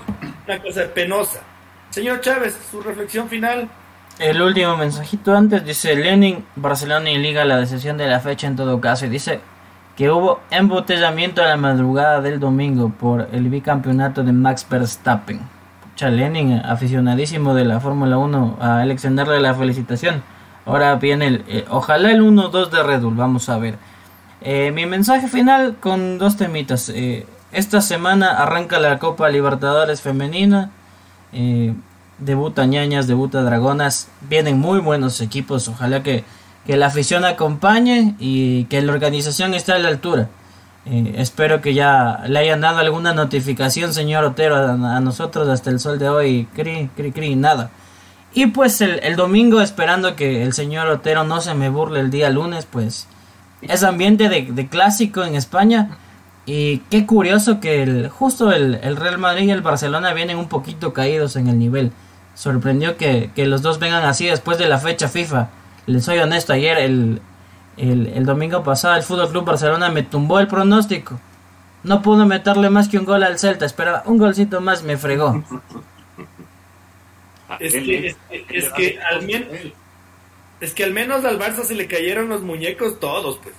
una 0.48 0.62
cosa 0.62 0.86
penosa. 0.94 1.42
Señor 1.90 2.22
Chávez, 2.22 2.58
su 2.70 2.82
reflexión 2.82 3.30
final. 3.30 3.70
El 4.20 4.42
último 4.42 4.76
mensajito 4.76 5.34
antes 5.34 5.64
dice 5.64 5.96
Lenin, 5.96 6.44
Barcelona 6.58 7.10
y 7.10 7.18
Liga 7.18 7.46
la 7.46 7.56
decisión 7.56 7.98
de 7.98 8.06
la 8.06 8.20
fecha 8.20 8.48
en 8.48 8.58
todo 8.58 8.82
caso. 8.82 9.06
Y 9.06 9.10
dice 9.10 9.40
que 9.96 10.12
hubo 10.12 10.42
embotellamiento 10.52 11.42
a 11.42 11.48
la 11.48 11.56
madrugada 11.56 12.20
del 12.20 12.38
domingo 12.38 12.90
por 12.90 13.30
el 13.32 13.48
bicampeonato 13.48 14.22
de 14.24 14.34
Max 14.34 14.68
Verstappen. 14.70 15.40
Pucha, 15.82 16.10
Lenin, 16.10 16.62
aficionadísimo 16.66 17.54
de 17.54 17.64
la 17.64 17.80
Fórmula 17.80 18.18
1, 18.18 18.58
a 18.60 18.84
él 18.84 18.92
extenderle 18.92 19.40
la 19.40 19.54
felicitación. 19.54 20.22
Ahora 20.66 20.96
viene 20.96 21.28
el, 21.28 21.46
eh, 21.48 21.66
ojalá 21.70 22.12
el 22.12 22.22
1-2 22.22 22.72
de 22.72 22.84
Red 22.84 23.02
Bull, 23.02 23.16
vamos 23.16 23.48
a 23.48 23.58
ver. 23.58 23.78
Eh, 24.42 24.72
mi 24.72 24.86
mensaje 24.86 25.30
final 25.30 25.78
con 25.80 26.18
dos 26.18 26.36
temitas. 26.36 26.90
Eh, 26.90 27.26
esta 27.54 27.80
semana 27.80 28.32
arranca 28.32 28.80
la 28.80 29.00
Copa 29.00 29.30
Libertadores 29.30 30.02
Femenina. 30.02 30.72
Eh, 31.32 31.74
debuta 32.20 32.66
ñañas, 32.66 33.08
debuta 33.08 33.42
dragonas. 33.44 34.08
Vienen 34.22 34.60
muy 34.60 34.80
buenos 34.80 35.22
equipos. 35.22 35.68
Ojalá 35.68 36.04
que, 36.04 36.24
que 36.66 36.78
la 36.78 36.88
afición 36.88 37.26
acompañe 37.26 38.16
y 38.20 38.66
que 38.66 38.82
la 38.82 38.94
organización 38.94 39.54
esté 39.54 39.74
a 39.74 39.80
la 39.80 39.90
altura. 39.90 40.30
Eh, 40.86 41.16
espero 41.18 41.62
que 41.62 41.74
ya 41.74 42.24
le 42.28 42.40
hayan 42.40 42.62
dado 42.62 42.80
alguna 42.80 43.14
notificación, 43.14 43.94
señor 43.94 44.24
Otero, 44.24 44.56
a, 44.56 45.00
nosotros 45.00 45.48
hasta 45.50 45.70
el 45.70 45.80
sol 45.80 46.00
de 46.00 46.10
hoy. 46.10 46.48
Cri, 46.56 46.90
cri, 46.96 47.12
cri, 47.12 47.36
nada. 47.36 47.72
Y 48.34 48.48
pues 48.48 48.82
el, 48.82 49.00
el 49.04 49.16
domingo, 49.16 49.62
esperando 49.62 50.16
que 50.16 50.44
el 50.44 50.54
señor 50.54 50.88
Otero 50.88 51.24
no 51.24 51.42
se 51.42 51.54
me 51.56 51.70
burle 51.70 52.00
el 52.00 52.12
día 52.12 52.30
lunes, 52.30 52.68
pues 52.70 53.08
es 53.62 53.84
ambiente 53.84 54.30
de, 54.30 54.44
de 54.44 54.68
clásico 54.68 55.24
en 55.24 55.36
España. 55.36 55.98
Y 56.46 56.80
qué 56.90 57.06
curioso 57.06 57.60
que 57.60 57.84
el, 57.84 58.10
justo 58.10 58.52
el, 58.52 58.80
el, 58.82 58.96
Real 58.96 59.18
Madrid 59.20 59.48
y 59.48 59.52
el 59.52 59.62
Barcelona 59.62 60.14
vienen 60.14 60.38
un 60.38 60.48
poquito 60.48 60.94
caídos 60.94 61.36
en 61.36 61.48
el 61.48 61.60
nivel. 61.60 61.92
Sorprendió 62.36 62.98
que, 62.98 63.32
que, 63.36 63.46
los 63.46 63.62
dos 63.62 63.80
vengan 63.80 64.06
así 64.06 64.26
después 64.28 64.58
de 64.58 64.68
la 64.68 64.80
fecha 64.80 65.10
FIFA. 65.10 65.50
Les 65.88 66.06
soy 66.06 66.20
honesto, 66.20 66.54
ayer 66.54 66.78
el, 66.78 67.22
el, 67.78 68.08
el 68.08 68.26
domingo 68.26 68.64
pasado 68.64 68.96
el 68.96 69.04
Fútbol 69.04 69.30
Club 69.30 69.46
Barcelona 69.46 69.90
me 69.90 70.04
tumbó 70.04 70.40
el 70.40 70.48
pronóstico. 70.48 71.20
No 71.84 72.02
pudo 72.02 72.26
meterle 72.26 72.70
más 72.70 72.90
que 72.90 72.98
un 72.98 73.06
gol 73.06 73.24
al 73.24 73.40
Celta, 73.40 73.66
esperaba 73.66 74.04
un 74.06 74.18
golcito 74.18 74.62
más, 74.62 74.84
me 74.84 74.98
fregó. 74.98 75.44
Es 77.60 77.74
que, 77.74 78.16
es, 78.30 78.70
que 78.74 79.00
al 79.02 79.24
menos 79.24 79.48
es 80.62 80.74
que 80.74 80.84
al 80.84 80.94
menos 80.94 81.26
al 81.26 81.40
Barça 81.40 81.64
se 81.64 81.74
le 81.74 81.88
cayeron 81.88 82.30
los 82.30 82.42
muñecos 82.42 83.00
todos, 83.00 83.40
pues. 83.42 83.56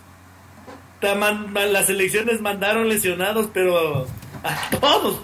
Las 1.02 1.88
elecciones 1.88 2.40
mandaron 2.40 2.88
lesionados, 2.88 3.48
pero 3.52 4.06
a 4.44 4.70
todos. 4.78 5.22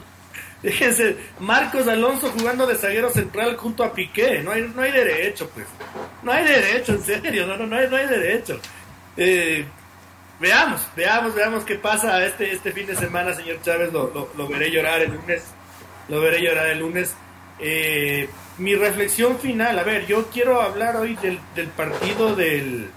Fíjense, 0.67 1.17
Marcos 1.39 1.87
Alonso 1.87 2.33
jugando 2.37 2.67
de 2.67 2.75
zaguero 2.75 3.09
central 3.11 3.57
junto 3.57 3.85
a 3.85 3.93
Piqué. 3.93 4.41
No 4.43 4.51
hay, 4.51 4.63
no 4.75 4.83
hay 4.83 4.91
derecho, 4.91 5.49
pues. 5.55 5.65
No 6.25 6.33
hay 6.33 6.45
derecho, 6.45 6.95
en 6.95 7.05
serio, 7.05 7.47
no, 7.47 7.57
no, 7.57 7.69
no, 7.69 7.77
hay, 7.77 7.89
no 7.89 7.95
hay 7.95 8.09
derecho. 8.09 8.59
Eh, 9.17 9.65
veamos, 10.41 10.81
veamos, 10.97 11.37
veamos 11.37 11.65
qué 11.65 11.77
pasa 11.77 12.27
este, 12.27 12.51
este 12.51 12.73
fin 12.73 12.85
de 12.85 12.97
semana, 12.97 13.33
señor 13.33 13.63
Chávez. 13.63 13.93
Lo, 13.93 14.29
lo, 14.37 14.49
veré 14.49 14.69
llorar 14.73 15.03
el 15.03 15.13
lunes. 15.13 15.45
Lo 16.09 16.21
veré 16.21 16.43
llorar 16.43 16.67
el 16.67 16.81
lunes. 16.81 17.15
Eh, 17.61 18.29
mi 18.59 18.75
reflexión 18.75 19.39
final, 19.39 19.79
a 19.79 19.85
ver, 19.85 20.05
yo 20.09 20.27
quiero 20.31 20.61
hablar 20.61 20.97
hoy 20.97 21.15
del, 21.23 21.39
del 21.55 21.69
partido 21.69 22.35
del, 22.35 22.89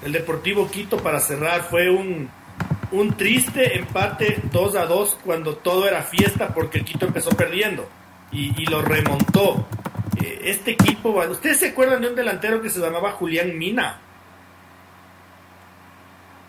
del, 0.00 0.12
Deportivo 0.12 0.70
Quito 0.70 0.96
para 0.96 1.20
cerrar. 1.20 1.64
Fue 1.68 1.90
un, 1.90 2.30
un 2.92 3.16
triste 3.16 3.78
empate 3.78 4.40
2 4.50 4.76
a 4.76 4.86
2 4.86 5.18
cuando 5.24 5.56
todo 5.56 5.86
era 5.86 6.02
fiesta 6.02 6.54
porque 6.54 6.78
el 6.78 6.84
Quito 6.84 7.06
empezó 7.06 7.30
perdiendo 7.30 7.88
y, 8.32 8.62
y 8.62 8.66
lo 8.66 8.82
remontó. 8.82 9.66
Eh, 10.22 10.40
este 10.44 10.72
equipo, 10.72 11.10
¿ustedes 11.10 11.58
se 11.58 11.68
acuerdan 11.68 12.02
de 12.02 12.08
un 12.08 12.16
delantero 12.16 12.60
que 12.60 12.70
se 12.70 12.80
llamaba 12.80 13.12
Julián 13.12 13.56
Mina? 13.56 14.00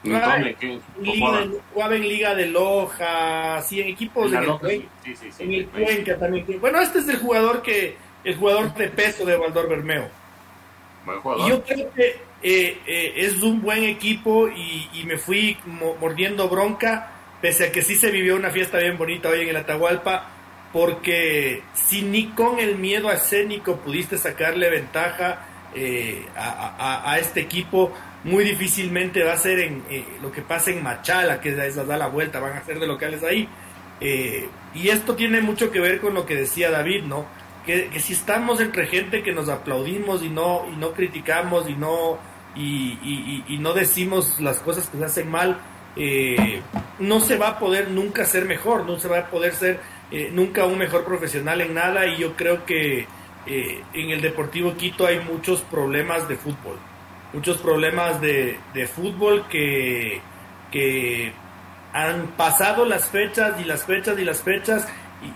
Liga, 0.03 1.45
jugaba 1.73 1.95
en 1.95 2.01
Liga 2.03 2.33
de 2.33 2.45
Loja, 2.45 3.57
así 3.57 3.81
en 3.81 3.89
equipos 3.89 4.31
en, 4.31 4.43
el, 4.43 4.57
Cuenca, 4.57 4.87
sí, 5.03 5.15
sí, 5.15 5.31
sí, 5.31 5.43
en 5.43 5.53
el 5.53 5.67
Cuenca 5.67 6.17
también. 6.17 6.45
Bueno, 6.61 6.79
este 6.79 6.99
es 6.99 7.09
el 7.09 7.17
jugador 7.17 7.61
que 7.61 7.97
el 8.23 8.35
jugador 8.35 8.73
de 8.75 8.87
peso 8.87 9.25
de 9.25 9.35
Valdor 9.35 9.67
Bermeo. 9.67 10.07
Y 11.45 11.49
yo 11.49 11.63
creo 11.63 11.91
que 11.93 12.07
eh, 12.41 12.77
eh, 12.87 13.13
es 13.17 13.41
un 13.41 13.61
buen 13.61 13.83
equipo 13.83 14.47
y, 14.47 14.89
y, 14.93 15.03
me 15.05 15.17
fui 15.17 15.57
mordiendo 15.99 16.47
bronca, 16.47 17.11
pese 17.41 17.65
a 17.67 17.71
que 17.71 17.81
sí 17.81 17.95
se 17.95 18.11
vivió 18.11 18.35
una 18.35 18.49
fiesta 18.49 18.77
bien 18.77 18.97
bonita 18.97 19.29
hoy 19.29 19.41
en 19.41 19.49
el 19.49 19.57
Atahualpa, 19.57 20.27
porque 20.71 21.63
si 21.73 22.01
ni 22.01 22.27
con 22.27 22.59
el 22.59 22.77
miedo 22.77 23.11
escénico 23.11 23.77
pudiste 23.77 24.17
sacarle 24.17 24.69
ventaja 24.69 25.45
eh, 25.75 26.25
a, 26.35 26.75
a, 26.77 27.11
a, 27.11 27.19
este 27.19 27.41
equipo, 27.41 27.91
muy 28.23 28.43
difícilmente 28.43 29.23
va 29.23 29.33
a 29.33 29.37
ser 29.37 29.59
en 29.59 29.83
lo 30.21 30.31
que 30.31 30.41
pasa 30.41 30.71
en 30.71 30.83
Machala, 30.83 31.39
que 31.41 31.49
es 31.49 31.75
da 31.75 31.97
la 31.97 32.07
vuelta, 32.07 32.39
van 32.39 32.53
a 32.53 32.65
ser 32.65 32.79
de 32.79 32.87
locales 32.87 33.23
ahí. 33.23 33.47
Eh, 34.01 34.47
y 34.73 34.89
esto 34.89 35.15
tiene 35.15 35.41
mucho 35.41 35.71
que 35.71 35.79
ver 35.79 35.99
con 35.99 36.13
lo 36.13 36.25
que 36.25 36.35
decía 36.35 36.71
David, 36.71 37.03
¿no? 37.03 37.25
Que, 37.65 37.99
si 37.99 38.13
estamos 38.13 38.59
entre 38.61 38.87
gente 38.87 39.21
que 39.21 39.31
nos 39.31 39.49
aplaudimos 39.49 40.23
y 40.23 40.29
no, 40.29 40.65
y 40.71 40.75
no 40.75 40.93
criticamos 40.93 41.69
y 41.69 41.73
no, 41.73 42.17
y 42.55 43.57
no 43.59 43.73
decimos 43.73 44.39
las 44.39 44.59
cosas 44.59 44.87
que 44.89 44.97
se 44.97 45.05
hacen 45.05 45.29
mal, 45.29 45.59
eh, 45.95 46.61
no 46.99 47.19
se 47.19 47.37
va 47.37 47.49
a 47.49 47.59
poder 47.59 47.91
nunca 47.91 48.23
ser 48.25 48.45
mejor, 48.45 48.85
no 48.85 48.99
se 48.99 49.07
va 49.07 49.19
a 49.19 49.29
poder 49.29 49.53
ser 49.53 49.79
eh, 50.11 50.29
nunca 50.31 50.65
un 50.65 50.77
mejor 50.77 51.03
profesional 51.03 51.61
en 51.61 51.73
nada 51.73 52.05
y 52.07 52.17
yo 52.17 52.35
creo 52.35 52.65
que 52.65 53.07
eh, 53.45 53.83
en 53.93 54.09
el 54.11 54.21
Deportivo 54.21 54.75
Quito 54.75 55.05
hay 55.05 55.19
muchos 55.19 55.61
problemas 55.61 56.29
de 56.29 56.37
fútbol, 56.37 56.77
muchos 57.33 57.57
problemas 57.57 58.21
de, 58.21 58.59
de 58.73 58.87
fútbol 58.87 59.47
que, 59.49 60.21
que 60.71 61.33
han 61.91 62.27
pasado 62.37 62.85
las 62.85 63.09
fechas 63.09 63.59
y 63.59 63.63
las 63.63 63.83
fechas 63.83 64.17
y 64.19 64.23
las 64.23 64.41
fechas 64.41 64.87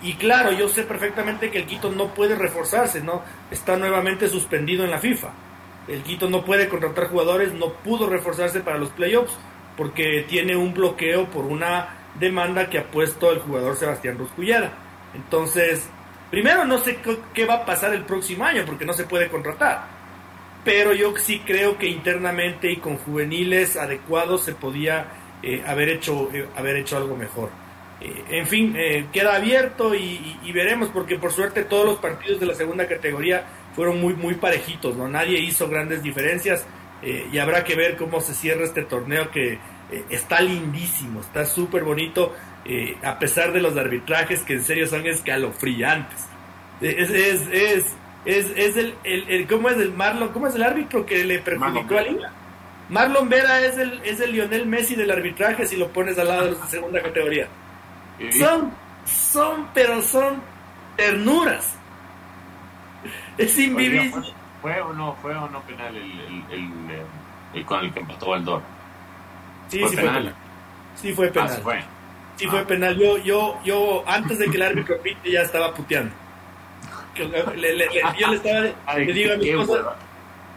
y, 0.02 0.14
claro, 0.14 0.50
yo 0.52 0.68
sé 0.68 0.84
perfectamente 0.84 1.50
que 1.50 1.58
el 1.58 1.66
Quito 1.66 1.90
no 1.90 2.14
puede 2.14 2.34
reforzarse, 2.34 3.02
¿no? 3.02 3.22
Está 3.50 3.76
nuevamente 3.76 4.28
suspendido 4.28 4.82
en 4.84 4.90
la 4.90 4.98
FIFA. 4.98 5.28
El 5.88 6.02
Quito 6.02 6.30
no 6.30 6.42
puede 6.42 6.68
contratar 6.68 7.08
jugadores, 7.08 7.52
no 7.52 7.74
pudo 7.74 8.08
reforzarse 8.08 8.60
para 8.60 8.78
los 8.78 8.88
playoffs 8.90 9.36
porque 9.76 10.24
tiene 10.26 10.56
un 10.56 10.72
bloqueo 10.72 11.26
por 11.26 11.44
una 11.44 11.88
demanda 12.18 12.70
que 12.70 12.78
ha 12.78 12.90
puesto 12.90 13.30
el 13.30 13.40
jugador 13.40 13.76
Sebastián 13.76 14.16
Ruscullera. 14.16 14.72
Entonces, 15.14 15.86
primero 16.30 16.64
no 16.64 16.78
sé 16.78 16.98
qué 17.34 17.44
va 17.44 17.54
a 17.54 17.66
pasar 17.66 17.92
el 17.92 18.04
próximo 18.04 18.44
año 18.44 18.62
porque 18.64 18.86
no 18.86 18.94
se 18.94 19.04
puede 19.04 19.28
contratar. 19.28 19.84
Pero 20.64 20.94
yo 20.94 21.14
sí 21.18 21.42
creo 21.44 21.76
que 21.76 21.88
internamente 21.88 22.72
y 22.72 22.78
con 22.78 22.96
juveniles 22.96 23.76
adecuados 23.76 24.44
se 24.44 24.54
podía 24.54 25.08
eh, 25.42 25.62
haber, 25.66 25.90
hecho, 25.90 26.30
eh, 26.32 26.48
haber 26.56 26.76
hecho 26.76 26.96
algo 26.96 27.16
mejor. 27.16 27.50
Eh, 28.04 28.24
en 28.28 28.46
fin, 28.46 28.74
eh, 28.76 29.06
queda 29.14 29.36
abierto 29.36 29.94
y, 29.94 29.98
y, 29.98 30.40
y, 30.44 30.52
veremos, 30.52 30.90
porque 30.90 31.16
por 31.16 31.32
suerte 31.32 31.64
todos 31.64 31.86
los 31.86 31.96
partidos 31.96 32.38
de 32.38 32.44
la 32.44 32.54
segunda 32.54 32.86
categoría 32.86 33.46
fueron 33.74 33.98
muy, 33.98 34.12
muy 34.12 34.34
parejitos, 34.34 34.94
¿no? 34.94 35.08
Nadie 35.08 35.38
hizo 35.38 35.70
grandes 35.70 36.02
diferencias 36.02 36.66
eh, 37.02 37.26
y 37.32 37.38
habrá 37.38 37.64
que 37.64 37.74
ver 37.76 37.96
cómo 37.96 38.20
se 38.20 38.34
cierra 38.34 38.64
este 38.64 38.82
torneo 38.82 39.30
que 39.30 39.58
está 40.10 40.40
lindísimo, 40.40 41.20
está 41.20 41.44
súper 41.44 41.84
bonito, 41.84 42.34
a 43.02 43.18
pesar 43.18 43.52
de 43.52 43.60
los 43.60 43.76
arbitrajes 43.76 44.40
que 44.42 44.54
en 44.54 44.64
serio 44.64 44.88
son 44.88 45.06
escalofriantes. 45.06 46.26
Es, 46.80 47.10
es, 47.10 47.42
es, 47.52 47.84
es, 48.24 48.46
es 48.56 48.76
el, 48.76 48.94
el, 49.04 49.28
el, 49.28 49.46
¿cómo 49.46 49.68
es 49.68 49.76
el 49.76 49.92
Marlon? 49.92 50.30
¿Cómo 50.30 50.48
es 50.48 50.54
el 50.56 50.64
árbitro 50.64 51.06
que 51.06 51.22
le 51.24 51.38
perjudicó 51.38 51.98
a 51.98 52.02
Liga? 52.02 52.32
Marlon 52.88 53.28
Vera 53.28 53.64
es 53.64 53.78
el, 53.78 54.00
es 54.02 54.18
el 54.20 54.32
Lionel 54.32 54.66
Messi 54.66 54.96
del 54.96 55.10
arbitraje 55.10 55.66
si 55.66 55.76
lo 55.76 55.88
pones 55.88 56.18
al 56.18 56.28
lado 56.28 56.44
de 56.46 56.50
los 56.52 56.62
de 56.62 56.68
segunda 56.68 57.00
categoría. 57.00 57.46
Son, 58.38 58.72
son, 59.04 59.68
pero 59.74 60.00
son 60.02 60.40
ternuras. 60.96 61.76
Es 63.36 63.58
invivible. 63.58 64.10
¿Fue, 64.10 64.72
¿Fue, 64.74 64.80
o 64.80 64.92
no, 64.92 65.14
fue 65.20 65.34
o 65.34 65.48
no 65.48 65.60
penal 65.62 65.94
el, 65.96 66.20
el, 66.20 66.44
el, 66.50 66.70
el 67.54 67.64
con 67.64 67.80
el 67.84 67.92
que 67.92 68.00
empató 68.00 68.30
Valdor? 68.30 68.62
Sí, 69.68 69.80
¿Fue 69.80 69.88
sí 69.88 69.96
penal? 69.96 70.12
fue 70.12 70.22
penal. 70.22 70.34
Sí 70.94 71.12
fue 71.12 71.28
penal. 71.28 71.48
Ah, 71.50 71.54
sí 71.56 71.62
fue, 71.62 71.84
sí 72.36 72.46
fue 72.46 72.64
penal. 72.66 72.96
Yo, 72.96 73.18
yo, 73.18 73.60
yo, 73.64 74.04
antes 74.06 74.38
de 74.38 74.48
que 74.48 74.56
el 74.56 74.62
árbitro 74.62 75.00
pite, 75.02 75.30
ya 75.30 75.42
estaba 75.42 75.74
puteando. 75.74 76.14
Le, 77.16 77.74
le, 77.74 77.88
yo 78.18 78.28
le 78.28 78.36
estaba, 78.36 78.66
Ay, 78.86 79.06
le 79.06 79.12
digo 79.12 79.34
a 79.34 79.36
mi 79.36 79.48
esposa, 79.50 79.96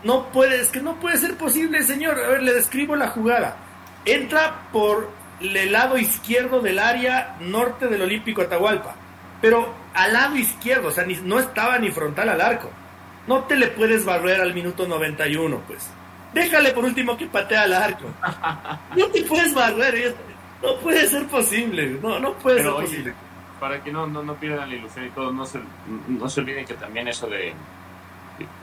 no 0.03 0.27
puede, 0.29 0.61
es 0.61 0.69
que 0.69 0.81
no 0.81 0.95
puede 0.95 1.17
ser 1.17 1.35
posible, 1.37 1.83
señor. 1.83 2.19
A 2.19 2.29
ver, 2.29 2.43
le 2.43 2.53
describo 2.53 2.95
la 2.95 3.09
jugada. 3.09 3.57
Entra 4.05 4.61
por 4.71 5.09
el 5.39 5.71
lado 5.71 5.97
izquierdo 5.97 6.61
del 6.61 6.79
área 6.79 7.37
norte 7.39 7.87
del 7.87 8.01
Olímpico 8.01 8.41
Atahualpa, 8.41 8.95
pero 9.41 9.73
al 9.93 10.13
lado 10.13 10.35
izquierdo, 10.35 10.89
o 10.89 10.91
sea, 10.91 11.05
ni, 11.05 11.15
no 11.15 11.39
estaba 11.39 11.77
ni 11.77 11.91
frontal 11.91 12.29
al 12.29 12.41
arco. 12.41 12.69
No 13.27 13.43
te 13.43 13.55
le 13.55 13.67
puedes 13.67 14.05
barrer 14.05 14.39
al 14.41 14.53
minuto 14.53 14.87
91, 14.87 15.61
pues. 15.67 15.89
Déjale 16.33 16.71
por 16.71 16.85
último 16.85 17.17
que 17.17 17.27
patea 17.27 17.63
al 17.63 17.73
arco. 17.73 18.05
No 18.95 19.07
te 19.07 19.23
puedes 19.23 19.53
barrer, 19.53 20.15
no 20.61 20.75
puede 20.77 21.07
ser 21.07 21.27
posible, 21.27 21.99
no, 22.01 22.19
no 22.19 22.33
puede 22.33 22.57
pero, 22.57 22.77
ser 22.77 22.85
posible. 22.85 23.13
para 23.59 23.83
que 23.83 23.91
no, 23.91 24.07
no, 24.07 24.23
no 24.23 24.35
pierdan 24.35 24.69
la 24.69 24.75
ilusión 24.75 25.05
y 25.05 25.09
todo, 25.09 25.31
no 25.31 25.45
se, 25.45 25.59
no 26.07 26.29
se 26.29 26.41
olviden 26.41 26.65
que 26.65 26.73
también 26.75 27.07
eso 27.07 27.27
de 27.27 27.53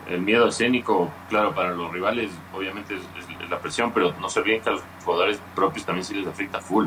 el 0.08 0.20
miedo 0.20 0.48
escénico, 0.48 1.10
claro, 1.28 1.54
para 1.54 1.70
los 1.70 1.92
rivales 1.92 2.30
obviamente 2.52 2.94
es, 2.94 3.28
la 3.48 3.58
presión, 3.58 3.92
pero 3.92 4.12
no 4.20 4.28
se 4.28 4.40
olviden 4.40 4.60
que 4.60 4.68
a 4.70 4.72
los 4.72 4.82
jugadores 5.04 5.40
propios 5.54 5.84
también 5.84 6.04
sí 6.04 6.14
les 6.14 6.26
afecta 6.26 6.60
full. 6.60 6.86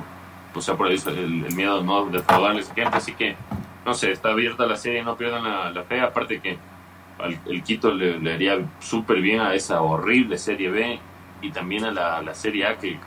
O 0.54 0.62
sea, 0.62 0.76
por 0.76 0.92
eso 0.92 1.10
el, 1.10 1.54
miedo 1.56 1.84
no 1.84 2.06
de 2.06 2.18
defraudarles 2.18 2.72
gente, 2.74 2.98
así 2.98 3.14
que, 3.14 3.36
no 3.86 3.94
sé, 3.94 4.12
está 4.12 4.30
abierta 4.30 4.66
la 4.66 4.76
serie, 4.76 5.04
no 5.04 5.16
pierdan 5.16 5.74
la, 5.74 5.84
fe, 5.84 6.02
aparte 6.02 6.40
que 6.40 6.58
el 7.46 7.64
Quito 7.64 7.94
le, 7.94 8.34
haría 8.34 8.58
súper 8.80 9.22
bien 9.22 9.42
a 9.42 9.54
esa 9.54 9.82
horrible 9.82 10.38
Serie 10.38 10.70
B 10.70 11.00
y 11.42 11.52
también 11.52 11.86
a 11.86 12.22
la, 12.22 12.34
Serie 12.34 12.66
A 12.66 12.78
que, 12.78 12.98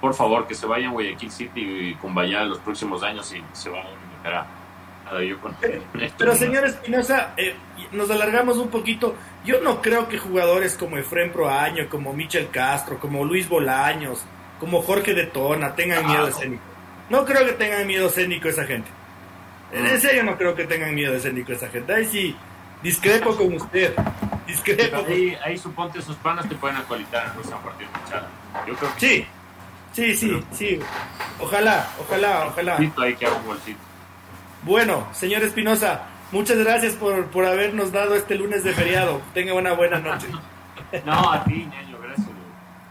por 0.00 0.14
favor, 0.14 0.46
que 0.46 0.54
se 0.54 0.66
vayan 0.66 0.92
Guayaquil 0.92 1.30
City 1.30 1.60
y 1.60 1.94
Cumbayá 1.94 2.44
los 2.44 2.58
próximos 2.58 3.02
años 3.02 3.32
y 3.34 3.42
se 3.52 3.70
van 3.70 3.86
a 4.24 4.46
pero, 6.18 6.34
señor 6.34 6.64
Espinosa, 6.64 7.34
eh, 7.36 7.54
nos 7.92 8.10
alargamos 8.10 8.58
un 8.58 8.68
poquito. 8.68 9.14
Yo 9.44 9.60
no 9.60 9.80
creo 9.82 10.08
que 10.08 10.18
jugadores 10.18 10.76
como 10.76 10.96
Efren 10.96 11.32
Proaño, 11.32 11.88
como 11.88 12.12
Michel 12.12 12.48
Castro, 12.50 12.98
como 12.98 13.24
Luis 13.24 13.48
Bolaños, 13.48 14.24
como 14.58 14.82
Jorge 14.82 15.14
de 15.14 15.26
Tona 15.26 15.74
tengan 15.74 16.06
miedo 16.06 16.28
escénico. 16.28 16.62
No 17.10 17.24
creo 17.24 17.44
que 17.44 17.52
tengan 17.52 17.86
miedo 17.86 18.06
escénico 18.08 18.48
esa 18.48 18.64
gente. 18.64 18.88
En 19.72 20.00
serio 20.00 20.22
no 20.22 20.36
creo 20.38 20.54
que 20.54 20.64
tengan 20.64 20.94
miedo 20.94 21.14
escénico 21.14 21.52
esa 21.52 21.68
gente. 21.68 21.92
Ahí 21.92 22.06
sí, 22.06 22.36
discrepo 22.82 23.36
con 23.36 23.52
usted. 23.54 23.94
Discrepo. 24.46 25.04
Ahí, 25.08 25.36
ahí, 25.44 25.58
suponte 25.58 26.00
sus 26.00 26.16
panas 26.16 26.48
te 26.48 26.54
pueden 26.54 26.76
actualizar 26.76 27.34
en 27.36 27.50
partido 27.50 27.90
de 27.90 28.70
Yo 28.70 28.76
creo 28.76 28.94
que 28.94 29.00
sí. 29.00 29.26
Sí, 29.92 30.16
sí, 30.16 30.44
sí. 30.52 30.80
Ojalá, 31.38 31.88
ojalá, 32.00 32.46
ojalá. 32.46 32.76
Ahí 32.76 33.14
que 33.14 33.26
un 33.26 33.46
bolsito. 33.46 33.78
Bueno, 34.64 35.06
señor 35.12 35.42
Espinosa, 35.42 36.06
muchas 36.32 36.56
gracias 36.56 36.94
por, 36.94 37.26
por 37.26 37.44
habernos 37.44 37.92
dado 37.92 38.14
este 38.14 38.34
lunes 38.34 38.64
de 38.64 38.72
feriado. 38.72 39.20
Tenga 39.34 39.52
una 39.52 39.74
buena 39.74 39.98
noche. 39.98 40.26
no, 41.04 41.30
a 41.30 41.44
ti, 41.44 41.68
ñaño, 41.70 41.98
gracias. 42.02 42.28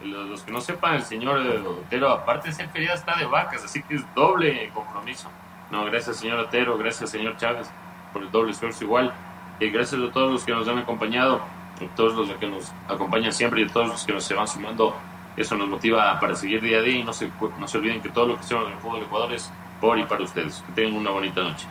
Los, 0.03 0.43
que 0.43 0.51
no 0.51 0.61
sepan, 0.61 0.95
el 0.95 1.01
señor 1.03 1.39
Otero, 1.39 2.11
aparte 2.11 2.49
de 2.49 2.53
ser 2.53 2.69
feriado, 2.69 2.95
está 2.95 3.15
de 3.15 3.25
vacas, 3.25 3.63
así 3.63 3.81
que 3.81 3.95
es 3.95 4.13
doble 4.13 4.69
compromiso. 4.71 5.29
No, 5.71 5.83
gracias, 5.85 6.17
señor 6.17 6.41
Otero, 6.41 6.77
gracias, 6.77 7.09
señor 7.09 7.37
Chávez, 7.37 7.67
por 8.11 8.21
el 8.21 8.29
doble 8.29 8.51
esfuerzo 8.51 8.83
igual. 8.83 9.11
Y 9.59 9.69
gracias 9.71 9.99
a 9.99 10.11
todos 10.11 10.31
los 10.31 10.43
que 10.43 10.51
nos 10.51 10.67
han 10.67 10.77
acompañado, 10.77 11.37
a 11.37 11.95
todos 11.95 12.13
los 12.13 12.37
que 12.37 12.45
nos 12.45 12.71
acompañan 12.87 13.33
siempre 13.33 13.61
y 13.61 13.65
a 13.65 13.67
todos 13.67 13.87
los 13.87 14.05
que 14.05 14.13
nos 14.13 14.23
se 14.23 14.35
van 14.35 14.47
sumando. 14.47 14.95
Eso 15.35 15.55
nos 15.55 15.67
motiva 15.67 16.19
para 16.19 16.35
seguir 16.35 16.61
día 16.61 16.77
a 16.77 16.81
día 16.81 16.99
y 16.99 17.03
no 17.03 17.13
se, 17.13 17.31
no 17.59 17.67
se 17.67 17.79
olviden 17.79 17.99
que 17.99 18.09
todo 18.09 18.27
lo 18.27 18.35
que 18.35 18.41
hacemos 18.41 18.67
en 18.67 18.73
el 18.73 18.77
fútbol 18.77 18.99
de 18.99 19.05
Ecuador 19.07 19.33
es 19.33 19.51
por 19.83 19.99
y 19.99 20.05
para 20.05 20.23
ustedes. 20.23 20.63
Que 20.67 20.81
tengan 20.81 21.01
una 21.01 21.11
bonita 21.11 21.41
noche. 21.41 21.67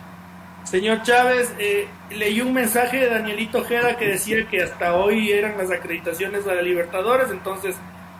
Señor 0.64 1.02
Chávez, 1.02 1.55
eh, 1.59 1.89
leí 2.10 2.43
un 2.43 2.52
mensaje 2.52 2.98
de 2.98 3.09
Danielito 3.09 3.59
Ojeda 3.60 3.97
que 3.97 4.06
decía 4.06 4.47
que 4.48 4.62
hasta 4.62 4.94
hoy 4.94 5.32
eran 5.32 5.56
las 5.56 5.70
acreditaciones 5.70 6.44
de 6.44 6.55
la 6.55 6.60
Libertadores, 6.60 7.30
entonces 7.30 7.74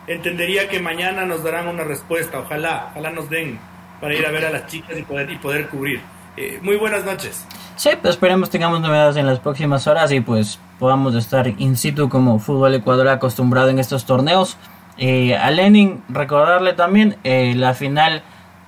entendería 0.07 0.67
que 0.67 0.79
mañana 0.79 1.25
nos 1.25 1.43
darán 1.43 1.67
una 1.67 1.83
respuesta. 1.83 2.39
Ojalá, 2.39 2.87
ojalá 2.91 3.11
nos 3.11 3.29
den 3.29 3.59
para 4.01 4.15
ir 4.15 4.25
a 4.25 4.31
ver 4.31 4.45
a 4.47 4.49
las 4.49 4.65
chicas 4.65 4.97
y 4.97 5.03
poder, 5.03 5.29
y 5.31 5.37
poder 5.37 5.69
cubrir. 5.69 6.01
Eh, 6.37 6.59
muy 6.63 6.75
buenas 6.75 7.05
noches. 7.05 7.45
Sí, 7.75 7.91
pues 8.01 8.15
esperemos 8.15 8.49
tengamos 8.49 8.81
novedades 8.81 9.15
en 9.17 9.27
las 9.27 9.39
próximas 9.39 9.85
horas 9.85 10.11
y 10.11 10.21
pues 10.21 10.59
podamos 10.79 11.13
estar 11.13 11.47
in 11.47 11.77
situ 11.77 12.09
como 12.09 12.39
Fútbol 12.39 12.73
Ecuador 12.73 13.09
acostumbrado 13.09 13.69
en 13.69 13.77
estos 13.77 14.05
torneos. 14.07 14.57
Eh, 14.97 15.37
a 15.37 15.51
Lenin, 15.51 16.03
recordarle 16.09 16.73
también 16.73 17.17
la 17.23 17.75
final 17.75 18.23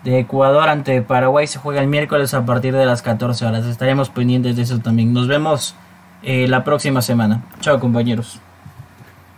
de 0.06 0.20
Ecuador 0.20 0.70
ante 0.70 1.02
Paraguay 1.02 1.48
se 1.48 1.58
juega 1.58 1.82
el 1.82 1.88
miércoles 1.88 2.34
a 2.36 2.46
partir 2.46 2.74
de 2.76 2.86
las 2.86 3.02
14 3.02 3.44
horas. 3.44 3.66
Estaremos 3.66 4.10
pendientes 4.10 4.56
de 4.56 4.62
eso 4.62 4.80
también. 4.80 5.12
Nos 5.14 5.28
vemos 5.28 5.76
eh, 6.22 6.48
la 6.48 6.64
próxima 6.64 7.02
semana. 7.02 7.44
Chao 7.60 7.80
compañeros. 7.80 8.40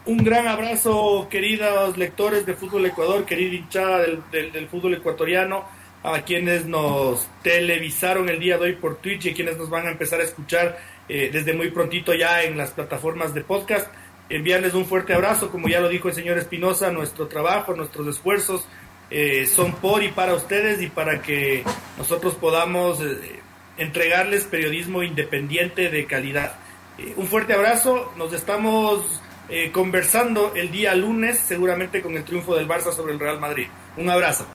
Un 0.05 0.17
gran 0.17 0.47
abrazo, 0.47 1.27
queridos 1.29 1.97
lectores 1.97 2.45
de 2.45 2.53
Fútbol 2.53 2.85
Ecuador, 2.85 3.25
querida 3.25 3.55
hinchada 3.55 3.99
del, 4.31 4.67
fútbol 4.69 4.93
ecuatoriano, 4.93 5.63
a 6.03 6.21
quienes 6.21 6.65
nos 6.65 7.27
televisaron 7.43 8.29
el 8.29 8.39
día 8.39 8.57
de 8.57 8.65
hoy 8.65 8.73
por 8.73 8.97
Twitch 8.97 9.25
y 9.25 9.29
a 9.29 9.33
quienes 9.33 9.57
nos 9.57 9.69
van 9.69 9.87
a 9.87 9.91
empezar 9.91 10.19
a 10.19 10.23
escuchar 10.23 10.77
eh, 11.07 11.29
desde 11.31 11.53
muy 11.53 11.71
prontito 11.71 12.13
ya 12.13 12.43
en 12.43 12.57
las 12.57 12.71
plataformas 12.71 13.33
de 13.33 13.41
podcast. 13.41 13.87
Enviarles 14.29 14.73
un 14.73 14.85
fuerte 14.85 15.13
abrazo, 15.13 15.49
como 15.49 15.69
ya 15.69 15.79
lo 15.79 15.87
dijo 15.87 16.09
el 16.09 16.13
señor 16.13 16.37
Espinosa, 16.37 16.91
nuestro 16.91 17.27
trabajo, 17.27 17.73
nuestros 17.73 18.07
esfuerzos, 18.07 18.67
eh, 19.09 19.45
son 19.45 19.73
por 19.73 20.03
y 20.03 20.09
para 20.09 20.33
ustedes 20.33 20.81
y 20.81 20.87
para 20.87 21.21
que 21.21 21.63
nosotros 21.97 22.35
podamos 22.35 23.01
eh, 23.01 23.39
entregarles 23.77 24.43
periodismo 24.43 25.03
independiente 25.03 25.89
de 25.89 26.05
calidad. 26.05 26.55
Eh, 26.97 27.13
un 27.15 27.27
fuerte 27.27 27.53
abrazo, 27.53 28.13
nos 28.17 28.33
estamos 28.33 29.21
conversando 29.71 30.51
el 30.55 30.71
día 30.71 30.93
lunes, 30.93 31.39
seguramente 31.39 32.01
con 32.01 32.17
el 32.17 32.25
triunfo 32.25 32.53
del 32.53 32.67
Barça 32.67 32.91
sobre 32.91 33.13
el 33.13 33.19
Real 33.19 33.39
Madrid. 33.39 33.67
Un 33.95 34.09
abrazo. 34.09 34.45